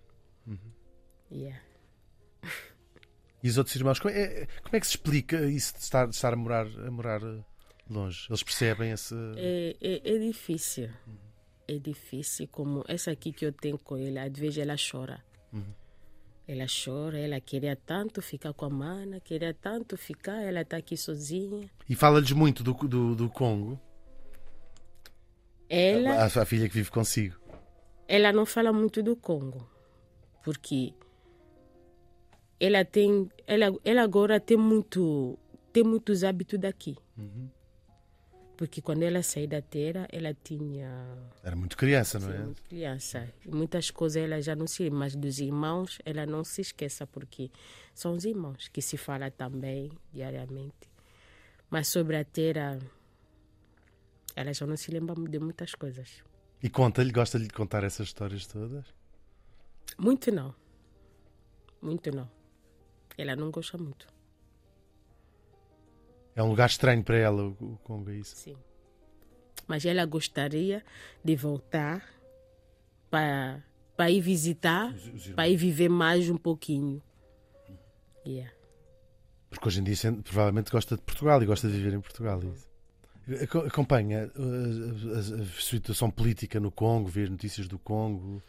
uhum. 0.47 0.57
Yeah. 1.31 1.59
E 3.43 3.49
os 3.49 3.59
outros 3.59 3.75
irmãos, 3.75 3.99
como 3.99 4.11
é, 4.11 4.21
é, 4.21 4.47
como 4.63 4.75
é 4.75 4.79
que 4.79 4.87
se 4.87 4.93
explica 4.93 5.45
isso 5.45 5.73
de 5.73 5.79
estar, 5.81 6.07
de 6.07 6.15
estar 6.15 6.33
a, 6.33 6.35
morar, 6.35 6.65
a 6.65 6.89
morar 6.89 7.21
eh, 7.21 7.43
longe? 7.87 8.25
Eles 8.27 8.41
percebem 8.41 8.91
esse. 8.91 9.13
É, 9.37 9.75
é, 9.79 10.15
é 10.15 10.17
difícil. 10.17 10.89
Uhum. 11.05 11.17
É 11.67 11.77
difícil, 11.77 12.47
como 12.47 12.83
essa 12.87 13.11
aqui 13.11 13.31
que 13.31 13.45
eu 13.45 13.51
tenho 13.51 13.77
com 13.77 13.97
ela, 13.97 14.23
às 14.23 14.33
vezes 14.33 14.57
ela 14.57 14.75
chora. 14.75 15.23
Uhum. 15.53 15.63
Ela 16.47 16.65
chora, 16.67 17.17
ela 17.17 17.39
queria 17.41 17.75
tanto 17.75 18.21
ficar 18.21 18.53
com 18.53 18.65
a 18.65 18.69
mana, 18.69 19.19
queria 19.19 19.53
tanto 19.53 19.97
ficar, 19.97 20.41
ela 20.43 20.61
está 20.61 20.77
aqui 20.77 20.95
sozinha. 20.95 21.67
E 21.89 21.95
fala-lhes 21.95 22.31
muito 22.31 22.63
do, 22.63 22.73
do, 22.73 23.15
do 23.15 23.29
Congo, 23.29 23.79
Ela, 25.67 26.23
a, 26.23 26.25
a 26.25 26.45
filha 26.45 26.67
que 26.69 26.75
vive 26.75 26.91
consigo. 26.91 27.35
ela 28.07 28.31
não 28.31 28.45
fala 28.45 28.71
muito 28.71 29.01
do 29.01 29.15
Congo, 29.15 29.67
porque 30.43 30.93
ela 32.59 32.85
tem, 32.85 33.27
ela, 33.47 33.75
ela 33.83 34.03
agora 34.03 34.39
tem 34.39 34.55
muito, 34.57 35.37
tem 35.73 35.83
muitos 35.83 36.23
hábitos 36.23 36.59
daqui. 36.59 36.95
Porque 38.57 38.81
quando 38.81 39.03
ela 39.03 39.21
saiu 39.21 39.47
da 39.47 39.61
terra, 39.61 40.07
ela 40.11 40.33
tinha 40.33 40.89
Era 41.43 41.55
muito 41.55 41.75
criança, 41.75 42.19
não 42.19 42.31
é? 42.31 42.37
muito 42.39 42.61
criança. 42.63 43.27
E 43.45 43.49
muitas 43.49 43.91
coisas 43.91 44.23
ela 44.23 44.41
já 44.41 44.55
não 44.55 44.65
se 44.65 44.89
mas 44.89 45.15
dos 45.15 45.39
irmãos 45.39 45.99
ela 46.05 46.25
não 46.25 46.43
se 46.43 46.61
esqueça 46.61 47.05
porque 47.05 47.51
são 47.93 48.13
os 48.13 48.23
irmãos 48.23 48.69
que 48.69 48.81
se 48.81 48.97
fala 48.97 49.29
também 49.29 49.91
diariamente. 50.13 50.89
Mas 51.69 51.89
sobre 51.89 52.15
a 52.17 52.23
terra 52.23 52.79
ela 54.35 54.53
já 54.53 54.65
não 54.65 54.77
se 54.77 54.91
lembra 54.91 55.15
de 55.15 55.39
muitas 55.39 55.75
coisas. 55.75 56.23
E 56.63 56.69
conta-lhe, 56.69 57.11
gosta-lhe 57.11 57.47
de 57.47 57.53
contar 57.53 57.83
essas 57.83 58.07
histórias 58.07 58.47
todas? 58.47 58.85
Muito 59.97 60.31
não. 60.31 60.55
Muito 61.81 62.11
não. 62.11 62.29
Ela 63.17 63.35
não 63.35 63.51
gosta 63.51 63.77
muito. 63.77 64.07
É 66.35 66.43
um 66.43 66.49
lugar 66.49 66.67
estranho 66.69 67.03
para 67.03 67.17
ela, 67.17 67.43
o, 67.43 67.79
Congo, 67.83 68.09
é 68.11 68.15
isso? 68.15 68.35
Sim. 68.35 68.55
Mas 69.67 69.85
ela 69.85 70.05
gostaria 70.05 70.83
de 71.23 71.35
voltar 71.35 72.03
para 73.09 73.63
para 73.95 74.11
ir 74.11 74.19
visitar, 74.19 74.93
para 75.35 75.47
ir 75.47 75.55
viver 75.55 75.87
mais 75.89 76.29
um 76.29 76.35
pouquinho. 76.35 77.01
Yeah. 78.27 78.51
Porque 79.49 79.67
hoje 79.69 79.79
em 79.79 79.83
dia 79.85 79.95
sente- 79.95 80.21
provavelmente 80.23 80.69
gosta 80.69 80.97
de 80.97 81.01
Portugal 81.01 81.41
e 81.41 81.45
gosta 81.45 81.69
de 81.69 81.75
viver 81.77 81.93
em 81.93 82.01
Portugal. 82.01 82.41
é 82.43 82.45
isso. 82.47 83.43
Aco- 83.43 83.59
Acompanha 83.65 84.29
a, 84.35 85.39
a- 85.39 85.41
a 85.41 85.61
situação 85.61 86.11
política 86.11 86.59
no 86.59 86.69
Congo, 86.71 87.07
ver 87.07 87.29
notícias 87.29 87.69
do 87.69 87.79
Congo. 87.79 88.43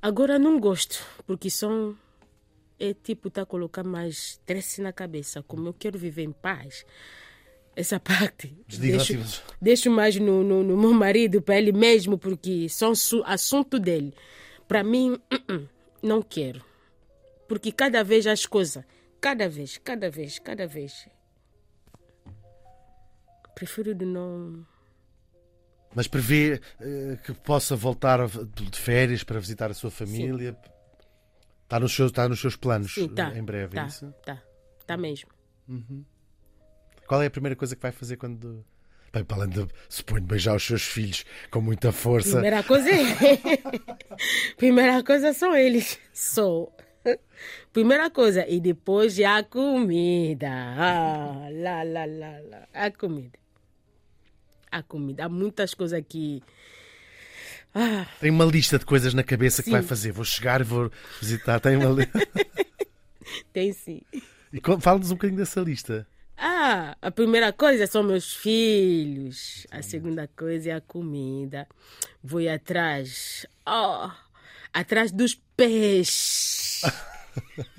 Agora 0.00 0.38
não 0.38 0.60
gosto, 0.60 1.04
porque 1.26 1.50
são. 1.50 1.96
É 2.82 2.94
tipo, 2.94 3.28
tá 3.28 3.42
a 3.42 3.46
colocar 3.46 3.84
mais 3.84 4.16
stress 4.40 4.80
na 4.80 4.90
cabeça. 4.90 5.42
Como 5.42 5.68
eu 5.68 5.74
quero 5.74 5.98
viver 5.98 6.22
em 6.22 6.32
paz, 6.32 6.86
essa 7.76 8.00
parte. 8.00 8.56
Deixo, 8.66 9.12
deixo 9.60 9.90
mais 9.90 10.16
no, 10.16 10.42
no, 10.42 10.62
no 10.62 10.76
meu 10.78 10.94
marido, 10.94 11.42
para 11.42 11.58
ele 11.58 11.72
mesmo, 11.72 12.16
porque 12.16 12.70
são 12.70 12.94
su- 12.94 13.22
assunto 13.26 13.78
dele. 13.78 14.14
Para 14.66 14.82
mim, 14.82 15.20
uh-uh, 15.30 15.68
não 16.02 16.22
quero. 16.22 16.64
Porque 17.46 17.70
cada 17.70 18.02
vez 18.02 18.26
as 18.26 18.46
coisas, 18.46 18.82
cada 19.20 19.46
vez, 19.46 19.76
cada 19.76 20.08
vez, 20.08 20.38
cada 20.38 20.66
vez. 20.66 21.06
Prefiro 23.54 23.94
de 23.94 24.06
não. 24.06 24.66
Mas 25.94 26.08
prevê 26.08 26.60
uh, 26.80 27.16
que 27.24 27.34
possa 27.34 27.76
voltar 27.76 28.26
de 28.26 28.78
férias 28.78 29.22
para 29.22 29.38
visitar 29.38 29.70
a 29.70 29.74
sua 29.74 29.90
família. 29.90 30.56
Está 31.70 31.78
nos 31.78 31.92
seus, 31.94 32.10
está 32.10 32.28
nos 32.28 32.40
seus 32.40 32.56
planos 32.56 32.92
Sim, 32.92 33.06
tá. 33.08 33.32
em 33.32 33.44
breve, 33.44 33.78
é 33.78 33.80
Tá, 33.82 33.86
isso? 33.86 34.12
tá, 34.26 34.42
tá 34.84 34.96
mesmo. 34.96 35.30
Qual 37.06 37.22
é 37.22 37.26
a 37.26 37.30
primeira 37.30 37.54
coisa 37.54 37.76
que 37.76 37.82
vai 37.82 37.92
fazer 37.92 38.16
quando. 38.16 38.64
Bem, 39.12 39.22
para 39.24 39.36
além 39.44 39.50
de, 39.50 39.68
suponho, 39.88 40.22
beijar 40.24 40.56
os 40.56 40.64
seus 40.64 40.82
filhos 40.82 41.24
com 41.48 41.60
muita 41.60 41.92
força. 41.92 42.32
Primeira 42.32 42.64
coisa 42.64 42.88
é. 42.90 42.98
Primeira 44.58 45.04
coisa 45.04 45.32
são 45.32 45.54
eles. 45.54 45.96
Só. 46.12 46.68
Primeira 47.72 48.10
coisa. 48.10 48.44
E 48.48 48.60
depois 48.60 49.20
a 49.20 49.44
comida. 49.44 50.48
Ah, 50.50 51.48
lá, 51.52 51.84
lá, 51.84 52.04
lá, 52.04 52.40
lá. 52.50 52.68
A 52.74 52.90
comida. 52.90 53.38
A 54.72 54.82
comida. 54.82 55.26
Há 55.26 55.28
muitas 55.28 55.72
coisas 55.72 56.02
que. 56.08 56.42
Ah, 57.74 58.06
Tem 58.20 58.30
uma 58.30 58.44
lista 58.44 58.78
de 58.78 58.84
coisas 58.84 59.14
na 59.14 59.22
cabeça 59.22 59.62
que 59.62 59.66
Sim. 59.66 59.72
vai 59.72 59.82
fazer. 59.82 60.12
Vou 60.12 60.24
chegar, 60.24 60.62
vou 60.62 60.90
visitar. 61.20 61.60
Tem 61.60 61.76
uma 61.76 61.94
tem 63.52 63.72
sim. 63.72 64.02
E 64.52 64.60
Fala-nos 64.80 65.10
um 65.10 65.14
bocadinho 65.14 65.38
dessa 65.38 65.60
lista. 65.60 66.06
Ah, 66.36 66.96
a 67.00 67.10
primeira 67.10 67.52
coisa 67.52 67.86
são 67.86 68.02
meus 68.02 68.34
filhos. 68.34 69.66
A 69.70 69.82
segunda 69.82 70.28
coisa 70.28 70.70
é 70.70 70.74
a 70.74 70.80
comida. 70.80 71.68
Vou 72.24 72.40
atrás. 72.48 73.46
Oh, 73.66 74.10
atrás 74.72 75.12
dos 75.12 75.38
peixes. 75.56 76.82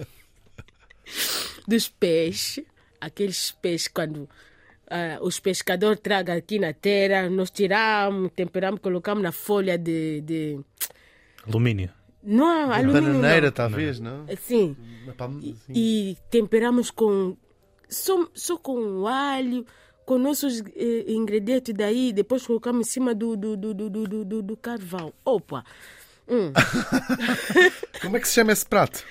dos 1.67 1.89
peixes. 1.89 2.63
Aqueles 2.99 3.51
peixes 3.51 3.87
quando 3.87 4.29
ah, 4.91 5.19
os 5.21 5.39
pescadores 5.39 5.99
tragam 6.01 6.35
aqui 6.35 6.59
na 6.59 6.73
terra, 6.73 7.29
nós 7.29 7.49
tiramos, 7.49 8.31
temperamos, 8.35 8.79
colocamos 8.81 9.23
na 9.23 9.31
folha 9.31 9.77
de. 9.77 10.21
de... 10.21 10.59
Alumínio. 11.47 11.89
Não, 12.23 12.71
alumínio. 12.71 13.01
Bananeira, 13.01 13.47
não. 13.47 13.51
talvez, 13.53 13.99
não? 13.99 14.27
Sim. 14.39 14.75
Assim. 15.09 15.55
E 15.73 16.15
temperamos 16.29 16.91
com 16.91 17.35
só, 17.89 18.27
só 18.33 18.57
com 18.57 19.07
alho, 19.07 19.65
com 20.05 20.17
nossos 20.19 20.61
eh, 20.75 21.05
ingredientes 21.07 21.73
daí, 21.73 22.13
depois 22.13 22.45
colocamos 22.45 22.87
em 22.87 22.91
cima 22.91 23.15
do, 23.15 23.35
do, 23.35 23.57
do, 23.57 23.73
do, 23.73 23.89
do, 23.89 24.07
do- 24.07 24.25
do, 24.25 24.41
do 24.43 24.57
carvão. 24.57 25.11
Opa! 25.25 25.63
Hum. 26.27 26.53
Como 28.01 28.17
é 28.17 28.19
que 28.19 28.27
se 28.27 28.35
chama 28.35 28.51
esse 28.51 28.65
prato? 28.65 29.03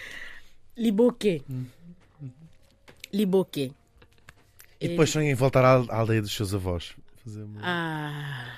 Liboquê. 0.76 1.42
Liboquê. 3.12 3.72
E 4.80 4.88
depois 4.88 5.10
sonham 5.10 5.30
em 5.30 5.34
voltar 5.34 5.64
à, 5.64 5.74
à 5.92 5.96
aldeia 5.98 6.22
dos 6.22 6.32
seus 6.34 6.54
avós. 6.54 6.94
Fazer 7.24 7.42
uma- 7.42 7.60
Ah. 7.62 8.56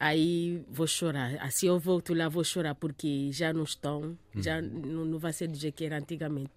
Aí 0.00 0.64
vou 0.68 0.86
chorar. 0.86 1.36
Assim 1.40 1.68
eu 1.68 1.78
volto 1.78 2.12
lá, 2.12 2.28
vou 2.28 2.42
chorar, 2.42 2.74
porque 2.74 3.30
já 3.32 3.52
não 3.52 3.62
estão, 3.62 4.18
já 4.36 4.60
não, 4.60 5.04
não 5.04 5.18
vai 5.18 5.32
ser 5.32 5.46
do 5.46 5.56
jeito 5.56 5.74
que 5.76 5.84
era 5.84 5.98
antigamente. 5.98 6.50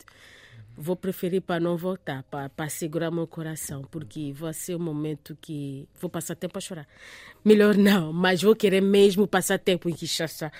vou 0.77 0.95
preferir 0.95 1.41
para 1.41 1.57
não 1.59 1.77
voltar, 1.77 2.23
para, 2.23 2.49
para 2.49 2.67
segurar 2.69 3.09
meu 3.11 3.25
coração, 3.27 3.81
porque 3.89 4.33
vai 4.33 4.53
ser 4.53 4.75
um 4.75 4.79
momento 4.79 5.37
que 5.39 5.87
vou 6.01 6.09
passar 6.09 6.35
tempo 6.35 6.57
a 6.57 6.61
chorar. 6.61 6.85
Melhor 7.45 7.77
não, 7.77 8.11
mas 8.11 8.41
vou 8.41 8.53
querer 8.55 8.81
mesmo 8.81 9.25
passar 9.27 9.57
tempo 9.57 9.87
em 9.89 9.93
Kinshasa. 9.93 10.51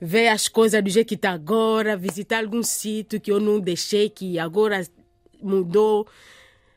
Ver 0.00 0.28
as 0.28 0.48
coisas 0.48 0.82
do 0.82 0.90
jeito 0.90 1.06
que 1.06 1.14
está 1.14 1.30
agora, 1.30 1.96
visitar 1.96 2.38
algum 2.42 2.60
sítio 2.62 3.20
que 3.20 3.30
eu 3.30 3.38
não 3.38 3.60
deixei, 3.60 4.08
que 4.10 4.36
agora 4.38 4.84
mudou, 5.42 6.06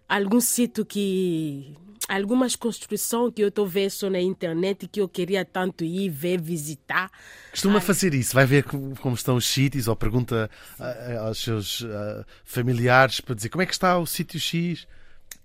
algum 0.07 0.39
sítio 0.41 0.85
que 0.85 1.75
algumas 2.07 2.55
construções 2.55 3.33
que 3.33 3.41
eu 3.41 3.47
estou 3.47 3.67
vendo 3.67 3.89
só 3.89 4.09
na 4.09 4.19
internet 4.19 4.87
que 4.87 5.01
eu 5.01 5.09
queria 5.09 5.43
tanto 5.43 5.83
ir 5.83 6.09
ver, 6.09 6.39
visitar. 6.39 7.11
Costuma 7.49 7.81
fazer 7.81 8.13
isso, 8.13 8.33
vai 8.33 8.45
ver 8.45 8.63
como, 8.63 8.95
como 8.97 9.15
estão 9.15 9.35
os 9.35 9.45
sítios 9.45 9.87
ou 9.87 9.95
pergunta 9.95 10.49
ah, 10.79 11.27
aos 11.27 11.39
seus 11.39 11.83
ah, 11.83 12.25
familiares 12.43 13.19
para 13.21 13.35
dizer 13.35 13.49
como 13.49 13.61
é 13.61 13.65
que 13.65 13.73
está 13.73 13.97
o 13.97 14.05
sítio 14.05 14.39
X. 14.39 14.87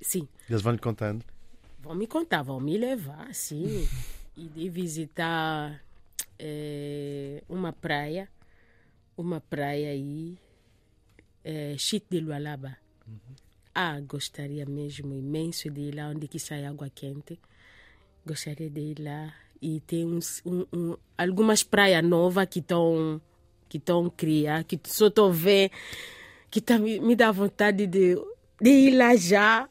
Sim, 0.00 0.28
Eles 0.48 0.62
vão-lhe 0.62 0.78
contando. 0.78 1.24
vão 1.78 1.94
me 1.94 2.06
contar, 2.06 2.42
vão 2.42 2.60
me 2.60 2.76
levar, 2.76 3.34
sim. 3.34 3.88
e 4.36 4.48
de 4.48 4.68
visitar 4.70 5.82
eh, 6.38 7.42
uma 7.48 7.72
praia, 7.72 8.28
uma 9.16 9.40
praia 9.40 9.90
aí, 9.90 10.38
é, 11.44 11.74
Chite 11.76 12.06
de 12.10 12.20
Lualaba. 12.20 12.76
Ah, 13.74 14.00
gostaria 14.00 14.66
mesmo 14.66 15.14
imenso 15.14 15.70
de 15.70 15.80
ir 15.80 15.94
lá 15.94 16.08
onde 16.08 16.26
que 16.28 16.38
sai 16.38 16.64
água 16.64 16.90
quente. 16.90 17.38
Gostaria 18.26 18.68
de 18.68 18.80
ir 18.80 18.98
lá. 19.00 19.32
E 19.62 19.80
tem 19.80 20.04
uns, 20.06 20.42
um, 20.44 20.66
um- 20.72 20.96
algumas 21.16 21.62
praias 21.62 22.02
novas 22.04 22.46
que 22.48 22.58
estão 22.61 23.20
que 23.68 23.76
estão 23.78 24.11
criar, 24.11 24.64
que 24.64 24.78
só 24.86 25.06
estou 25.06 25.32
ver, 25.32 25.70
que 26.50 26.61
tá, 26.61 26.76
me, 26.76 26.98
me 26.98 27.14
dá 27.14 27.30
vontade 27.30 27.86
de, 27.86 28.16
de 28.61 28.68
ir 28.70 28.96
lá 28.96 29.14
já, 29.14 29.68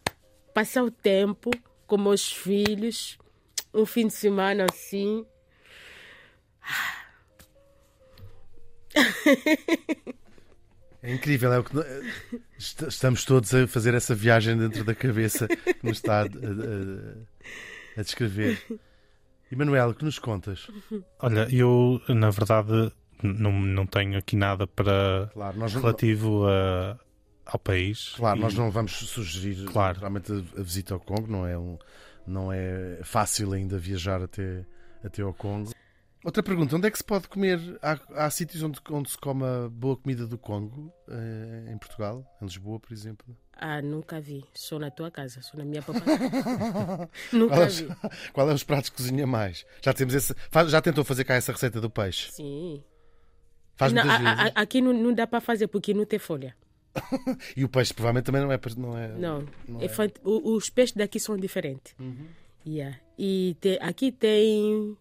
passar 0.54 0.84
o 0.86 0.90
tempo 0.92 1.52
com 1.86 1.98
meus 1.98 2.32
filhos, 2.32 3.20
um 3.74 3.86
fim 3.86 4.08
de 4.08 4.14
semana 4.14 4.66
assim. 4.72 5.26
É 11.02 11.14
incrível, 11.14 11.54
é 11.54 11.60
o 11.60 11.64
que 11.64 11.74
estamos 12.58 13.24
todos 13.24 13.54
a 13.54 13.66
fazer 13.68 13.94
essa 13.94 14.14
viagem 14.14 14.58
dentro 14.58 14.84
da 14.84 14.94
cabeça 14.94 15.48
que 15.48 15.78
nos 15.82 15.98
está 15.98 16.22
a, 16.22 16.26
a- 16.26 18.00
a 18.00 18.02
descrever. 18.04 18.62
E 19.52 19.56
Manuel, 19.56 19.90
o 19.90 19.94
que 19.96 20.04
nos 20.04 20.20
contas? 20.20 20.68
Olha, 21.20 21.48
eu, 21.50 22.02
na 22.10 22.30
verdade, 22.30 22.92
não, 23.24 23.52
não 23.52 23.86
tenho 23.86 24.18
aqui 24.18 24.36
nada 24.36 24.68
para 24.68 25.30
Claro, 25.34 25.58
nós 25.58 25.74
não, 25.74 25.82
relativo 25.82 26.46
a- 26.48 27.00
ao 27.46 27.58
país. 27.60 28.14
claro, 28.18 28.38
E- 28.38 28.42
nós 28.42 28.54
não 28.54 28.70
vamos 28.70 28.92
sugerir 28.92 29.66
Claro. 29.66 30.00
realmente 30.00 30.32
a, 30.32 30.60
a 30.60 30.64
visita 30.64 30.94
ao 30.94 31.00
Congo, 31.00 31.28
não 31.32 31.48
é, 31.48 31.58
um, 31.58 31.78
não 32.28 32.52
é 32.52 33.00
fácil 33.04 33.54
ainda 33.54 33.78
viajar 33.80 34.22
até, 34.22 34.66
até 35.04 35.22
ao 35.22 35.34
Congo. 35.34 35.72
Outra 36.24 36.44
pergunta, 36.44 36.76
onde 36.76 36.86
é 36.88 36.92
que 36.92 36.98
se 36.98 37.04
pode 37.04 37.30
comer? 37.30 37.60
Há, 37.82 37.98
há 38.26 38.30
sítios 38.30 38.62
onde, 38.62 38.80
onde 38.92 39.10
se 39.10 39.18
come 39.18 39.44
a 39.46 39.70
boa 39.70 39.96
comida 39.96 40.28
do 40.28 40.38
Congo, 40.38 40.92
eh, 41.08 41.72
em 41.72 41.78
Portugal, 41.78 42.26
em 42.42 42.46
Lisboa, 42.46 42.78
por 42.78 42.92
exemplo? 42.92 43.26
Ah, 43.54 43.82
nunca 43.82 44.20
vi. 44.20 44.44
Só 44.54 44.78
na 44.78 44.92
tua 44.92 45.10
casa, 45.10 45.42
só 45.42 45.58
na 45.58 45.64
minha 45.64 45.82
papai. 45.84 46.02
nunca 47.32 47.56
Qual 47.56 47.64
é, 47.64 47.68
vi. 47.70 47.88
qual 48.34 48.50
é 48.50 48.54
os 48.54 48.64
pratos 48.64 48.90
que 48.90 48.98
cozinha 48.98 49.26
mais? 49.26 49.66
Já, 49.82 49.94
temos 49.94 50.14
esse, 50.14 50.36
já 50.68 50.82
tentou 50.82 51.06
fazer 51.06 51.24
cá 51.24 51.36
essa 51.36 51.54
receita 51.54 51.80
do 51.80 51.90
peixe? 51.90 52.32
Sim. 52.34 52.84
Faz 53.78 53.94
Não, 53.94 54.04
muitas 54.06 54.26
a- 54.26 54.44
a- 54.44 54.62
aqui 54.62 54.82
não, 54.82 54.92
não 54.92 55.14
dá 55.14 55.26
para 55.26 55.40
fazer 55.40 55.68
porque 55.68 55.94
não 55.94 56.06
tem 56.06 56.20
folha. 56.20 56.54
E 57.56 57.64
o 57.64 57.70
peixe 57.70 57.94
provavelmente 57.94 58.26
também 58.26 58.42
não 58.42 58.52
é. 58.52 58.60
Não 58.76 58.98
é 58.98 59.08
Não. 59.10 59.48
não 59.68 59.80
É 59.82 59.86
é. 59.86 59.90
os 60.26 60.70
peixes 60.70 60.94
daqui 60.96 61.18
são 61.18 61.38
diferentes. 61.38 61.96
Yeah. 62.68 62.98
E 63.18 63.56
te- 63.62 63.80
aqui 63.82 64.12
tem 64.12 64.98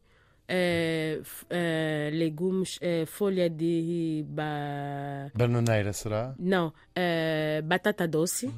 f- 1.23 1.45
eh, 1.51 2.11
legumes, 2.13 2.79
eh, 2.81 3.05
folha 3.07 3.49
de. 3.51 4.25
Ba... 4.29 5.31
Bananeira, 5.35 5.93
será? 5.93 6.35
Não, 6.39 6.73
eh, 6.95 7.61
batata 7.65 8.09
doce. 8.09 8.51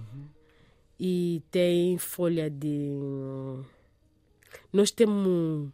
E 0.99 1.43
tem 1.51 1.97
folha 1.99 2.49
de. 2.51 2.91
Nós 4.73 4.91
temos 4.91 5.71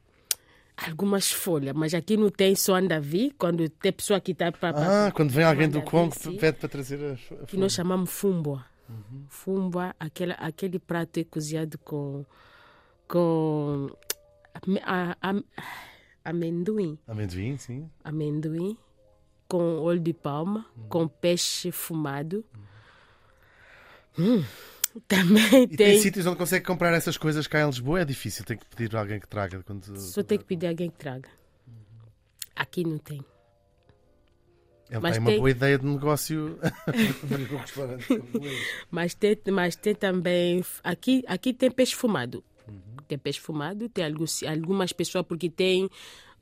algumas 0.76 1.30
folhas, 1.32 1.74
mas 1.74 1.94
aqui 1.94 2.16
não 2.16 2.30
tem, 2.30 2.54
só 2.54 2.74
anda 2.76 2.96
a 2.96 3.00
vir 3.00 3.34
quando 3.38 3.68
tem 3.68 3.92
pessoa 3.92 4.20
que 4.20 4.32
está 4.32 4.50
para. 4.52 5.06
Ah, 5.08 5.12
quando 5.12 5.30
vem 5.30 5.44
alguém 5.44 5.68
do 5.68 5.78
Manda 5.78 5.90
Congo, 5.90 6.14
sim. 6.14 6.36
pede 6.36 6.58
para 6.58 6.68
trazer 6.68 7.02
a, 7.04 7.12
a 7.12 7.46
que 7.46 7.56
nós 7.56 7.74
folha. 7.74 7.84
chamamos 7.88 8.10
fumbua. 8.10 8.64
Fumbua, 9.28 9.94
aquela, 9.98 10.34
aquele 10.34 10.78
prato 10.78 11.18
é 11.18 11.24
cozinhado 11.24 11.76
com, 11.78 12.24
com 13.08 13.90
ame- 14.64 14.80
a- 14.84 15.16
a- 15.20 15.42
amendoim, 16.28 16.98
Amendoim, 17.06 17.56
sim. 17.56 17.88
amendoim 18.04 18.76
com 19.48 19.78
óleo 19.78 20.00
de 20.00 20.12
palma, 20.12 20.66
Uhum. 20.76 20.88
com 20.88 21.08
peixe 21.08 21.70
fumado. 21.70 22.44
Hum, 24.18 24.42
também 25.06 25.64
E 25.64 25.68
tem, 25.68 25.76
tem. 25.76 25.98
sítios 26.00 26.26
onde 26.26 26.36
consegue 26.38 26.64
comprar 26.64 26.92
essas 26.94 27.16
coisas 27.16 27.46
cá 27.46 27.60
em 27.62 27.66
Lisboa? 27.66 28.00
É 28.00 28.04
difícil, 28.04 28.44
tem 28.44 28.56
que 28.56 28.64
pedir 28.66 28.94
a 28.96 29.00
alguém 29.00 29.20
que 29.20 29.28
traga. 29.28 29.62
Quando... 29.62 29.96
Só 29.98 30.22
tem 30.22 30.38
que 30.38 30.44
pedir 30.44 30.66
alguém 30.66 30.90
que 30.90 30.96
traga. 30.96 31.28
Aqui 32.54 32.84
não 32.84 32.98
tem. 32.98 33.22
Ele 34.88 35.00
mas 35.00 35.12
tem 35.12 35.20
uma 35.20 35.30
tem- 35.30 35.38
boa 35.38 35.50
ideia 35.50 35.78
de 35.78 35.84
negócio. 35.84 36.58
Mas 38.90 39.14
tem, 39.14 39.36
mas 39.52 39.76
tem 39.76 39.94
também. 39.94 40.64
Aqui, 40.82 41.22
aqui 41.26 41.52
tem 41.52 41.70
peixe 41.70 41.94
fumado. 41.94 42.42
Tem 43.08 43.18
peixe 43.18 43.40
fumado, 43.40 43.88
tem 43.88 44.04
alguns, 44.04 44.42
algumas 44.42 44.92
pessoas, 44.92 45.24
porque 45.26 45.48
tem 45.48 45.88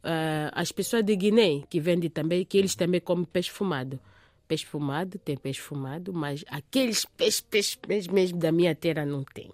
ah, 0.05 0.51
as 0.55 0.71
pessoas 0.71 1.03
de 1.03 1.17
Guiné 1.17 1.63
que 1.69 1.81
vendem 1.81 2.11
também, 2.11 2.45
que 2.45 2.59
eles 2.59 2.75
também 2.75 3.01
comem 3.01 3.25
peixe 3.25 3.51
fumado. 3.51 3.99
Peixe 4.47 4.67
fumado, 4.67 5.19
tem 5.19 5.37
peixe 5.37 5.61
fumado, 5.61 6.13
mas 6.13 6.45
aqueles 6.49 7.07
peixes, 7.07 7.41
peixes 7.41 7.79
mesmo, 7.89 8.15
mesmo 8.15 8.39
da 8.39 8.53
minha 8.53 8.75
terra 8.75 9.07
não 9.07 9.25
tem. 9.25 9.51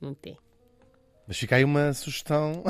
Não 0.00 0.14
tem. 0.14 0.38
Mas 1.26 1.38
fica 1.38 1.56
aí 1.56 1.64
uma 1.64 1.92
sugestão 1.92 2.64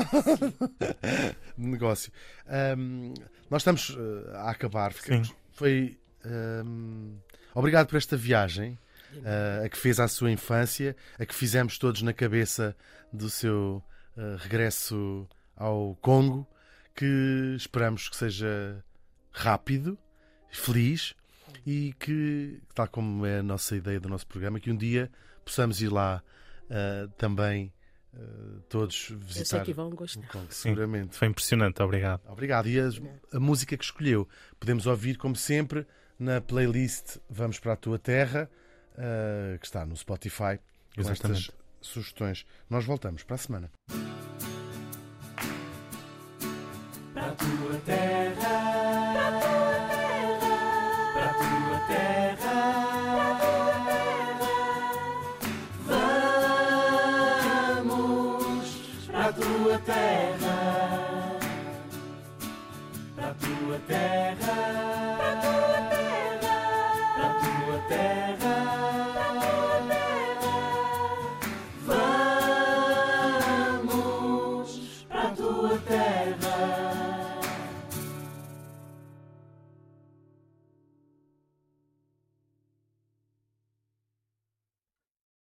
de 1.57 1.65
negócio. 1.65 2.11
Ahm, 2.45 3.13
nós 3.49 3.61
estamos 3.61 3.97
eh, 3.97 4.35
a 4.35 4.51
acabar. 4.51 4.91
Ficamos-. 4.91 5.33
Foi. 5.53 5.97
ahm, 6.25 7.15
obrigado 7.55 7.87
por 7.87 7.95
esta 7.95 8.17
viagem. 8.17 8.77
Eh, 9.23 9.63
a 9.65 9.69
que 9.69 9.77
fez 9.77 9.99
à 9.99 10.07
sua 10.07 10.31
infância, 10.31 10.95
a 11.19 11.25
que 11.25 11.35
fizemos 11.35 11.77
todos 11.77 12.01
na 12.01 12.13
cabeça 12.13 12.75
do 13.11 13.29
seu 13.29 13.83
eh, 14.17 14.37
regresso 14.39 15.27
ao 15.55 15.95
Congo, 16.01 16.47
que 16.95 17.55
esperamos 17.57 18.09
que 18.09 18.15
seja 18.15 18.83
rápido, 19.31 19.97
feliz 20.49 21.15
e 21.65 21.93
que, 21.99 22.61
tal 22.73 22.87
como 22.87 23.25
é 23.25 23.39
a 23.39 23.43
nossa 23.43 23.75
ideia 23.75 23.99
do 23.99 24.09
nosso 24.09 24.27
programa, 24.27 24.59
que 24.59 24.71
um 24.71 24.77
dia 24.77 25.11
possamos 25.45 25.81
ir 25.81 25.89
lá 25.89 26.23
eh, 26.69 27.07
também 27.17 27.73
eh, 28.13 28.61
todos 28.69 29.09
Eu 29.09 29.17
sei 29.21 29.27
visitar 29.27 29.65
que 29.65 29.73
vão 29.73 29.89
gostar. 29.89 30.27
Congo, 30.27 30.47
Sim. 30.51 30.69
seguramente. 30.69 31.15
Foi 31.15 31.27
impressionante, 31.27 31.81
obrigado. 31.81 32.21
Obrigado. 32.27 32.67
E 32.67 32.79
a, 32.79 32.89
a 33.33 33.39
música 33.39 33.77
que 33.77 33.83
escolheu 33.83 34.27
podemos 34.59 34.85
ouvir, 34.85 35.17
como 35.17 35.35
sempre, 35.35 35.85
na 36.19 36.41
playlist 36.41 37.17
Vamos 37.29 37.59
para 37.59 37.73
a 37.73 37.75
Tua 37.75 37.97
Terra, 37.97 38.49
eh, 38.97 39.57
que 39.59 39.65
está 39.65 39.85
no 39.85 39.95
Spotify, 39.95 40.59
com 40.95 41.01
Exatamente. 41.01 41.49
estas 41.49 41.51
sugestões. 41.81 42.45
Nós 42.69 42.85
voltamos 42.85 43.23
para 43.23 43.35
a 43.35 43.39
semana. 43.39 43.71
Para 47.13 47.27
a 47.27 47.31
tua 47.31 47.79
terra, 47.85 49.39
para 51.13 51.25
a 51.25 51.33
tua 51.33 51.79
terra, 51.87 52.63
vamos 57.75 58.65
para 59.07 59.25
a 59.25 59.33
tua 59.33 59.79
terra, 59.79 61.39
para 63.15 63.29
a 63.29 63.33
tua 63.33 63.79
terra, 63.87 64.30